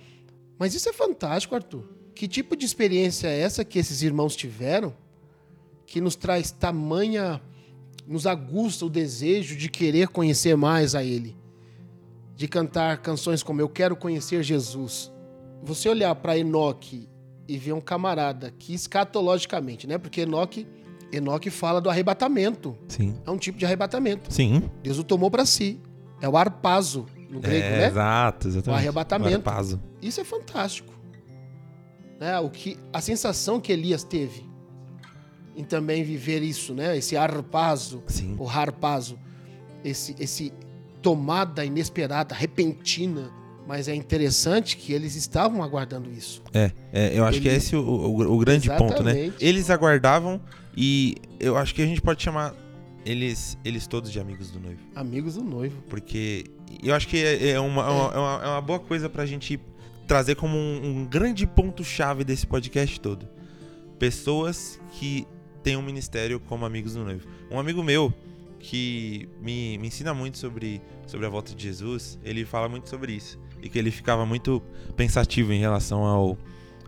Mas 0.58 0.74
isso 0.74 0.88
é 0.88 0.92
fantástico, 0.92 1.54
Arthur. 1.54 1.84
Que 2.14 2.28
tipo 2.28 2.54
de 2.56 2.64
experiência 2.66 3.28
é 3.28 3.40
essa 3.40 3.64
que 3.64 3.78
esses 3.78 4.02
irmãos 4.02 4.36
tiveram 4.36 4.94
que 5.90 6.00
nos 6.00 6.14
traz 6.14 6.52
tamanha, 6.52 7.40
nos 8.06 8.24
aguça 8.24 8.86
o 8.86 8.88
desejo 8.88 9.56
de 9.56 9.68
querer 9.68 10.06
conhecer 10.06 10.56
mais 10.56 10.94
a 10.94 11.02
Ele? 11.02 11.36
De 12.36 12.46
cantar 12.46 12.98
canções 12.98 13.42
como 13.42 13.60
Eu 13.60 13.68
Quero 13.68 13.96
Conhecer 13.96 14.40
Jesus. 14.44 15.12
Você 15.64 15.88
olhar 15.88 16.14
para 16.14 16.38
Enoque 16.38 17.08
e 17.48 17.58
ver 17.58 17.72
um 17.72 17.80
camarada 17.80 18.54
que 18.56 18.72
escatologicamente, 18.72 19.88
né? 19.88 19.98
Porque 19.98 20.20
Enoque, 20.20 20.64
Enoque 21.12 21.50
fala 21.50 21.80
do 21.80 21.90
arrebatamento. 21.90 22.78
sim, 22.86 23.16
É 23.26 23.30
um 23.32 23.36
tipo 23.36 23.58
de 23.58 23.64
arrebatamento. 23.66 24.32
sim. 24.32 24.70
Deus 24.84 24.96
o 24.96 25.02
tomou 25.02 25.28
para 25.28 25.44
si. 25.44 25.80
É 26.20 26.28
o 26.28 26.36
arpazo 26.36 27.04
no 27.28 27.40
grego, 27.40 27.66
é, 27.66 27.78
né? 27.78 27.86
Exato, 27.88 28.46
exatamente. 28.46 28.76
O 28.76 28.78
arrebatamento. 28.78 29.32
O 29.32 29.50
arpazo. 29.50 29.82
Isso 30.00 30.20
é 30.20 30.24
fantástico. 30.24 30.94
Né? 32.20 32.38
O 32.38 32.48
que 32.48 32.78
a 32.92 33.00
sensação 33.00 33.58
que 33.58 33.72
Elias 33.72 34.04
teve 34.04 34.49
em 35.56 35.64
também 35.64 36.02
viver 36.04 36.42
isso, 36.42 36.72
né? 36.74 36.96
Esse 36.96 37.16
arpazo, 37.16 38.02
Sim. 38.06 38.36
o 38.38 38.48
harpazo, 38.48 39.18
esse 39.84 40.14
esse 40.18 40.52
tomada 41.02 41.64
inesperada, 41.64 42.34
repentina, 42.34 43.30
mas 43.66 43.88
é 43.88 43.94
interessante 43.94 44.76
que 44.76 44.92
eles 44.92 45.14
estavam 45.16 45.62
aguardando 45.62 46.10
isso. 46.10 46.42
É, 46.52 46.70
é, 46.92 47.18
eu 47.18 47.24
acho 47.24 47.38
Ele- 47.38 47.42
que 47.44 47.48
é 47.48 47.54
esse 47.56 47.74
o, 47.76 47.80
o, 47.82 48.32
o 48.34 48.38
grande 48.38 48.68
ponto, 48.68 49.02
né? 49.02 49.12
Exatamente. 49.12 49.36
Eles 49.44 49.70
aguardavam 49.70 50.40
e 50.76 51.16
eu 51.38 51.56
acho 51.56 51.74
que 51.74 51.80
a 51.82 51.86
gente 51.86 52.00
pode 52.02 52.22
chamar 52.22 52.54
eles, 53.04 53.56
eles 53.64 53.86
todos 53.86 54.12
de 54.12 54.20
amigos 54.20 54.50
do 54.50 54.60
noivo. 54.60 54.80
Amigos 54.94 55.34
do 55.36 55.42
noivo. 55.42 55.82
Porque 55.88 56.44
eu 56.82 56.94
acho 56.94 57.08
que 57.08 57.16
é, 57.16 57.50
é 57.52 57.60
uma, 57.60 57.82
é 57.82 57.88
uma, 57.90 58.14
é 58.14 58.18
uma- 58.18 58.40
é 58.44 58.48
uma 58.48 58.60
boa 58.60 58.78
coisa 58.78 59.08
pra 59.08 59.24
gente 59.24 59.58
trazer 60.06 60.34
como 60.34 60.56
um, 60.56 60.80
um 61.00 61.06
grande 61.06 61.46
ponto-chave 61.46 62.24
desse 62.24 62.46
podcast 62.46 63.00
todo. 63.00 63.26
Pessoas 63.98 64.80
que 64.92 65.26
têm 65.62 65.76
um 65.76 65.82
ministério 65.82 66.40
como 66.40 66.64
amigos 66.64 66.94
do 66.94 67.04
noivo. 67.04 67.26
Um 67.50 67.58
amigo 67.58 67.82
meu 67.82 68.12
que 68.58 69.28
me, 69.40 69.78
me 69.78 69.88
ensina 69.88 70.12
muito 70.12 70.36
sobre, 70.38 70.80
sobre 71.06 71.26
a 71.26 71.28
volta 71.28 71.54
de 71.54 71.62
Jesus, 71.62 72.18
ele 72.24 72.44
fala 72.44 72.68
muito 72.68 72.88
sobre 72.88 73.12
isso. 73.12 73.38
E 73.62 73.68
que 73.68 73.78
ele 73.78 73.90
ficava 73.90 74.24
muito 74.26 74.62
pensativo 74.96 75.52
em 75.52 75.60
relação 75.60 76.04
ao, 76.04 76.36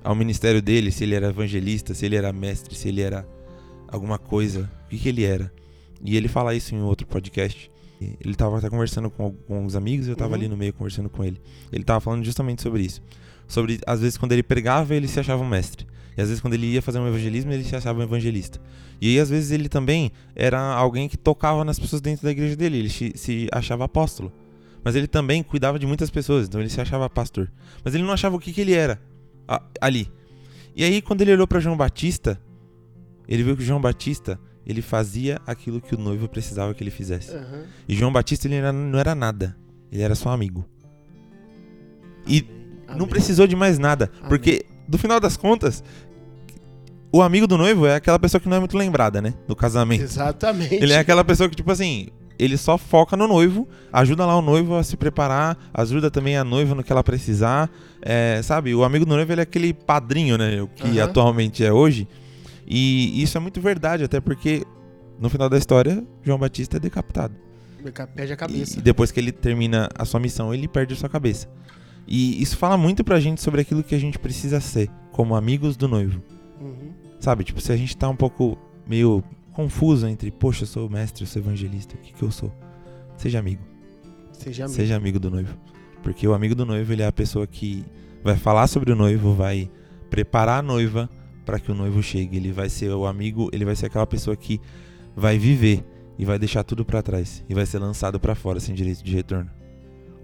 ao 0.04 0.14
ministério 0.14 0.60
dele, 0.60 0.90
se 0.90 1.04
ele 1.04 1.14
era 1.14 1.28
evangelista, 1.28 1.94
se 1.94 2.04
ele 2.06 2.16
era 2.16 2.32
mestre, 2.32 2.74
se 2.74 2.88
ele 2.88 3.00
era 3.00 3.26
alguma 3.88 4.18
coisa, 4.18 4.70
o 4.86 4.88
que, 4.90 4.98
que 4.98 5.08
ele 5.08 5.24
era. 5.24 5.52
E 6.04 6.16
ele 6.16 6.28
fala 6.28 6.54
isso 6.54 6.74
em 6.74 6.82
outro 6.82 7.06
podcast. 7.06 7.70
Ele 8.20 8.34
tava 8.34 8.58
até 8.58 8.68
conversando 8.68 9.08
com 9.08 9.24
alguns 9.24 9.76
amigos 9.76 10.08
e 10.08 10.10
eu 10.10 10.16
tava 10.16 10.30
Uhum. 10.30 10.34
ali 10.34 10.48
no 10.48 10.56
meio 10.56 10.72
conversando 10.72 11.08
com 11.08 11.22
ele. 11.24 11.40
Ele 11.70 11.84
tava 11.84 12.00
falando 12.00 12.24
justamente 12.24 12.60
sobre 12.60 12.82
isso. 12.82 13.00
Sobre, 13.46 13.78
às 13.86 14.00
vezes, 14.00 14.18
quando 14.18 14.32
ele 14.32 14.42
pregava, 14.42 14.94
ele 14.94 15.06
se 15.06 15.20
achava 15.20 15.42
um 15.42 15.48
mestre. 15.48 15.86
E 16.16 16.20
às 16.20 16.28
vezes, 16.28 16.40
quando 16.40 16.54
ele 16.54 16.66
ia 16.66 16.82
fazer 16.82 16.98
um 16.98 17.06
evangelismo, 17.08 17.52
ele 17.52 17.64
se 17.64 17.74
achava 17.74 17.98
um 18.00 18.02
evangelista. 18.02 18.60
E 19.00 19.08
aí, 19.08 19.20
às 19.20 19.30
vezes, 19.30 19.50
ele 19.50 19.68
também 19.68 20.12
era 20.36 20.60
alguém 20.60 21.08
que 21.08 21.16
tocava 21.16 21.64
nas 21.64 21.78
pessoas 21.78 22.00
dentro 22.02 22.24
da 22.24 22.30
igreja 22.30 22.54
dele. 22.54 22.78
Ele 22.78 22.88
se, 22.90 23.48
achava 23.52 23.84
apóstolo. 23.84 24.32
Mas 24.84 24.94
ele 24.96 25.06
também 25.06 25.42
cuidava 25.42 25.78
de 25.78 25.86
muitas 25.86 26.10
pessoas, 26.10 26.46
então 26.48 26.60
ele 26.60 26.68
se 26.68 26.80
achava 26.80 27.08
pastor. 27.08 27.50
Mas 27.84 27.94
ele 27.94 28.02
não 28.04 28.12
achava 28.12 28.34
o 28.36 28.38
que, 28.38 28.52
que 28.52 28.60
ele 28.60 28.74
era 28.74 29.00
ali. 29.80 30.10
E 30.74 30.82
aí, 30.84 31.00
quando 31.00 31.20
ele 31.22 31.32
olhou 31.32 31.46
para 31.46 31.60
João 31.60 31.76
Batista, 31.76 32.40
ele 33.28 33.42
viu 33.42 33.56
que 33.56 33.62
João 33.64 33.80
Batista 33.80 34.38
ele 34.66 34.82
fazia 34.82 35.40
aquilo 35.46 35.80
que 35.80 35.94
o 35.94 35.98
noivo 35.98 36.28
precisava 36.28 36.74
que 36.74 36.82
ele 36.82 36.90
fizesse. 36.90 37.32
Aham. 37.34 37.64
E 37.88 37.94
João 37.94 38.12
Batista 38.12 38.46
ele 38.46 38.56
era- 38.56 38.72
não 38.72 38.98
era 38.98 39.14
nada, 39.14 39.56
ele 39.90 40.02
era 40.02 40.14
só 40.14 40.30
amigo. 40.30 40.64
E 42.26 42.44
não 42.88 42.94
Amém. 42.96 43.08
precisou 43.08 43.46
de 43.46 43.56
mais 43.56 43.78
nada, 43.78 44.10
Amém. 44.18 44.28
porque 44.28 44.64
no 44.92 44.98
final 44.98 45.18
das 45.18 45.38
contas, 45.38 45.82
o 47.10 47.22
amigo 47.22 47.46
do 47.46 47.56
noivo 47.56 47.86
é 47.86 47.96
aquela 47.96 48.18
pessoa 48.18 48.40
que 48.40 48.48
não 48.48 48.58
é 48.58 48.60
muito 48.60 48.76
lembrada, 48.76 49.22
né? 49.22 49.32
No 49.48 49.56
casamento. 49.56 50.02
Exatamente. 50.02 50.74
Ele 50.74 50.92
é 50.92 50.98
aquela 50.98 51.24
pessoa 51.24 51.48
que, 51.48 51.56
tipo 51.56 51.72
assim, 51.72 52.08
ele 52.38 52.58
só 52.58 52.76
foca 52.76 53.16
no 53.16 53.26
noivo, 53.26 53.66
ajuda 53.90 54.26
lá 54.26 54.36
o 54.36 54.42
noivo 54.42 54.76
a 54.76 54.84
se 54.84 54.96
preparar, 54.96 55.56
ajuda 55.72 56.10
também 56.10 56.36
a 56.36 56.44
noiva 56.44 56.74
no 56.74 56.84
que 56.84 56.92
ela 56.92 57.02
precisar. 57.02 57.70
É, 58.02 58.40
sabe, 58.42 58.74
o 58.74 58.84
amigo 58.84 59.06
do 59.06 59.14
noivo 59.14 59.32
ele 59.32 59.40
é 59.40 59.44
aquele 59.44 59.72
padrinho, 59.72 60.36
né? 60.36 60.60
O 60.60 60.68
que 60.68 60.98
Aham. 60.98 61.04
atualmente 61.04 61.64
é 61.64 61.72
hoje. 61.72 62.06
E 62.66 63.22
isso 63.22 63.36
é 63.38 63.40
muito 63.40 63.60
verdade, 63.60 64.04
até 64.04 64.20
porque 64.20 64.64
no 65.18 65.30
final 65.30 65.48
da 65.48 65.56
história, 65.56 66.04
João 66.22 66.38
Batista 66.38 66.76
é 66.76 66.80
decapitado. 66.80 67.34
Perde 68.14 68.32
a 68.32 68.36
cabeça. 68.36 68.78
E 68.78 68.82
depois 68.82 69.10
que 69.10 69.18
ele 69.18 69.32
termina 69.32 69.88
a 69.98 70.04
sua 70.04 70.20
missão, 70.20 70.54
ele 70.54 70.68
perde 70.68 70.94
a 70.94 70.96
sua 70.96 71.08
cabeça. 71.08 71.48
E 72.06 72.42
isso 72.42 72.56
fala 72.56 72.76
muito 72.76 73.04
pra 73.04 73.20
gente 73.20 73.40
sobre 73.40 73.60
aquilo 73.60 73.82
que 73.82 73.94
a 73.94 73.98
gente 73.98 74.18
precisa 74.18 74.60
ser, 74.60 74.88
como 75.12 75.34
amigos 75.34 75.76
do 75.76 75.88
noivo. 75.88 76.22
Uhum. 76.60 76.92
Sabe, 77.20 77.44
tipo, 77.44 77.60
se 77.60 77.72
a 77.72 77.76
gente 77.76 77.96
tá 77.96 78.08
um 78.08 78.16
pouco 78.16 78.58
meio 78.86 79.22
confuso 79.52 80.06
entre, 80.06 80.30
poxa, 80.30 80.64
eu 80.64 80.66
sou 80.66 80.88
mestre, 80.88 81.22
eu 81.22 81.28
sou 81.28 81.40
evangelista, 81.40 81.94
o 81.94 81.98
que 81.98 82.12
que 82.12 82.22
eu 82.22 82.30
sou? 82.30 82.52
Seja 83.16 83.38
amigo. 83.38 83.62
Seja 84.32 84.64
amigo. 84.64 84.76
Seja 84.76 84.96
amigo 84.96 85.20
do 85.20 85.30
noivo. 85.30 85.56
Porque 86.02 86.26
o 86.26 86.34
amigo 86.34 86.54
do 86.54 86.66
noivo, 86.66 86.92
ele 86.92 87.02
é 87.02 87.06
a 87.06 87.12
pessoa 87.12 87.46
que 87.46 87.84
vai 88.24 88.36
falar 88.36 88.66
sobre 88.66 88.92
o 88.92 88.96
noivo, 88.96 89.32
vai 89.34 89.70
preparar 90.10 90.58
a 90.58 90.62
noiva 90.62 91.08
para 91.44 91.60
que 91.60 91.70
o 91.70 91.74
noivo 91.74 92.02
chegue. 92.02 92.36
Ele 92.36 92.50
vai 92.50 92.68
ser 92.68 92.90
o 92.90 93.06
amigo, 93.06 93.48
ele 93.52 93.64
vai 93.64 93.76
ser 93.76 93.86
aquela 93.86 94.06
pessoa 94.06 94.36
que 94.36 94.60
vai 95.14 95.38
viver 95.38 95.84
e 96.18 96.24
vai 96.24 96.38
deixar 96.38 96.64
tudo 96.64 96.84
para 96.84 97.02
trás 97.02 97.44
e 97.48 97.54
vai 97.54 97.66
ser 97.66 97.78
lançado 97.78 98.18
para 98.18 98.34
fora 98.34 98.58
sem 98.58 98.74
direito 98.74 99.02
de 99.02 99.14
retorno. 99.14 99.50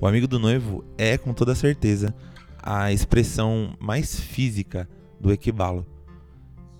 O 0.00 0.06
amigo 0.06 0.26
do 0.28 0.38
noivo 0.38 0.84
é 0.96 1.18
com 1.18 1.32
toda 1.34 1.54
certeza 1.54 2.14
a 2.62 2.92
expressão 2.92 3.76
mais 3.80 4.18
física 4.18 4.88
do 5.20 5.32
equibalo. 5.32 5.86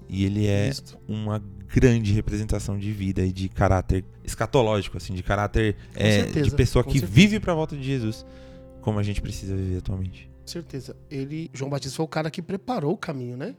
E 0.08 0.24
ele 0.24 0.46
é 0.46 0.68
Isto. 0.68 0.98
uma 1.06 1.42
grande 1.66 2.12
representação 2.12 2.78
de 2.78 2.90
vida 2.92 3.22
e 3.24 3.32
de 3.32 3.48
caráter 3.48 4.04
escatológico, 4.24 4.96
assim, 4.96 5.14
de 5.14 5.22
caráter 5.22 5.76
é, 5.94 6.22
certeza, 6.22 6.48
de 6.50 6.56
pessoa 6.56 6.82
com 6.84 6.90
que 6.90 7.00
certeza. 7.00 7.12
vive 7.20 7.40
pra 7.40 7.54
volta 7.54 7.76
de 7.76 7.82
Jesus. 7.82 8.24
como 8.80 8.98
a 8.98 9.02
gente 9.02 9.20
precisa 9.20 9.54
viver 9.54 9.78
atualmente. 9.78 10.30
certeza. 10.46 10.96
Ele, 11.10 11.50
João 11.52 11.70
Batista 11.70 11.96
foi 11.96 12.04
o 12.04 12.08
cara 12.08 12.30
que 12.30 12.40
preparou 12.40 12.92
o 12.92 12.96
caminho, 12.96 13.36
né? 13.36 13.54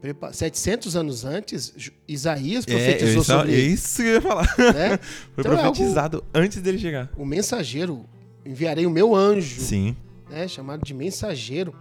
Prepa 0.00 0.32
700 0.32 0.96
anos 0.96 1.24
antes, 1.24 1.74
Isaías 2.08 2.64
profetizou 2.66 3.22
é, 3.22 3.24
sobre 3.24 3.54
é 3.54 3.58
isso 3.58 3.96
que 4.02 4.02
eu 4.08 4.14
ia 4.14 4.20
falar. 4.20 4.54
Né? 4.58 4.98
Foi 5.34 5.42
Então 5.44 5.52
é 5.52 5.56
algo- 5.56 5.72
profetizado 5.72 6.24
antes 6.34 6.60
dele 6.60 6.78
chegar. 6.78 7.10
O 7.16 7.24
mensageiro, 7.24 8.04
enviarei 8.46 8.86
o 8.86 8.90
meu 8.90 9.14
anjo, 9.14 9.60
Sim, 9.60 9.96
né? 10.30 10.46
chamado 10.48 10.84
de 10.84 10.94
mensageiro. 10.94 11.74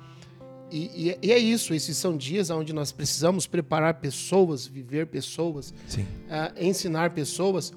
E, 0.72 0.92
e 1.06 1.10
é- 1.12 1.18
e 1.22 1.32
é 1.32 1.38
isso, 1.38 1.74
esses 1.74 1.96
são 1.96 2.18
dias 2.18 2.50
onde 2.50 2.74
nós 2.74 2.92
precisamos 2.92 3.46
preparar 3.46 3.96
pessoas, 3.96 4.66
viver 4.66 5.08
pessoas, 5.08 5.74
sim, 5.88 6.06
a 6.30 6.52
ensinar 6.60 7.12
pessoas 7.12 7.72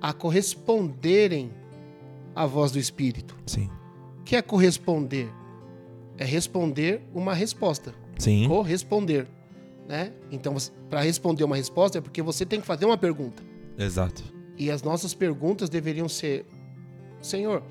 a 0.00 0.12
corresponderem 0.12 1.50
à 2.34 2.44
voz 2.46 2.72
do 2.72 2.78
Espírito. 2.78 3.36
sim. 3.46 3.68
O 4.20 4.24
que 4.24 4.36
é 4.36 4.42
corresponder? 4.42 5.28
É 6.16 6.24
responder 6.24 7.02
uma 7.12 7.34
resposta. 7.34 7.92
Sim, 8.18 8.46
Corresponder. 8.46 9.26
Né? 9.88 10.12
Então, 10.30 10.54
para 10.88 11.00
responder 11.00 11.42
uma 11.42 11.56
resposta 11.56 11.98
é 11.98 12.00
porque 12.00 12.22
você 12.22 12.46
tem 12.46 12.60
que 12.60 12.66
fazer 12.66 12.84
uma 12.84 12.96
pergunta. 12.96 13.42
exato. 13.76 14.22
E 14.56 14.70
as 14.70 14.80
nossas 14.82 15.12
perguntas 15.12 15.68
deveriam 15.68 16.08
ser: 16.08 16.46
Senhor, 17.20 17.64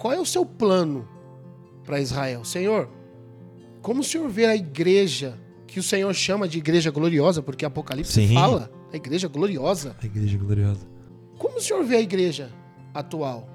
qual 0.00 0.14
é 0.14 0.18
o 0.18 0.24
seu 0.24 0.46
plano 0.46 1.06
para 1.84 2.00
Israel? 2.00 2.42
Senhor, 2.42 2.88
como 3.82 4.00
o 4.00 4.04
Senhor 4.04 4.30
vê 4.30 4.46
a 4.46 4.56
igreja 4.56 5.38
que 5.66 5.78
o 5.78 5.82
Senhor 5.82 6.12
chama 6.14 6.48
de 6.48 6.56
igreja 6.56 6.90
gloriosa, 6.90 7.42
porque 7.42 7.66
Apocalipse 7.66 8.14
Sim. 8.14 8.32
fala 8.32 8.72
a 8.90 8.96
igreja 8.96 9.28
gloriosa. 9.28 9.94
A 10.02 10.06
igreja 10.06 10.38
gloriosa. 10.38 10.88
Como 11.38 11.58
o 11.58 11.60
senhor 11.60 11.84
vê 11.84 11.96
a 11.96 12.00
igreja 12.00 12.50
atual? 12.94 13.46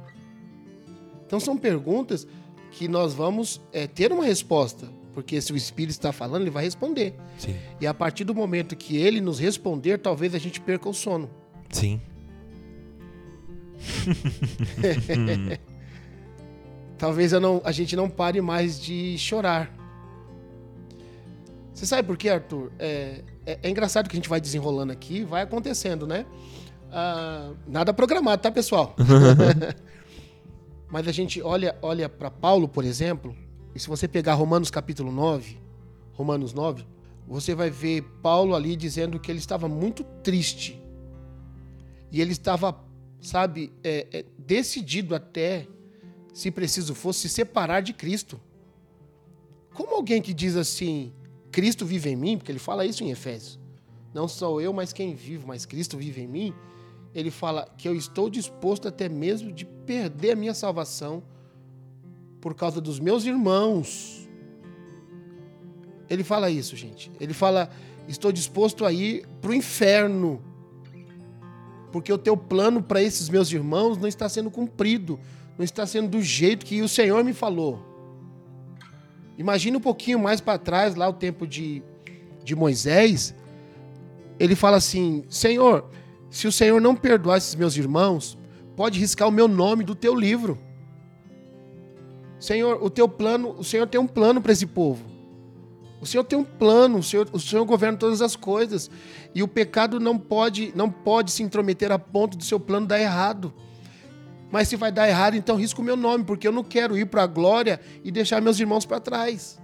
Então 1.25 1.39
são 1.39 1.57
perguntas 1.57 2.27
que 2.71 2.87
nós 2.87 3.13
vamos 3.13 3.59
é, 3.73 3.87
ter 3.87 4.11
uma 4.11 4.23
resposta, 4.23 4.87
porque 5.13 5.41
se 5.41 5.51
o 5.51 5.57
Espírito 5.57 5.91
está 5.91 6.11
falando, 6.11 6.43
ele 6.43 6.51
vai 6.51 6.63
responder. 6.63 7.15
Sim, 7.37 7.55
E 7.81 7.87
a 7.87 7.93
partir 7.93 8.23
do 8.23 8.35
momento 8.35 8.75
que 8.75 8.95
ele 8.97 9.19
nos 9.19 9.39
responder, 9.39 9.97
talvez 9.97 10.35
a 10.35 10.37
gente 10.37 10.61
perca 10.61 10.87
o 10.87 10.93
sono. 10.93 11.29
sim. 11.71 11.99
Talvez 16.97 17.31
não- 17.33 17.61
a 17.63 17.71
gente 17.71 17.95
não 17.95 18.09
pare 18.09 18.39
mais 18.41 18.79
de 18.79 19.17
chorar. 19.17 19.73
Você 21.73 21.85
sabe 21.85 22.07
por 22.07 22.15
quê, 22.17 22.29
Arthur? 22.29 22.71
É, 22.79 23.21
é- 23.45 23.59
é 23.63 23.69
engraçado 23.69 24.07
que 24.09 24.15
a 24.15 24.19
gente 24.19 24.29
vai 24.29 24.39
desenrolando 24.39 24.93
aqui, 24.93 25.23
vai 25.23 25.41
acontecendo, 25.41 26.07
né? 26.07 26.25
Ah, 26.91 27.51
nada 27.67 27.93
programado, 27.93 28.41
tá, 28.41 28.49
pessoal? 28.51 28.95
Mas 30.89 31.07
a 31.07 31.11
gente 31.11 31.41
olha, 31.41 31.77
olha 31.81 32.07
para 32.07 32.31
Paulo, 32.31 32.67
por 32.69 32.85
exemplo, 32.85 33.35
e 33.73 33.79
se 33.79 33.89
você 33.89 34.07
pegar 34.07 34.35
Romanos 34.35 34.71
capítulo 34.71 35.11
9, 35.11 35.57
Romanos 36.13 36.53
9, 36.53 36.85
você 37.27 37.53
vai 37.53 37.69
ver 37.69 38.03
Paulo 38.21 38.55
ali 38.55 38.75
dizendo 38.77 39.19
que 39.19 39.29
ele 39.29 39.39
estava 39.39 39.67
muito 39.67 40.03
triste. 40.23 40.81
E 42.11 42.21
ele 42.21 42.31
estava, 42.31 42.79
sabe, 43.19 43.73
é, 43.83 44.07
é, 44.13 44.25
decidido 44.37 45.13
até, 45.13 45.67
se 46.35 46.51
preciso 46.51 46.93
fosse, 46.93 47.21
se 47.21 47.29
separar 47.29 47.79
de 47.79 47.93
Cristo. 47.93 48.41
Como 49.73 49.95
alguém 49.95 50.21
que 50.21 50.33
diz 50.33 50.57
assim, 50.57 51.13
Cristo 51.49 51.85
vive 51.85 52.09
em 52.09 52.15
mim, 52.17 52.37
porque 52.37 52.51
ele 52.51 52.59
fala 52.59 52.85
isso 52.85 53.05
em 53.05 53.09
Efésios. 53.09 53.57
Não 54.13 54.27
sou 54.27 54.59
eu, 54.59 54.73
mas 54.73 54.91
quem 54.91 55.15
vive, 55.15 55.45
mas 55.47 55.65
Cristo 55.65 55.97
vive 55.97 56.23
em 56.23 56.27
mim. 56.27 56.53
Ele 57.13 57.31
fala 57.31 57.65
que 57.77 57.87
eu 57.87 57.95
estou 57.95 58.29
disposto 58.29 58.85
até 58.85 59.07
mesmo 59.07 59.49
de 59.49 59.63
perder 59.63 60.31
a 60.31 60.35
minha 60.35 60.53
salvação 60.53 61.23
por 62.41 62.53
causa 62.53 62.81
dos 62.81 62.99
meus 62.99 63.23
irmãos. 63.23 64.27
Ele 66.09 66.23
fala 66.23 66.49
isso, 66.49 66.75
gente. 66.75 67.09
Ele 67.17 67.33
fala: 67.33 67.69
estou 68.09 68.33
disposto 68.33 68.83
a 68.83 68.91
ir 68.91 69.25
para 69.39 69.51
o 69.51 69.53
inferno, 69.53 70.43
porque 71.93 72.11
o 72.11 72.17
teu 72.17 72.35
plano 72.35 72.83
para 72.83 73.01
esses 73.01 73.29
meus 73.29 73.49
irmãos 73.53 73.97
não 73.97 74.07
está 74.09 74.27
sendo 74.27 74.51
cumprido, 74.51 75.17
não 75.57 75.63
está 75.63 75.85
sendo 75.85 76.09
do 76.09 76.21
jeito 76.21 76.65
que 76.65 76.81
o 76.81 76.89
Senhor 76.89 77.23
me 77.23 77.33
falou. 77.33 77.79
Imagina 79.37 79.77
um 79.77 79.81
pouquinho 79.81 80.19
mais 80.19 80.39
para 80.39 80.57
trás, 80.57 80.95
lá 80.95 81.07
o 81.07 81.13
tempo 81.13 81.45
de, 81.45 81.81
de 82.43 82.55
Moisés. 82.55 83.33
Ele 84.39 84.55
fala 84.55 84.77
assim: 84.77 85.23
Senhor, 85.29 85.85
se 86.29 86.47
o 86.47 86.51
Senhor 86.51 86.81
não 86.81 86.95
perdoar 86.95 87.37
esses 87.37 87.55
meus 87.55 87.75
irmãos, 87.75 88.37
pode 88.75 88.99
riscar 88.99 89.27
o 89.27 89.31
meu 89.31 89.47
nome 89.47 89.83
do 89.83 89.95
teu 89.95 90.15
livro. 90.15 90.57
Senhor, 92.39 92.83
o 92.83 92.89
teu 92.89 93.07
plano, 93.07 93.55
o 93.57 93.63
Senhor 93.63 93.87
tem 93.87 93.99
um 93.99 94.07
plano 94.07 94.41
para 94.41 94.51
esse 94.51 94.65
povo. 94.65 95.03
O 96.01 96.05
Senhor 96.05 96.23
tem 96.23 96.37
um 96.37 96.43
plano, 96.43 96.99
o 96.99 97.03
Senhor, 97.03 97.27
o 97.31 97.39
Senhor 97.39 97.65
governa 97.65 97.97
todas 97.97 98.21
as 98.21 98.35
coisas. 98.35 98.91
E 99.33 99.41
o 99.41 99.47
pecado 99.47 99.99
não 99.99 100.17
pode, 100.17 100.71
não 100.75 100.89
pode 100.89 101.31
se 101.31 101.41
intrometer 101.41 101.91
a 101.91 101.97
ponto 101.97 102.37
do 102.37 102.43
seu 102.43 102.59
plano 102.59 102.85
dar 102.85 102.99
errado. 102.99 103.53
Mas 104.51 104.67
se 104.67 104.75
vai 104.75 104.91
dar 104.91 105.07
errado, 105.07 105.35
então 105.35 105.55
risco 105.55 105.81
o 105.81 105.85
meu 105.85 105.95
nome, 105.95 106.23
porque 106.23 106.47
eu 106.47 106.51
não 106.51 106.63
quero 106.63 106.97
ir 106.97 107.05
para 107.05 107.23
a 107.23 107.27
glória 107.27 107.79
e 108.03 108.11
deixar 108.11 108.41
meus 108.41 108.59
irmãos 108.59 108.85
para 108.85 108.99
trás. 108.99 109.59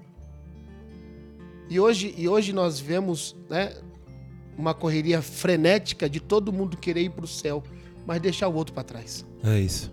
E 1.70 1.80
hoje, 1.80 2.14
e 2.18 2.28
hoje 2.28 2.52
nós 2.52 2.80
vemos 2.80 3.36
né, 3.50 3.74
uma 4.58 4.74
correria 4.74 5.22
frenética 5.22 6.10
de 6.10 6.20
todo 6.20 6.52
mundo 6.52 6.76
querer 6.76 7.04
ir 7.04 7.12
para 7.12 7.26
o 7.26 7.28
céu, 7.28 7.64
mas 8.06 8.20
deixar 8.20 8.48
o 8.48 8.54
outro 8.54 8.74
para 8.74 8.84
trás. 8.84 9.26
É 9.44 9.60
isso. 9.60 9.92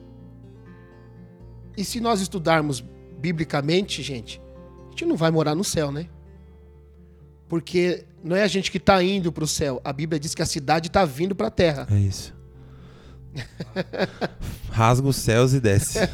E 1.76 1.84
se 1.84 2.00
nós 2.00 2.20
estudarmos 2.20 2.84
biblicamente, 3.20 4.02
gente, 4.02 4.40
a 4.86 4.90
gente 4.90 5.04
não 5.04 5.16
vai 5.16 5.30
morar 5.30 5.54
no 5.54 5.62
céu, 5.62 5.92
né? 5.92 6.08
Porque 7.48 8.04
não 8.22 8.34
é 8.34 8.42
a 8.42 8.48
gente 8.48 8.70
que 8.70 8.78
está 8.78 9.02
indo 9.02 9.30
para 9.30 9.44
o 9.44 9.46
céu. 9.46 9.80
A 9.84 9.92
Bíblia 9.92 10.18
diz 10.18 10.34
que 10.34 10.42
a 10.42 10.46
cidade 10.46 10.88
está 10.88 11.04
vindo 11.04 11.34
para 11.34 11.46
a 11.46 11.50
terra. 11.50 11.86
É 11.90 11.98
isso. 11.98 12.36
Rasga 14.70 15.06
os 15.08 15.16
céus 15.16 15.52
e 15.52 15.60
desce. 15.60 15.98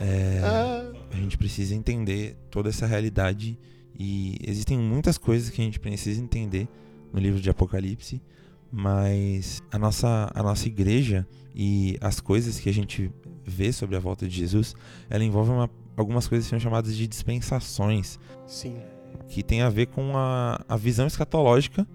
É, 0.00 0.40
Ah, 0.44 0.92
a 1.12 1.16
gente 1.16 1.38
precisa 1.38 1.74
entender 1.74 2.36
toda 2.50 2.68
essa 2.68 2.86
realidade 2.86 3.58
e 3.98 4.36
existem 4.46 4.76
muitas 4.78 5.16
coisas 5.16 5.48
que 5.48 5.60
a 5.60 5.64
gente 5.64 5.80
precisa 5.80 6.20
entender 6.20 6.68
no 7.12 7.18
livro 7.18 7.40
de 7.40 7.48
Apocalipse, 7.48 8.20
mas 8.70 9.62
a 9.72 9.78
nossa, 9.78 10.30
a 10.34 10.42
nossa 10.42 10.66
igreja 10.66 11.26
e 11.54 11.96
as 12.00 12.20
coisas 12.20 12.60
que 12.60 12.68
a 12.68 12.72
gente 12.74 13.10
vê 13.42 13.72
sobre 13.72 13.96
a 13.96 14.00
volta 14.00 14.28
de 14.28 14.36
Jesus, 14.36 14.74
ela 15.08 15.24
envolve 15.24 15.50
uma- 15.50 15.70
algumas 15.96 16.28
coisas 16.28 16.46
que 16.46 16.50
são 16.50 16.60
chamadas 16.60 16.94
de 16.94 17.06
dispensações, 17.06 18.18
sim. 18.46 18.76
que 19.28 19.42
tem 19.42 19.62
a 19.62 19.70
ver 19.70 19.86
com 19.86 20.14
a, 20.14 20.60
a 20.68 20.76
visão 20.76 21.06
escatológica 21.06 21.86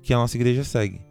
que 0.00 0.14
a 0.14 0.16
nossa 0.16 0.34
igreja 0.36 0.64
segue. 0.64 1.02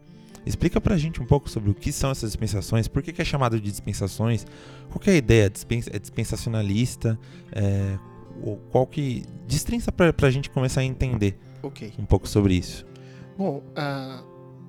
Explica 0.45 0.79
pra 0.81 0.97
gente 0.97 1.21
um 1.21 1.25
pouco 1.25 1.49
sobre 1.49 1.69
o 1.69 1.73
que 1.75 1.91
são 1.91 2.11
essas 2.11 2.31
dispensações, 2.31 2.87
por 2.87 3.03
que, 3.03 3.11
que 3.13 3.21
é 3.21 3.25
chamado 3.25 3.59
de 3.59 3.69
dispensações, 3.69 4.45
qual 4.89 4.99
que 4.99 5.09
é 5.09 5.13
a 5.13 5.17
ideia? 5.17 5.51
É 5.91 5.99
dispensacionalista? 5.99 7.19
É, 7.51 7.97
qual 8.71 8.87
que. 8.87 9.23
Destrinça 9.47 9.91
pra, 9.91 10.13
pra 10.13 10.29
gente 10.29 10.49
começar 10.49 10.81
a 10.81 10.83
entender 10.83 11.37
Ok. 11.61 11.93
um 11.99 12.05
pouco 12.05 12.27
sobre 12.27 12.53
isso. 12.53 12.85
Bom, 13.37 13.63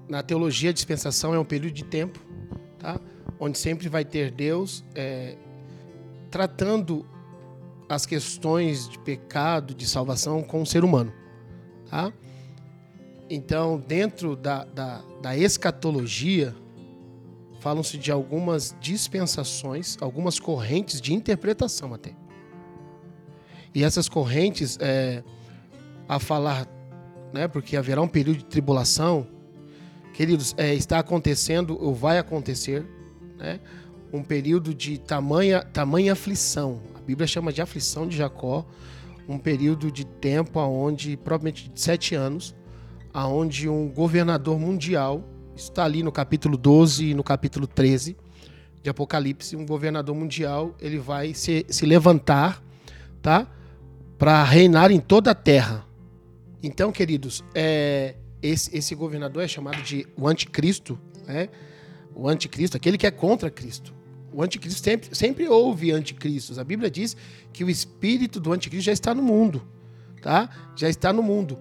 na 0.09 0.23
teologia, 0.23 0.71
a 0.71 0.73
dispensação 0.73 1.35
é 1.35 1.39
um 1.39 1.45
período 1.45 1.75
de 1.75 1.85
tempo, 1.85 2.19
tá? 2.79 3.01
onde 3.39 3.59
sempre 3.59 3.89
vai 3.89 4.05
ter 4.05 4.31
Deus 4.31 4.85
é, 4.95 5.37
tratando 6.31 7.07
as 7.89 8.07
questões 8.07 8.89
de 8.89 8.99
pecado, 8.99 9.75
de 9.75 9.87
salvação 9.87 10.43
com 10.43 10.63
o 10.63 10.67
ser 10.67 10.85
humano. 10.85 11.13
Tá? 11.91 12.13
Então, 13.29 13.83
dentro 13.87 14.37
da, 14.37 14.65
da, 14.65 15.03
da 15.21 15.37
escatologia, 15.37 16.55
falam-se 17.61 17.99
de 17.99 18.11
algumas 18.11 18.75
dispensações, 18.81 19.97
algumas 20.01 20.39
correntes 20.39 21.01
de 21.01 21.13
interpretação 21.13 21.93
até. 21.93 22.15
E 23.75 23.85
essas 23.85 24.09
correntes, 24.09 24.79
é, 24.81 25.23
a 26.09 26.19
falar 26.19 26.67
né? 27.33 27.49
Porque 27.49 27.77
haverá 27.77 28.01
um 28.01 28.09
período 28.09 28.39
de 28.39 28.45
tribulação. 28.45 29.27
Queridos, 30.13 30.55
é, 30.57 30.75
está 30.75 30.99
acontecendo 30.99 31.79
ou 31.81 31.95
vai 31.95 32.19
acontecer, 32.19 32.85
né? 33.39 33.61
Um 34.13 34.23
período 34.23 34.75
de 34.75 34.99
tamanha, 34.99 35.63
tamanha 35.63 36.13
aflição. 36.13 36.81
A 36.97 37.01
Bíblia 37.01 37.27
chama 37.27 37.53
de 37.53 37.63
aflição 37.63 38.09
de 38.09 38.17
Jacó, 38.17 38.67
um 39.29 39.39
período 39.39 39.91
de 39.91 40.05
tempo 40.05 40.59
aonde, 40.59 41.17
provavelmente 41.17 41.71
de 41.71 41.81
sete 41.81 42.15
anos, 42.15 42.55
aonde 43.13 43.69
um 43.69 43.89
governador 43.89 44.59
mundial, 44.59 45.25
está 45.55 45.85
ali 45.85 46.03
no 46.03 46.13
capítulo 46.13 46.57
12 46.57 47.07
e 47.07 47.15
no 47.15 47.23
capítulo 47.23 47.67
13 47.67 48.17
de 48.83 48.89
Apocalipse, 48.89 49.57
um 49.57 49.67
governador 49.67 50.15
mundial, 50.15 50.75
ele 50.81 50.99
vai 50.99 51.35
se, 51.35 51.67
se 51.69 51.85
levantar, 51.85 52.63
tá? 53.21 53.47
Para 54.19 54.43
reinar 54.43 54.91
em 54.91 54.99
toda 54.99 55.31
a 55.31 55.35
terra. 55.35 55.87
Então, 56.63 56.91
queridos, 56.91 57.45
é, 57.55 58.15
esse, 58.43 58.75
esse 58.77 58.95
governador 58.95 59.43
é 59.43 59.49
chamado 59.49 59.83
de 59.83 60.07
o 60.17 60.27
anticristo, 60.27 60.99
né? 61.27 61.49
O 62.15 62.29
anticristo, 62.29 62.77
aquele 62.77 62.97
que 62.97 63.07
é 63.07 63.11
contra 63.11 63.51
Cristo. 63.51 63.95
O 64.33 64.43
anticristo 64.43 64.83
sempre, 64.83 65.15
sempre 65.15 65.49
houve 65.49 65.91
anticristos. 65.91 66.59
A 66.59 66.65
Bíblia 66.65 66.91
diz 66.91 67.17
que 67.53 67.65
o 67.65 67.71
espírito 67.71 68.41
do 68.41 68.53
anticristo 68.53 68.87
já 68.87 68.93
está 68.93 69.15
no 69.15 69.23
mundo, 69.23 69.63
tá? 70.23 70.49
Já 70.77 70.89
está 70.89 71.13
no 71.13 71.23
mundo. 71.23 71.59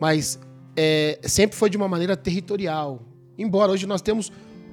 Mas 0.00 0.38
é, 0.76 1.18
sempre 1.22 1.56
foi 1.56 1.70
de 1.70 1.76
uma 1.76 1.88
maneira 1.88 2.16
territorial. 2.16 3.02
Embora 3.38 3.72
hoje 3.72 3.86
nós 3.86 4.02
temos 4.02 4.30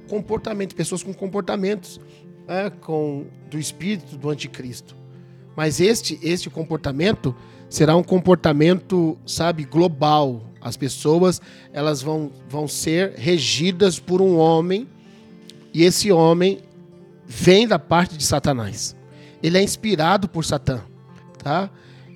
comportamento, 0.08 0.74
pessoas 0.74 1.02
com 1.02 1.14
comportamentos 1.14 2.00
é, 2.46 2.70
com, 2.70 3.26
do 3.50 3.58
espírito 3.58 4.16
do 4.16 4.30
anticristo. 4.30 4.94
Mas 5.56 5.80
este, 5.80 6.18
este 6.22 6.50
comportamento 6.50 7.34
será 7.68 7.96
um 7.96 8.02
comportamento, 8.02 9.16
sabe, 9.26 9.64
global. 9.64 10.42
As 10.60 10.76
pessoas 10.76 11.40
elas 11.72 12.02
vão, 12.02 12.30
vão 12.48 12.68
ser 12.68 13.14
regidas 13.16 13.98
por 13.98 14.20
um 14.20 14.36
homem 14.36 14.88
e 15.72 15.82
esse 15.84 16.12
homem 16.12 16.60
vem 17.26 17.66
da 17.66 17.78
parte 17.78 18.16
de 18.16 18.24
Satanás. 18.24 18.94
Ele 19.42 19.58
é 19.58 19.62
inspirado 19.62 20.28
por 20.28 20.44
Satã, 20.44 20.82
tá? 21.42 21.70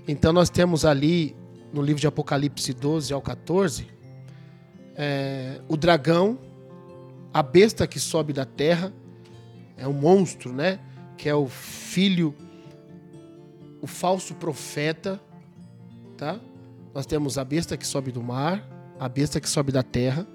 Então 0.06 0.32
nós 0.32 0.48
temos 0.48 0.84
ali 0.84 1.36
no 1.72 1.82
livro 1.82 2.00
de 2.00 2.06
Apocalipse 2.06 2.72
12 2.72 3.12
ao 3.12 3.20
14 3.20 3.98
é, 5.00 5.60
o 5.68 5.76
dragão, 5.76 6.36
a 7.32 7.40
besta 7.40 7.86
que 7.86 8.00
sobe 8.00 8.32
da 8.32 8.44
terra, 8.44 8.92
é 9.76 9.86
um 9.86 9.92
monstro, 9.92 10.52
né? 10.52 10.80
Que 11.16 11.28
é 11.28 11.34
o 11.34 11.46
filho, 11.46 12.34
o 13.80 13.86
falso 13.86 14.34
profeta, 14.34 15.20
tá? 16.16 16.40
Nós 16.92 17.06
temos 17.06 17.38
a 17.38 17.44
besta 17.44 17.76
que 17.76 17.86
sobe 17.86 18.10
do 18.10 18.20
mar, 18.20 18.68
a 18.98 19.08
besta 19.08 19.40
que 19.40 19.48
sobe 19.48 19.70
da 19.70 19.84
terra, 19.84 20.26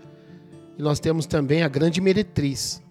e 0.77 0.81
nós 0.81 0.97
temos 0.97 1.25
também 1.25 1.61
a 1.61 1.67
grande 1.67 1.99
meretriz. 1.99 2.81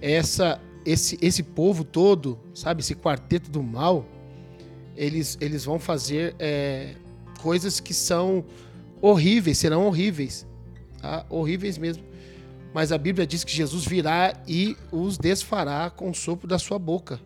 Essa, 0.00 0.60
esse, 0.86 1.18
esse 1.20 1.42
povo 1.42 1.82
todo, 1.82 2.38
sabe, 2.54 2.82
esse 2.82 2.94
quarteto 2.94 3.50
do 3.50 3.64
mal, 3.64 4.06
eles, 4.96 5.36
eles 5.40 5.64
vão 5.64 5.80
fazer 5.80 6.36
é, 6.38 6.94
coisas 7.44 7.78
que 7.78 7.92
são 7.92 8.42
horríveis, 9.02 9.58
serão 9.58 9.86
horríveis, 9.86 10.46
tá? 10.98 11.26
horríveis 11.28 11.76
mesmo. 11.76 12.02
Mas 12.72 12.90
a 12.90 12.96
Bíblia 12.96 13.26
diz 13.26 13.44
que 13.44 13.52
Jesus 13.52 13.84
virá 13.84 14.32
e 14.48 14.74
os 14.90 15.18
desfará 15.18 15.90
com 15.90 16.08
o 16.08 16.14
sopro 16.14 16.48
da 16.48 16.58
sua 16.58 16.78
boca. 16.78 17.20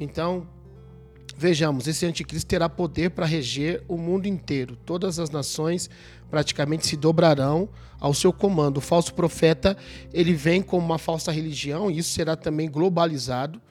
Então, 0.00 0.48
vejamos, 1.36 1.86
esse 1.86 2.04
anticristo 2.06 2.48
terá 2.48 2.68
poder 2.68 3.10
para 3.10 3.24
reger 3.24 3.84
o 3.86 3.96
mundo 3.96 4.26
inteiro. 4.26 4.74
Todas 4.84 5.20
as 5.20 5.30
nações 5.30 5.88
praticamente 6.28 6.84
se 6.84 6.96
dobrarão 6.96 7.68
ao 8.00 8.12
seu 8.12 8.32
comando. 8.32 8.78
O 8.78 8.80
falso 8.80 9.14
profeta, 9.14 9.76
ele 10.12 10.34
vem 10.34 10.60
com 10.60 10.76
uma 10.76 10.98
falsa 10.98 11.30
religião, 11.30 11.88
e 11.88 11.98
isso 11.98 12.10
será 12.10 12.34
também 12.34 12.68
globalizado. 12.68 13.62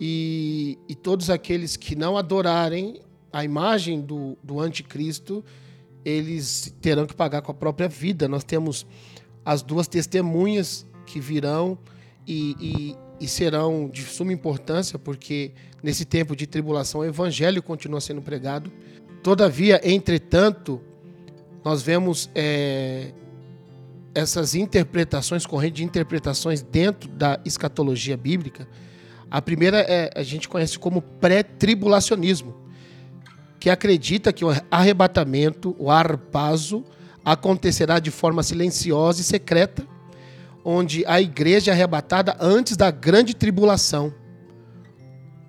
E, 0.00 0.78
e 0.88 0.94
todos 0.94 1.28
aqueles 1.28 1.76
que 1.76 1.94
não 1.94 2.16
adorarem 2.16 3.02
a 3.32 3.44
imagem 3.44 4.00
do, 4.00 4.36
do 4.42 4.60
anticristo, 4.60 5.44
eles 6.04 6.74
terão 6.80 7.06
que 7.06 7.14
pagar 7.14 7.42
com 7.42 7.52
a 7.52 7.54
própria 7.54 7.88
vida. 7.88 8.28
Nós 8.28 8.44
temos 8.44 8.86
as 9.44 9.62
duas 9.62 9.86
testemunhas 9.86 10.86
que 11.06 11.20
virão 11.20 11.78
e, 12.26 12.56
e, 12.60 13.24
e, 13.24 13.28
serão 13.28 13.88
de 13.88 14.02
suma 14.02 14.32
importância, 14.32 14.98
porque 14.98 15.52
nesse 15.82 16.04
tempo 16.04 16.36
de 16.36 16.46
tribulação 16.46 17.00
o 17.00 17.04
evangelho 17.04 17.62
continua 17.62 18.00
sendo 18.00 18.22
pregado. 18.22 18.70
Todavia, 19.22 19.80
entretanto, 19.84 20.80
nós 21.64 21.82
vemos 21.82 22.30
é, 22.34 23.12
essas 24.14 24.54
interpretações, 24.54 25.46
corrente 25.46 25.74
de 25.76 25.84
interpretações 25.84 26.62
dentro 26.62 27.08
da 27.10 27.40
escatologia 27.44 28.16
bíblica. 28.16 28.66
A 29.30 29.40
primeira 29.40 29.78
é, 29.80 30.10
a 30.14 30.22
gente 30.22 30.48
conhece 30.48 30.78
como 30.78 31.00
pré-tribulacionismo, 31.00 32.54
que 33.60 33.68
acredita 33.68 34.32
que 34.32 34.42
o 34.42 34.48
arrebatamento, 34.70 35.76
o 35.78 35.90
arpazo, 35.90 36.82
acontecerá 37.22 37.98
de 37.98 38.10
forma 38.10 38.42
silenciosa 38.42 39.20
e 39.20 39.24
secreta, 39.24 39.86
onde 40.64 41.04
a 41.06 41.20
igreja 41.20 41.70
é 41.70 41.74
arrebatada 41.74 42.34
antes 42.40 42.74
da 42.74 42.90
grande 42.90 43.34
tribulação. 43.34 44.12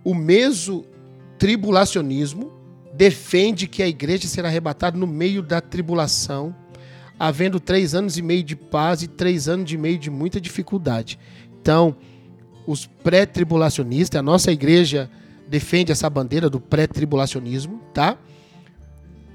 O 0.04 0.14
meso 0.14 0.86
tribulacionismo 1.40 2.52
defende 2.94 3.66
que 3.66 3.82
a 3.82 3.88
igreja 3.88 4.28
será 4.28 4.50
arrebatada 4.50 4.98
no 4.98 5.08
meio 5.08 5.42
da 5.42 5.62
tribulação, 5.62 6.54
havendo 7.18 7.62
três 7.62 7.96
anos 7.96 8.18
e 8.18 8.22
meio 8.22 8.44
de 8.44 8.58
paz 8.58 9.04
e 9.04 9.08
três 9.08 9.48
anos 9.48 9.72
e 9.72 9.78
meio 9.78 9.98
de 9.98 10.10
muita 10.10 10.42
dificuldade. 10.42 11.18
Então, 11.62 11.96
os 12.68 12.86
pré-tribulacionistas, 12.86 14.20
a 14.20 14.24
nossa 14.24 14.52
igreja 14.52 15.10
defende 15.52 15.92
essa 15.92 16.10
bandeira 16.10 16.50
do 16.50 16.60
pré-tribulacionismo, 16.60 17.80
tá? 17.94 18.18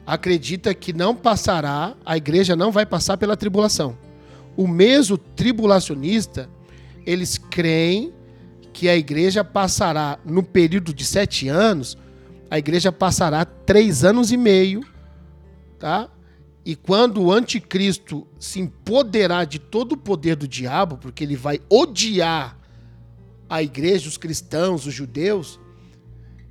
acredita 0.06 0.72
que 0.72 0.92
não 0.92 1.14
passará, 1.16 1.94
a 2.04 2.16
igreja 2.16 2.54
não 2.54 2.70
vai 2.70 2.86
passar 2.86 3.16
pela 3.16 3.36
tribulação. 3.36 3.98
O 4.56 4.68
mesmo 4.68 5.18
tribulacionista, 5.18 6.48
eles 7.04 7.36
creem 7.36 8.12
que 8.72 8.88
a 8.88 8.96
igreja 8.96 9.42
passará, 9.42 10.18
no 10.24 10.42
período 10.42 10.94
de 10.94 11.04
sete 11.04 11.48
anos, 11.48 11.98
a 12.48 12.56
igreja 12.56 12.92
passará 12.92 13.44
três 13.44 14.04
anos 14.04 14.30
e 14.30 14.36
meio, 14.36 14.82
tá? 15.78 16.08
E 16.64 16.76
quando 16.76 17.22
o 17.22 17.32
anticristo 17.32 18.26
se 18.38 18.60
empoderar 18.60 19.44
de 19.44 19.58
todo 19.58 19.92
o 19.92 19.96
poder 19.96 20.36
do 20.36 20.46
diabo, 20.46 20.96
porque 20.98 21.24
ele 21.24 21.36
vai 21.36 21.60
odiar 21.68 22.56
a 23.48 23.62
igreja, 23.62 24.08
os 24.08 24.16
cristãos, 24.16 24.86
os 24.86 24.94
judeus, 24.94 25.60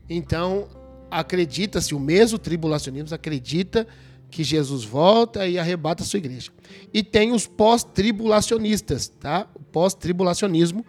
então 0.09 0.67
acredita-se, 1.09 1.95
o 1.95 1.99
mesmo 1.99 2.37
tribulacionismo 2.37 3.13
acredita 3.13 3.87
que 4.29 4.43
Jesus 4.43 4.83
volta 4.83 5.47
e 5.47 5.57
arrebata 5.57 6.03
a 6.03 6.05
sua 6.05 6.17
igreja. 6.17 6.51
E 6.93 7.03
tem 7.03 7.31
os 7.31 7.47
pós-tribulacionistas, 7.47 9.07
tá? 9.07 9.47
O 9.55 9.59
pós-tribulacionismo 9.59 10.85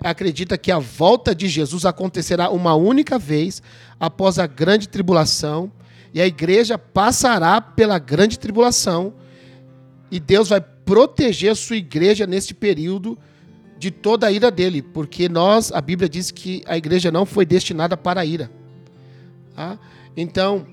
acredita 0.00 0.58
que 0.58 0.70
a 0.70 0.78
volta 0.78 1.34
de 1.34 1.48
Jesus 1.48 1.86
acontecerá 1.86 2.50
uma 2.50 2.74
única 2.74 3.18
vez 3.18 3.62
após 3.98 4.38
a 4.38 4.46
grande 4.46 4.88
tribulação 4.88 5.72
e 6.12 6.20
a 6.20 6.26
igreja 6.26 6.76
passará 6.76 7.60
pela 7.60 7.98
grande 7.98 8.38
tribulação 8.38 9.14
e 10.10 10.20
Deus 10.20 10.48
vai 10.48 10.60
proteger 10.60 11.52
a 11.52 11.54
sua 11.54 11.76
igreja 11.76 12.26
nesse 12.26 12.52
período 12.52 13.18
de 13.82 13.90
toda 13.90 14.28
a 14.28 14.30
ira 14.30 14.48
dele, 14.48 14.80
porque 14.80 15.28
nós, 15.28 15.72
a 15.72 15.80
Bíblia 15.80 16.08
diz 16.08 16.30
que 16.30 16.62
a 16.66 16.76
igreja 16.76 17.10
não 17.10 17.26
foi 17.26 17.44
destinada 17.44 17.96
para 17.96 18.20
a 18.20 18.24
ira. 18.24 18.48
Tá? 19.56 19.76
Então, 20.16 20.64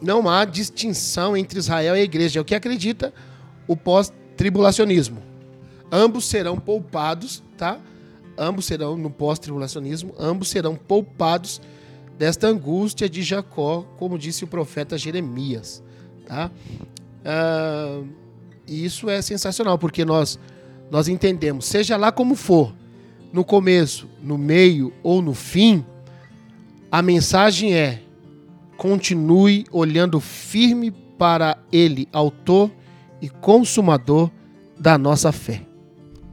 não 0.00 0.28
há 0.28 0.44
distinção 0.44 1.36
entre 1.36 1.58
Israel 1.58 1.96
e 1.96 2.00
a 2.00 2.04
igreja. 2.04 2.38
É 2.38 2.40
o 2.40 2.44
que 2.44 2.54
acredita 2.54 3.12
o 3.66 3.76
pós-tribulacionismo. 3.76 5.20
Ambos 5.90 6.26
serão 6.26 6.56
poupados, 6.56 7.42
tá? 7.58 7.80
Ambos 8.38 8.66
serão, 8.66 8.96
no 8.96 9.10
pós-tribulacionismo, 9.10 10.14
ambos 10.16 10.48
serão 10.48 10.76
poupados 10.76 11.60
desta 12.16 12.46
angústia 12.46 13.08
de 13.08 13.20
Jacó, 13.24 13.84
como 13.98 14.16
disse 14.16 14.44
o 14.44 14.46
profeta 14.46 14.96
Jeremias, 14.96 15.82
tá? 16.24 16.52
Ah, 17.24 18.00
isso 18.64 19.10
é 19.10 19.20
sensacional, 19.20 19.76
porque 19.76 20.04
nós, 20.04 20.38
nós 20.92 21.08
entendemos, 21.08 21.64
seja 21.64 21.96
lá 21.96 22.12
como 22.12 22.34
for, 22.34 22.74
no 23.32 23.42
começo, 23.46 24.06
no 24.22 24.36
meio 24.36 24.92
ou 25.02 25.22
no 25.22 25.32
fim, 25.32 25.82
a 26.90 27.00
mensagem 27.00 27.74
é: 27.74 28.02
continue 28.76 29.64
olhando 29.72 30.20
firme 30.20 30.90
para 31.18 31.56
Ele, 31.72 32.06
autor 32.12 32.70
e 33.22 33.30
consumador 33.30 34.30
da 34.78 34.98
nossa 34.98 35.32
fé. 35.32 35.62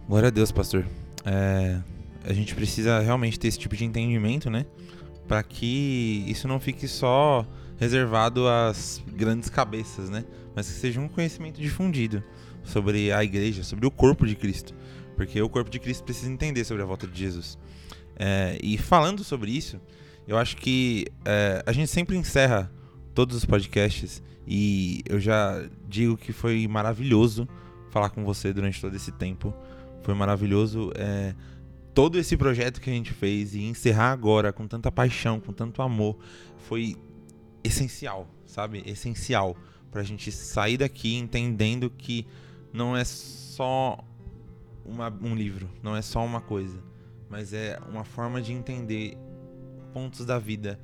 Glória 0.09 0.27
a 0.27 0.29
Deus, 0.29 0.51
pastor. 0.51 0.85
É, 1.23 1.79
a 2.25 2.33
gente 2.33 2.53
precisa 2.53 2.99
realmente 2.99 3.39
ter 3.39 3.47
esse 3.47 3.59
tipo 3.59 3.77
de 3.77 3.85
entendimento, 3.85 4.49
né? 4.49 4.65
Para 5.25 5.41
que 5.41 6.25
isso 6.27 6.49
não 6.49 6.59
fique 6.59 6.85
só 6.85 7.47
reservado 7.77 8.45
às 8.45 9.01
grandes 9.07 9.49
cabeças, 9.49 10.09
né? 10.09 10.25
Mas 10.53 10.67
que 10.67 10.73
seja 10.73 10.99
um 10.99 11.07
conhecimento 11.07 11.61
difundido 11.61 12.21
sobre 12.63 13.11
a 13.11 13.23
igreja, 13.23 13.63
sobre 13.63 13.85
o 13.85 13.91
corpo 13.91 14.25
de 14.25 14.35
Cristo. 14.35 14.73
Porque 15.15 15.41
o 15.41 15.49
corpo 15.49 15.69
de 15.69 15.79
Cristo 15.79 16.03
precisa 16.03 16.31
entender 16.31 16.63
sobre 16.63 16.83
a 16.83 16.85
volta 16.85 17.05
de 17.07 17.17
Jesus. 17.17 17.57
É, 18.15 18.57
e 18.61 18.77
falando 18.77 19.23
sobre 19.23 19.51
isso, 19.51 19.79
eu 20.27 20.37
acho 20.37 20.57
que 20.57 21.07
é, 21.25 21.63
a 21.65 21.71
gente 21.71 21.89
sempre 21.89 22.15
encerra 22.15 22.71
todos 23.13 23.35
os 23.35 23.45
podcasts 23.45 24.21
e 24.47 25.01
eu 25.07 25.19
já 25.19 25.63
digo 25.87 26.17
que 26.17 26.31
foi 26.31 26.67
maravilhoso 26.67 27.47
falar 27.89 28.09
com 28.09 28.23
você 28.23 28.53
durante 28.53 28.79
todo 28.79 28.95
esse 28.95 29.11
tempo. 29.11 29.53
Foi 30.01 30.13
maravilhoso 30.13 30.91
é, 30.95 31.33
todo 31.93 32.17
esse 32.17 32.37
projeto 32.37 32.79
que 32.79 32.89
a 32.89 32.93
gente 32.93 33.11
fez 33.13 33.53
e 33.53 33.63
encerrar 33.63 34.11
agora 34.11 34.53
com 34.53 34.67
tanta 34.67 34.91
paixão, 34.91 35.39
com 35.39 35.51
tanto 35.51 35.81
amor, 35.81 36.17
foi 36.67 36.95
essencial, 37.63 38.27
sabe? 38.45 38.83
Essencial 38.85 39.57
pra 39.91 40.03
gente 40.03 40.31
sair 40.31 40.77
daqui 40.77 41.15
entendendo 41.15 41.89
que 41.89 42.25
não 42.73 42.95
é 42.95 43.03
só 43.03 43.97
uma, 44.85 45.09
um 45.21 45.35
livro, 45.35 45.69
não 45.83 45.95
é 45.95 46.01
só 46.01 46.25
uma 46.25 46.41
coisa 46.41 46.89
mas 47.29 47.53
é 47.53 47.79
uma 47.87 48.03
forma 48.03 48.41
de 48.41 48.51
entender 48.51 49.15
pontos 49.93 50.25
da 50.25 50.39
vida 50.39 50.79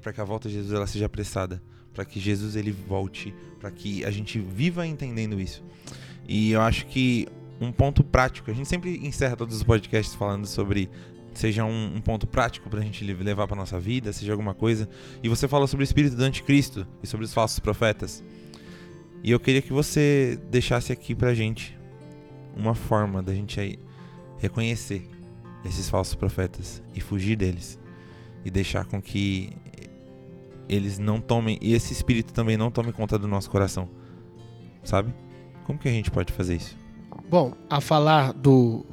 para 0.00 0.12
que 0.12 0.20
a 0.20 0.24
volta 0.24 0.48
de 0.48 0.54
Jesus 0.54 0.72
ela 0.72 0.86
seja 0.86 1.06
apressada, 1.06 1.62
para 1.92 2.04
que 2.04 2.18
Jesus 2.18 2.56
ele 2.56 2.72
volte, 2.72 3.34
para 3.60 3.70
que 3.70 4.04
a 4.04 4.10
gente 4.10 4.40
viva 4.40 4.86
entendendo 4.86 5.38
isso. 5.38 5.62
E 6.26 6.52
eu 6.52 6.62
acho 6.62 6.86
que 6.86 7.28
um 7.60 7.70
ponto 7.70 8.02
prático, 8.02 8.50
a 8.50 8.54
gente 8.54 8.68
sempre 8.68 9.06
encerra 9.06 9.36
todos 9.36 9.54
os 9.56 9.62
podcasts 9.62 10.14
falando 10.14 10.46
sobre 10.46 10.88
seja 11.34 11.64
um, 11.64 11.96
um 11.96 12.00
ponto 12.00 12.26
prático 12.26 12.68
para 12.70 12.80
a 12.80 12.82
gente 12.82 13.04
levar 13.04 13.46
para 13.46 13.56
nossa 13.56 13.78
vida, 13.78 14.12
seja 14.12 14.32
alguma 14.32 14.54
coisa. 14.54 14.88
E 15.22 15.28
você 15.28 15.46
falou 15.46 15.66
sobre 15.66 15.82
o 15.82 15.84
espírito 15.84 16.16
do 16.16 16.24
anticristo 16.24 16.86
e 17.02 17.06
sobre 17.06 17.26
os 17.26 17.34
falsos 17.34 17.58
profetas. 17.58 18.24
E 19.22 19.30
eu 19.30 19.40
queria 19.40 19.60
que 19.60 19.72
você 19.72 20.38
deixasse 20.50 20.92
aqui 20.92 21.14
pra 21.14 21.34
gente 21.34 21.78
uma 22.56 22.74
forma 22.74 23.22
da 23.22 23.34
gente 23.34 23.60
aí 23.60 23.78
reconhecer 24.38 25.08
esses 25.64 25.88
falsos 25.88 26.14
profetas 26.14 26.82
e 26.94 27.00
fugir 27.00 27.36
deles 27.36 27.78
e 28.44 28.50
deixar 28.50 28.86
com 28.86 29.00
que 29.00 29.52
eles 30.68 30.98
não 30.98 31.20
tomem 31.20 31.58
e 31.60 31.74
esse 31.74 31.92
espírito 31.92 32.32
também 32.32 32.56
não 32.56 32.70
tome 32.70 32.92
conta 32.92 33.18
do 33.18 33.28
nosso 33.28 33.50
coração. 33.50 33.88
Sabe? 34.82 35.12
Como 35.64 35.78
que 35.78 35.88
a 35.88 35.92
gente 35.92 36.10
pode 36.10 36.32
fazer 36.32 36.56
isso? 36.56 36.78
Bom, 37.28 37.52
a 37.68 37.80
falar 37.80 38.32
do, 38.32 38.86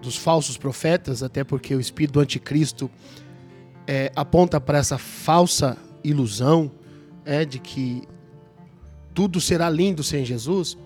dos 0.00 0.16
falsos 0.16 0.56
profetas, 0.56 1.22
até 1.22 1.42
porque 1.42 1.74
o 1.74 1.80
espírito 1.80 2.14
do 2.14 2.20
anticristo 2.20 2.90
é, 3.86 4.12
aponta 4.14 4.60
para 4.60 4.78
essa 4.78 4.98
falsa 4.98 5.76
ilusão 6.04 6.70
é, 7.24 7.44
de 7.44 7.58
que 7.58 8.02
tudo 9.16 9.40
será 9.40 9.70
lindo 9.70 10.04
sem 10.04 10.26
Jesus. 10.26 10.76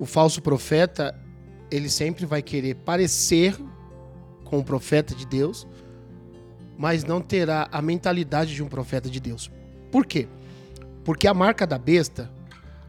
O 0.00 0.04
falso 0.04 0.42
profeta 0.42 1.14
ele 1.70 1.88
sempre 1.88 2.26
vai 2.26 2.42
querer 2.42 2.74
parecer 2.74 3.56
com 4.44 4.58
o 4.58 4.64
profeta 4.64 5.14
de 5.14 5.24
Deus, 5.24 5.66
mas 6.76 7.04
não 7.04 7.20
terá 7.20 7.68
a 7.70 7.80
mentalidade 7.80 8.52
de 8.52 8.64
um 8.64 8.68
profeta 8.68 9.08
de 9.08 9.20
Deus. 9.20 9.48
Por 9.92 10.04
quê? 10.04 10.26
Porque 11.04 11.28
a 11.28 11.34
marca 11.34 11.64
da 11.64 11.78
besta, 11.78 12.28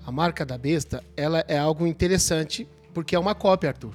a 0.03 0.11
marca 0.11 0.43
da 0.43 0.57
besta, 0.57 1.03
ela 1.15 1.45
é 1.47 1.57
algo 1.57 1.85
interessante, 1.85 2.67
porque 2.95 3.15
é 3.15 3.19
uma 3.19 3.35
cópia, 3.35 3.69
Arthur. 3.69 3.93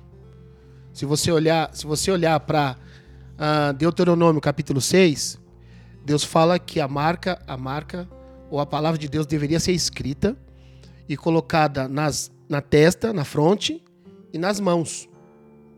Se 0.92 1.04
você 1.04 1.32
olhar, 1.32 1.74
se 1.74 1.86
você 1.86 2.08
olhar 2.12 2.38
para 2.38 2.76
uh, 3.34 3.72
Deuteronômio 3.72 4.40
capítulo 4.40 4.80
6, 4.80 5.40
Deus 6.04 6.22
fala 6.22 6.56
que 6.56 6.80
a 6.80 6.86
marca, 6.86 7.42
a 7.48 7.56
marca 7.56 8.08
ou 8.48 8.60
a 8.60 8.66
palavra 8.66 8.98
de 8.98 9.08
Deus 9.08 9.26
deveria 9.26 9.58
ser 9.58 9.72
escrita 9.72 10.36
e 11.08 11.16
colocada 11.16 11.88
nas, 11.88 12.30
na 12.48 12.60
testa, 12.60 13.12
na 13.12 13.24
fronte 13.24 13.82
e 14.32 14.38
nas 14.38 14.60
mãos. 14.60 15.08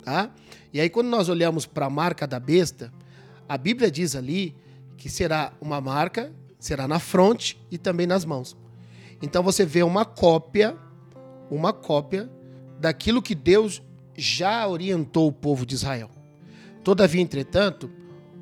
Tá? 0.03 0.31
E 0.72 0.81
aí, 0.81 0.91
quando 0.91 1.09
nós 1.09 1.29
olhamos 1.29 1.66
para 1.66 1.87
a 1.87 1.91
marca 1.91 2.27
da 2.27 2.39
besta, 2.39 2.93
a 3.49 3.57
Bíblia 3.57 3.91
diz 3.91 4.14
ali 4.16 4.55
que 4.97 5.09
será 5.09 5.53
uma 5.61 5.81
marca, 5.81 6.33
será 6.59 6.89
na 6.89 6.99
fronte 6.99 7.61
e 7.70 7.79
também 7.79 8.07
nas 8.07 8.25
mãos. 8.25 8.57
Então 9.20 9.43
você 9.43 9.64
vê 9.64 9.83
uma 9.83 10.05
cópia, 10.05 10.77
uma 11.51 11.72
cópia 11.72 12.31
daquilo 12.79 13.22
que 13.22 13.35
Deus 13.35 13.83
já 14.16 14.66
orientou 14.66 15.29
o 15.29 15.33
povo 15.33 15.64
de 15.66 15.75
Israel. 15.75 16.11
Todavia, 16.83 17.22
entretanto, 17.22 17.91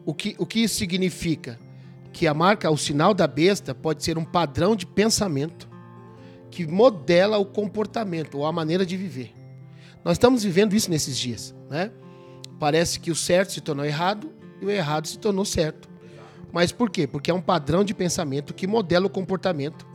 o 0.05 0.13
que, 0.13 0.35
o 0.39 0.45
que 0.45 0.61
isso 0.61 0.75
significa? 0.77 1.59
Que 2.13 2.27
a 2.27 2.35
marca, 2.35 2.71
o 2.71 2.77
sinal 2.77 3.15
da 3.15 3.27
besta, 3.27 3.75
pode 3.75 4.03
ser 4.03 4.19
um 4.19 4.25
padrão 4.25 4.75
de 4.75 4.85
pensamento 4.85 5.69
que 6.53 6.67
modela 6.67 7.39
o 7.39 7.47
comportamento 7.47 8.37
ou 8.39 8.47
a 8.47 8.53
maneira 8.53 8.85
de 8.85 8.95
viver. 8.95 9.35
Nós 10.05 10.17
estamos 10.17 10.45
vivendo 10.45 10.75
isso 10.75 10.91
nesses 10.91 11.19
dias, 11.19 11.55
né? 11.71 11.91
Parece 12.61 13.01
que 13.01 13.11
o 13.11 13.17
certo 13.17 13.53
se 13.53 13.61
tornou 13.63 13.85
errado 13.85 14.31
e 14.61 14.67
o 14.67 14.71
errado 14.71 15.09
se 15.09 15.19
tornou 15.19 15.47
certo. 15.47 15.89
Mas 16.53 16.71
por 16.71 16.91
quê? 16.91 17.07
Porque 17.07 17.31
é 17.31 17.35
um 17.35 17.41
padrão 17.41 17.83
de 17.83 17.95
pensamento 17.95 18.53
que 18.53 18.67
modela 18.67 19.07
o 19.07 19.11
comportamento 19.11 19.87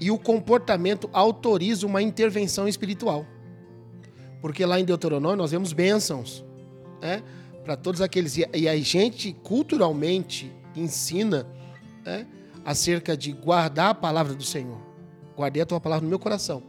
e 0.00 0.10
o 0.10 0.18
comportamento 0.18 1.08
autoriza 1.12 1.86
uma 1.86 2.02
intervenção 2.02 2.66
espiritual. 2.66 3.24
Porque 4.42 4.66
lá 4.66 4.80
em 4.80 4.84
Deuteronômio 4.84 5.36
nós 5.36 5.52
vemos 5.52 5.72
bênçãos, 5.72 6.44
né? 7.00 7.22
Para 7.64 7.76
todos 7.76 8.00
aqueles. 8.00 8.36
E 8.36 8.68
a 8.68 8.76
gente 8.76 9.32
culturalmente 9.32 10.52
ensina 10.74 11.46
né? 12.04 12.26
acerca 12.64 13.16
de 13.16 13.32
guardar 13.32 13.90
a 13.90 13.94
palavra 13.94 14.34
do 14.34 14.44
Senhor. 14.44 14.85
Guardei 15.36 15.62
a 15.62 15.66
tua 15.66 15.80
palavra 15.80 16.04
no 16.04 16.08
meu 16.08 16.18
coração. 16.18 16.62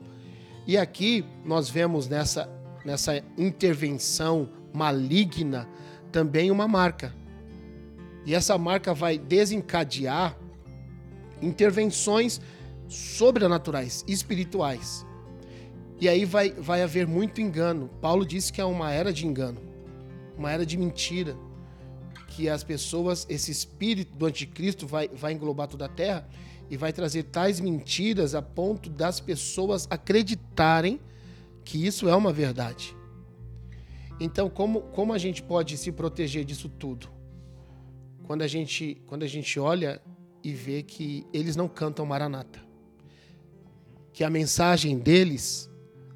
E 0.65 0.77
aqui 0.77 1.23
nós 1.45 1.69
vemos 1.69 2.07
nessa 2.07 2.49
nessa 2.87 3.21
intervenção 3.37 4.49
maligna 4.73 5.67
também 6.09 6.49
uma 6.49 6.69
marca. 6.69 7.13
E 8.25 8.33
essa 8.33 8.57
marca 8.57 8.93
vai 8.93 9.17
desencadear 9.17 10.37
intervenções 11.41 12.39
sobrenaturais, 12.87 14.05
espirituais. 14.07 15.05
E 15.99 16.07
aí 16.07 16.23
vai, 16.23 16.51
vai 16.51 16.81
haver 16.81 17.05
muito 17.05 17.41
engano. 17.41 17.89
Paulo 18.01 18.25
disse 18.25 18.53
que 18.53 18.61
é 18.61 18.65
uma 18.65 18.91
era 18.91 19.11
de 19.11 19.27
engano, 19.27 19.59
uma 20.37 20.49
era 20.49 20.65
de 20.65 20.77
mentira. 20.77 21.35
Que 22.29 22.47
as 22.47 22.63
pessoas, 22.63 23.25
esse 23.29 23.51
espírito 23.51 24.15
do 24.15 24.25
anticristo 24.25 24.87
vai, 24.87 25.09
vai 25.09 25.33
englobar 25.33 25.67
toda 25.67 25.85
a 25.85 25.89
terra 25.89 26.25
e 26.69 26.77
vai 26.77 26.91
trazer 26.91 27.23
tais 27.23 27.59
mentiras 27.59 28.35
a 28.35 28.41
ponto 28.41 28.89
das 28.89 29.19
pessoas 29.19 29.87
acreditarem 29.89 30.99
que 31.63 31.85
isso 31.85 32.07
é 32.07 32.15
uma 32.15 32.31
verdade. 32.31 32.95
Então, 34.19 34.49
como, 34.49 34.81
como 34.81 35.13
a 35.13 35.17
gente 35.17 35.43
pode 35.43 35.77
se 35.77 35.91
proteger 35.91 36.43
disso 36.43 36.69
tudo? 36.69 37.07
Quando 38.23 38.41
a 38.41 38.47
gente, 38.47 39.01
quando 39.05 39.23
a 39.23 39.27
gente 39.27 39.59
olha 39.59 40.01
e 40.43 40.53
vê 40.53 40.81
que 40.81 41.25
eles 41.33 41.55
não 41.55 41.67
cantam 41.67 42.05
Maranata. 42.05 42.59
Que 44.11 44.23
a 44.23 44.29
mensagem 44.29 44.97
deles 44.97 45.69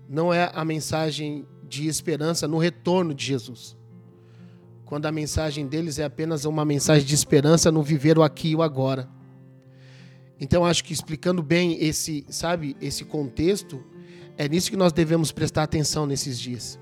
não 0.09 0.33
é 0.33 0.51
a 0.53 0.65
mensagem 0.65 1.45
de 1.67 1.87
esperança 1.87 2.47
no 2.47 2.57
retorno 2.57 3.13
de 3.13 3.25
Jesus. 3.25 3.77
Quando 4.85 5.05
a 5.05 5.11
mensagem 5.11 5.67
deles 5.67 5.99
é 5.99 6.03
apenas 6.03 6.43
uma 6.43 6.65
mensagem 6.65 7.05
de 7.05 7.15
esperança 7.15 7.71
no 7.71 7.81
viver 7.81 8.17
o 8.17 8.23
aqui 8.23 8.49
e 8.49 8.55
o 8.55 8.61
agora. 8.61 9.07
Então 10.41 10.65
acho 10.65 10.83
que 10.83 10.91
explicando 10.91 11.43
bem 11.43 11.77
esse, 11.79 12.25
sabe, 12.27 12.75
esse 12.81 13.05
contexto, 13.05 13.83
é 14.35 14.49
nisso 14.49 14.71
que 14.71 14.75
nós 14.75 14.91
devemos 14.91 15.31
prestar 15.31 15.61
atenção 15.61 16.07
nesses 16.07 16.39
dias. 16.39 16.79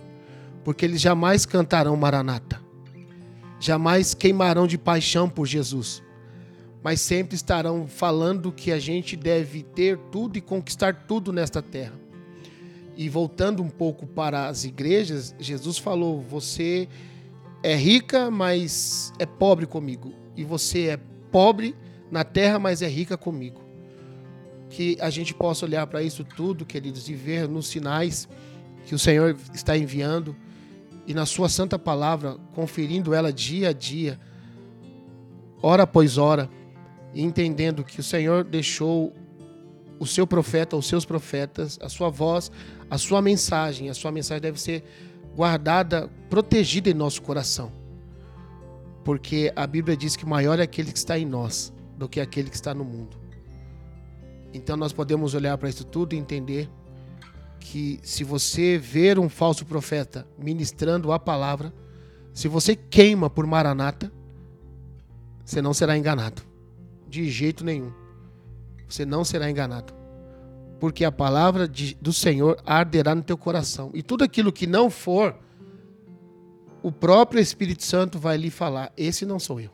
Porque 0.64 0.86
eles 0.86 1.02
jamais 1.02 1.46
cantarão 1.46 1.94
Maranata. 1.98 2.62
Jamais 3.60 4.14
queimarão 4.14 4.66
de 4.66 4.78
paixão 4.78 5.30
por 5.30 5.46
Jesus. 5.46 6.02
Mas 6.82 7.02
sempre 7.02 7.36
estarão 7.36 7.86
falando 7.86 8.50
que 8.54 8.72
a 8.72 8.80
gente 8.80 9.18
deve 9.18 9.64
ter 9.64 9.98
tudo 10.10 10.38
e 10.38 10.42
conquistar 10.42 11.06
tudo 11.06 11.34
nesta 11.34 11.62
terra. 11.62 12.00
E 12.96 13.10
voltando 13.10 13.62
um 13.62 13.70
pouco 13.70 14.08
para 14.08 14.48
as 14.48 14.64
igrejas, 14.64 15.36
Jesus 15.38 15.78
falou: 15.78 16.22
Você 16.22 16.88
é 17.62 17.76
rica, 17.76 18.32
mas 18.32 19.12
é 19.20 19.26
pobre 19.26 19.66
comigo. 19.66 20.14
E 20.38 20.46
você 20.46 20.88
é 20.88 21.00
pobre 21.30 21.76
na 22.12 22.24
terra, 22.24 22.60
mas 22.60 22.82
é 22.82 22.88
rica 22.88 23.18
comigo 23.18 23.70
que 24.70 24.98
a 25.02 25.10
gente 25.10 25.34
possa 25.34 25.66
olhar 25.66 25.86
para 25.88 26.02
isso 26.02 26.24
tudo, 26.24 26.66
queridos, 26.66 27.10
e 27.10 27.14
ver 27.14 27.50
nos 27.50 27.68
sinais 27.68 28.30
que 28.86 28.94
o 28.94 29.00
Senhor 29.00 29.36
está 29.54 29.76
enviando 29.76 30.36
e 31.08 31.14
na 31.14 31.26
Sua 31.26 31.50
Santa 31.50 31.80
Palavra, 31.80 32.38
conferindo 32.54 33.14
ela 33.14 33.34
dia 33.34 33.70
a 33.70 33.74
dia, 33.74 34.20
hora 35.62 35.84
após 35.84 36.18
hora, 36.18 36.48
e 37.14 37.24
entendendo 37.24 37.84
que 37.84 38.00
o 38.00 38.04
Senhor 38.04 38.44
deixou 38.44 39.12
o 40.00 40.06
seu 40.06 40.28
profeta, 40.28 40.78
os 40.78 40.88
seus 40.88 41.04
profetas, 41.04 41.80
a 41.82 41.90
sua 41.90 42.10
voz, 42.10 42.52
a 42.90 42.98
sua 42.98 43.22
mensagem. 43.22 43.90
A 43.90 43.94
sua 43.94 44.12
mensagem 44.12 44.42
deve 44.42 44.62
ser 44.62 44.84
guardada, 45.36 46.10
protegida 46.30 46.90
em 46.90 46.94
nosso 46.94 47.22
coração. 47.22 47.72
Porque 49.04 49.52
a 49.56 49.66
Bíblia 49.66 49.98
diz 49.98 50.16
que 50.16 50.26
maior 50.26 50.60
é 50.60 50.62
aquele 50.62 50.92
que 50.92 50.98
está 50.98 51.18
em 51.18 51.26
nós 51.26 51.74
do 52.00 52.08
que 52.08 52.22
aquele 52.22 52.50
que 52.50 52.56
está 52.56 52.74
no 52.74 52.86
mundo. 52.86 53.18
Então 54.54 54.78
nós 54.78 54.94
podemos 54.94 55.34
olhar 55.34 55.58
para 55.58 55.70
isso 55.70 55.84
tudo 55.84 56.16
e 56.16 56.18
entender 56.18 56.70
que 57.60 58.00
se 58.02 58.24
você 58.24 58.78
ver 58.78 59.20
um 59.20 59.28
falso 59.28 59.66
profeta 59.66 60.26
ministrando 60.38 61.12
a 61.12 61.20
palavra, 61.20 61.74
se 62.34 62.48
você 62.48 62.74
queima 62.74 63.30
por 63.30 63.46
Maranata, 63.46 64.12
você 65.44 65.62
não 65.62 65.74
será 65.74 65.98
enganado. 65.98 66.42
De 67.08 67.30
jeito 67.30 67.66
nenhum. 67.66 67.92
Você 68.88 69.06
não 69.06 69.26
será 69.26 69.50
enganado. 69.50 69.94
Porque 70.80 71.04
a 71.04 71.12
palavra 71.12 71.68
de, 71.68 71.96
do 71.96 72.14
Senhor 72.14 72.58
arderá 72.66 73.14
no 73.14 73.22
teu 73.22 73.38
coração. 73.38 73.92
E 73.94 74.02
tudo 74.02 74.24
aquilo 74.24 74.54
que 74.54 74.66
não 74.66 74.90
for, 74.90 75.38
o 76.82 76.92
próprio 76.92 77.42
Espírito 77.42 77.84
Santo 77.84 78.18
vai 78.18 78.38
lhe 78.38 78.50
falar: 78.50 78.94
Esse 78.96 79.26
não 79.26 79.38
sou 79.38 79.60
eu. 79.60 79.72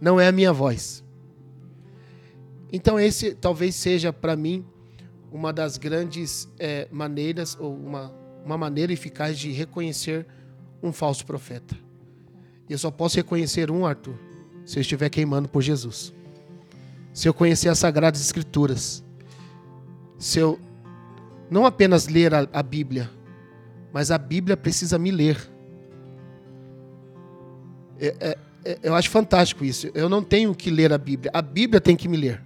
Não 0.00 0.18
é 0.18 0.28
a 0.28 0.32
minha 0.32 0.52
voz. 0.52 1.04
Então, 2.72 2.98
esse 2.98 3.34
talvez 3.34 3.74
seja 3.74 4.12
para 4.12 4.36
mim 4.36 4.64
uma 5.30 5.52
das 5.52 5.76
grandes 5.76 6.48
é, 6.58 6.88
maneiras, 6.90 7.56
ou 7.58 7.74
uma, 7.74 8.12
uma 8.44 8.56
maneira 8.56 8.92
eficaz 8.92 9.38
de 9.38 9.50
reconhecer 9.50 10.26
um 10.82 10.92
falso 10.92 11.24
profeta. 11.26 11.76
E 12.68 12.72
eu 12.72 12.78
só 12.78 12.90
posso 12.90 13.16
reconhecer 13.16 13.70
um, 13.70 13.86
Arthur, 13.86 14.14
se 14.64 14.78
eu 14.78 14.80
estiver 14.80 15.08
queimando 15.08 15.48
por 15.48 15.62
Jesus. 15.62 16.12
Se 17.12 17.28
eu 17.28 17.34
conhecer 17.34 17.68
as 17.68 17.78
Sagradas 17.78 18.20
Escrituras. 18.20 19.04
Se 20.18 20.38
eu 20.38 20.58
não 21.50 21.64
apenas 21.64 22.08
ler 22.08 22.34
a, 22.34 22.48
a 22.52 22.62
Bíblia, 22.62 23.10
mas 23.92 24.10
a 24.10 24.18
Bíblia 24.18 24.56
precisa 24.56 24.98
me 24.98 25.10
ler. 25.10 25.38
É, 27.98 28.16
é, 28.20 28.38
é, 28.64 28.78
eu 28.82 28.94
acho 28.94 29.10
fantástico 29.10 29.64
isso. 29.64 29.90
Eu 29.94 30.08
não 30.08 30.22
tenho 30.22 30.54
que 30.54 30.70
ler 30.70 30.92
a 30.92 30.98
Bíblia, 30.98 31.30
a 31.32 31.40
Bíblia 31.40 31.80
tem 31.80 31.96
que 31.96 32.08
me 32.08 32.16
ler. 32.16 32.45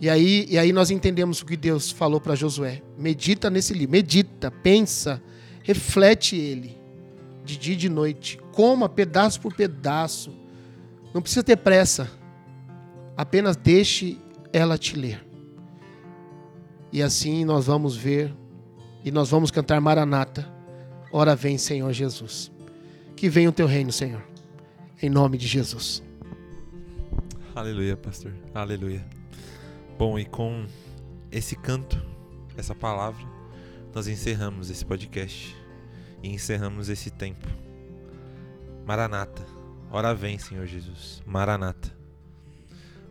E 0.00 0.10
aí, 0.10 0.46
e 0.48 0.58
aí 0.58 0.72
nós 0.72 0.90
entendemos 0.90 1.40
o 1.40 1.46
que 1.46 1.56
Deus 1.56 1.90
falou 1.90 2.20
para 2.20 2.34
Josué. 2.34 2.82
Medita 2.98 3.48
nesse 3.48 3.72
livro, 3.72 3.92
medita, 3.92 4.50
pensa, 4.50 5.22
reflete 5.62 6.36
ele, 6.36 6.76
de 7.44 7.56
dia 7.56 7.74
e 7.74 7.76
de 7.76 7.88
noite, 7.88 8.38
coma 8.52 8.88
pedaço 8.88 9.40
por 9.40 9.54
pedaço. 9.54 10.32
Não 11.12 11.22
precisa 11.22 11.42
ter 11.42 11.56
pressa, 11.56 12.10
apenas 13.16 13.56
deixe 13.56 14.18
ela 14.52 14.76
te 14.76 14.96
ler. 14.96 15.24
E 16.92 17.02
assim 17.02 17.44
nós 17.44 17.66
vamos 17.66 17.96
ver 17.96 18.34
e 19.04 19.10
nós 19.10 19.28
vamos 19.28 19.50
cantar 19.50 19.80
Maranata. 19.80 20.48
Ora 21.12 21.36
vem, 21.36 21.58
Senhor 21.58 21.92
Jesus. 21.92 22.50
Que 23.16 23.28
venha 23.28 23.48
o 23.48 23.52
teu 23.52 23.66
reino, 23.66 23.92
Senhor. 23.92 24.22
Em 25.00 25.10
nome 25.10 25.36
de 25.36 25.46
Jesus. 25.46 26.02
Aleluia, 27.54 27.96
pastor. 27.96 28.32
Aleluia. 28.52 29.13
Bom, 29.96 30.18
e 30.18 30.24
com 30.24 30.66
esse 31.30 31.54
canto, 31.54 32.04
essa 32.56 32.74
palavra, 32.74 33.24
nós 33.94 34.08
encerramos 34.08 34.68
esse 34.68 34.84
podcast 34.84 35.56
e 36.20 36.30
encerramos 36.30 36.88
esse 36.88 37.12
tempo. 37.12 37.46
Maranata. 38.84 39.46
Ora 39.92 40.12
vem, 40.12 40.36
Senhor 40.36 40.66
Jesus. 40.66 41.22
Maranata. 41.24 41.96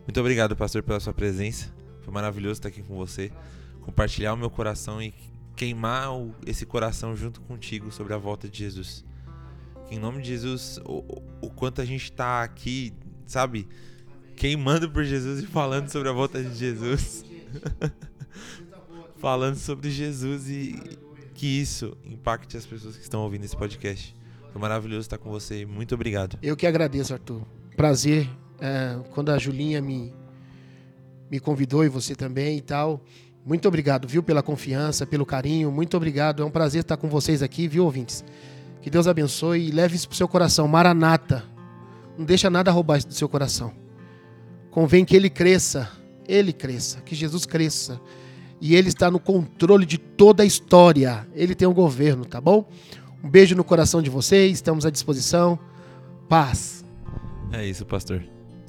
Muito 0.02 0.20
obrigado, 0.20 0.54
pastor, 0.54 0.82
pela 0.82 1.00
sua 1.00 1.14
presença. 1.14 1.72
Foi 2.02 2.12
maravilhoso 2.12 2.58
estar 2.58 2.68
aqui 2.68 2.82
com 2.82 2.94
você, 2.94 3.32
compartilhar 3.80 4.34
o 4.34 4.36
meu 4.36 4.50
coração 4.50 5.00
e 5.00 5.14
queimar 5.56 6.10
esse 6.46 6.66
coração 6.66 7.16
junto 7.16 7.40
contigo 7.40 7.90
sobre 7.90 8.12
a 8.12 8.18
volta 8.18 8.46
de 8.46 8.58
Jesus. 8.58 9.02
Que 9.86 9.94
em 9.94 9.98
nome 9.98 10.20
de 10.20 10.28
Jesus, 10.28 10.78
o, 10.84 11.22
o 11.40 11.48
quanto 11.48 11.80
a 11.80 11.84
gente 11.86 12.04
está 12.04 12.42
aqui, 12.42 12.92
sabe, 13.24 13.66
queimando 14.36 14.90
por 14.90 15.04
Jesus 15.04 15.42
e 15.42 15.46
falando 15.46 15.88
sobre 15.88 16.08
a 16.08 16.12
volta 16.12 16.42
de 16.42 16.54
Jesus. 16.54 17.24
falando 19.18 19.56
sobre 19.56 19.90
Jesus 19.90 20.48
e 20.48 20.98
que 21.34 21.46
isso 21.46 21.96
impacte 22.04 22.56
as 22.56 22.66
pessoas 22.66 22.96
que 22.96 23.02
estão 23.02 23.22
ouvindo 23.22 23.44
esse 23.44 23.56
podcast. 23.56 24.14
Foi 24.52 24.60
maravilhoso 24.60 25.00
estar 25.00 25.18
com 25.18 25.30
você. 25.30 25.66
Muito 25.66 25.94
obrigado. 25.94 26.38
Eu 26.42 26.56
que 26.56 26.66
agradeço, 26.66 27.12
Arthur. 27.12 27.42
Prazer. 27.76 28.28
É, 28.60 28.98
quando 29.10 29.30
a 29.30 29.38
Julinha 29.38 29.82
me, 29.82 30.14
me 31.30 31.40
convidou 31.40 31.84
e 31.84 31.88
você 31.88 32.14
também 32.14 32.58
e 32.58 32.60
tal. 32.60 33.02
Muito 33.44 33.68
obrigado, 33.68 34.08
viu, 34.08 34.22
pela 34.22 34.42
confiança, 34.42 35.06
pelo 35.06 35.26
carinho. 35.26 35.70
Muito 35.70 35.96
obrigado. 35.96 36.42
É 36.42 36.46
um 36.46 36.50
prazer 36.50 36.80
estar 36.80 36.96
com 36.96 37.08
vocês 37.08 37.42
aqui, 37.42 37.68
viu, 37.68 37.84
ouvintes? 37.84 38.24
Que 38.80 38.88
Deus 38.88 39.06
abençoe 39.06 39.68
e 39.68 39.70
leve 39.70 39.96
isso 39.96 40.08
para 40.08 40.14
o 40.14 40.16
seu 40.16 40.28
coração. 40.28 40.68
Maranata. 40.68 41.44
Não 42.16 42.24
deixa 42.24 42.48
nada 42.48 42.70
roubar 42.70 42.98
isso 42.98 43.08
do 43.08 43.14
seu 43.14 43.28
coração. 43.28 43.83
Convém 44.74 45.04
que 45.04 45.14
ele 45.14 45.30
cresça. 45.30 45.88
Ele 46.26 46.52
cresça. 46.52 47.00
Que 47.02 47.14
Jesus 47.14 47.46
cresça. 47.46 48.00
E 48.60 48.74
ele 48.74 48.88
está 48.88 49.08
no 49.08 49.20
controle 49.20 49.86
de 49.86 49.98
toda 49.98 50.42
a 50.42 50.46
história. 50.46 51.28
Ele 51.32 51.54
tem 51.54 51.68
o 51.68 51.70
um 51.70 51.74
governo, 51.74 52.24
tá 52.24 52.40
bom? 52.40 52.68
Um 53.22 53.30
beijo 53.30 53.54
no 53.54 53.62
coração 53.62 54.02
de 54.02 54.10
vocês. 54.10 54.54
Estamos 54.54 54.84
à 54.84 54.90
disposição. 54.90 55.56
Paz. 56.28 56.84
É 57.52 57.64
isso, 57.64 57.86
pastor. 57.86 58.24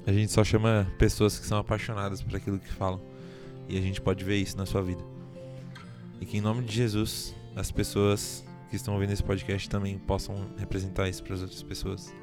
A 0.05 0.13
gente 0.13 0.31
só 0.31 0.43
chama 0.43 0.87
pessoas 0.99 1.39
que 1.39 1.47
são 1.47 1.57
apaixonadas 1.57 2.21
por 2.21 2.35
aquilo 2.35 2.59
que 2.59 2.71
falam. 2.71 3.01
E 3.67 3.75
a 3.75 3.81
gente 3.81 3.99
pode 3.99 4.23
ver 4.23 4.37
isso 4.37 4.55
na 4.55 4.67
sua 4.67 4.83
vida. 4.83 5.03
E 6.21 6.25
que 6.27 6.37
em 6.37 6.41
nome 6.41 6.63
de 6.63 6.75
Jesus, 6.75 7.33
as 7.55 7.71
pessoas 7.71 8.45
que 8.69 8.75
estão 8.75 8.93
ouvindo 8.93 9.11
esse 9.11 9.23
podcast 9.23 9.67
também 9.67 9.97
possam 9.97 10.35
representar 10.55 11.09
isso 11.09 11.23
para 11.23 11.33
as 11.33 11.41
outras 11.41 11.63
pessoas. 11.63 12.13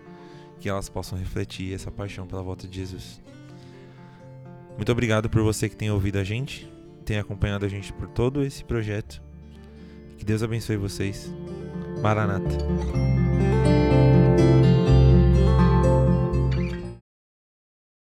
Que 0.60 0.68
elas 0.68 0.88
possam 0.88 1.18
refletir 1.18 1.74
essa 1.74 1.90
paixão 1.90 2.28
pela 2.28 2.44
volta 2.44 2.68
de 2.68 2.78
Jesus. 2.78 3.20
Muito 4.76 4.90
obrigado 4.90 5.28
por 5.28 5.42
você 5.42 5.68
que 5.68 5.76
tem 5.76 5.90
ouvido 5.90 6.18
a 6.18 6.24
gente, 6.24 6.70
tem 7.04 7.18
acompanhado 7.18 7.64
a 7.64 7.68
gente 7.68 7.92
por 7.92 8.08
todo 8.08 8.42
esse 8.42 8.64
projeto. 8.64 9.22
Que 10.18 10.24
Deus 10.24 10.42
abençoe 10.42 10.76
vocês. 10.76 11.32
Maranata. 12.00 12.56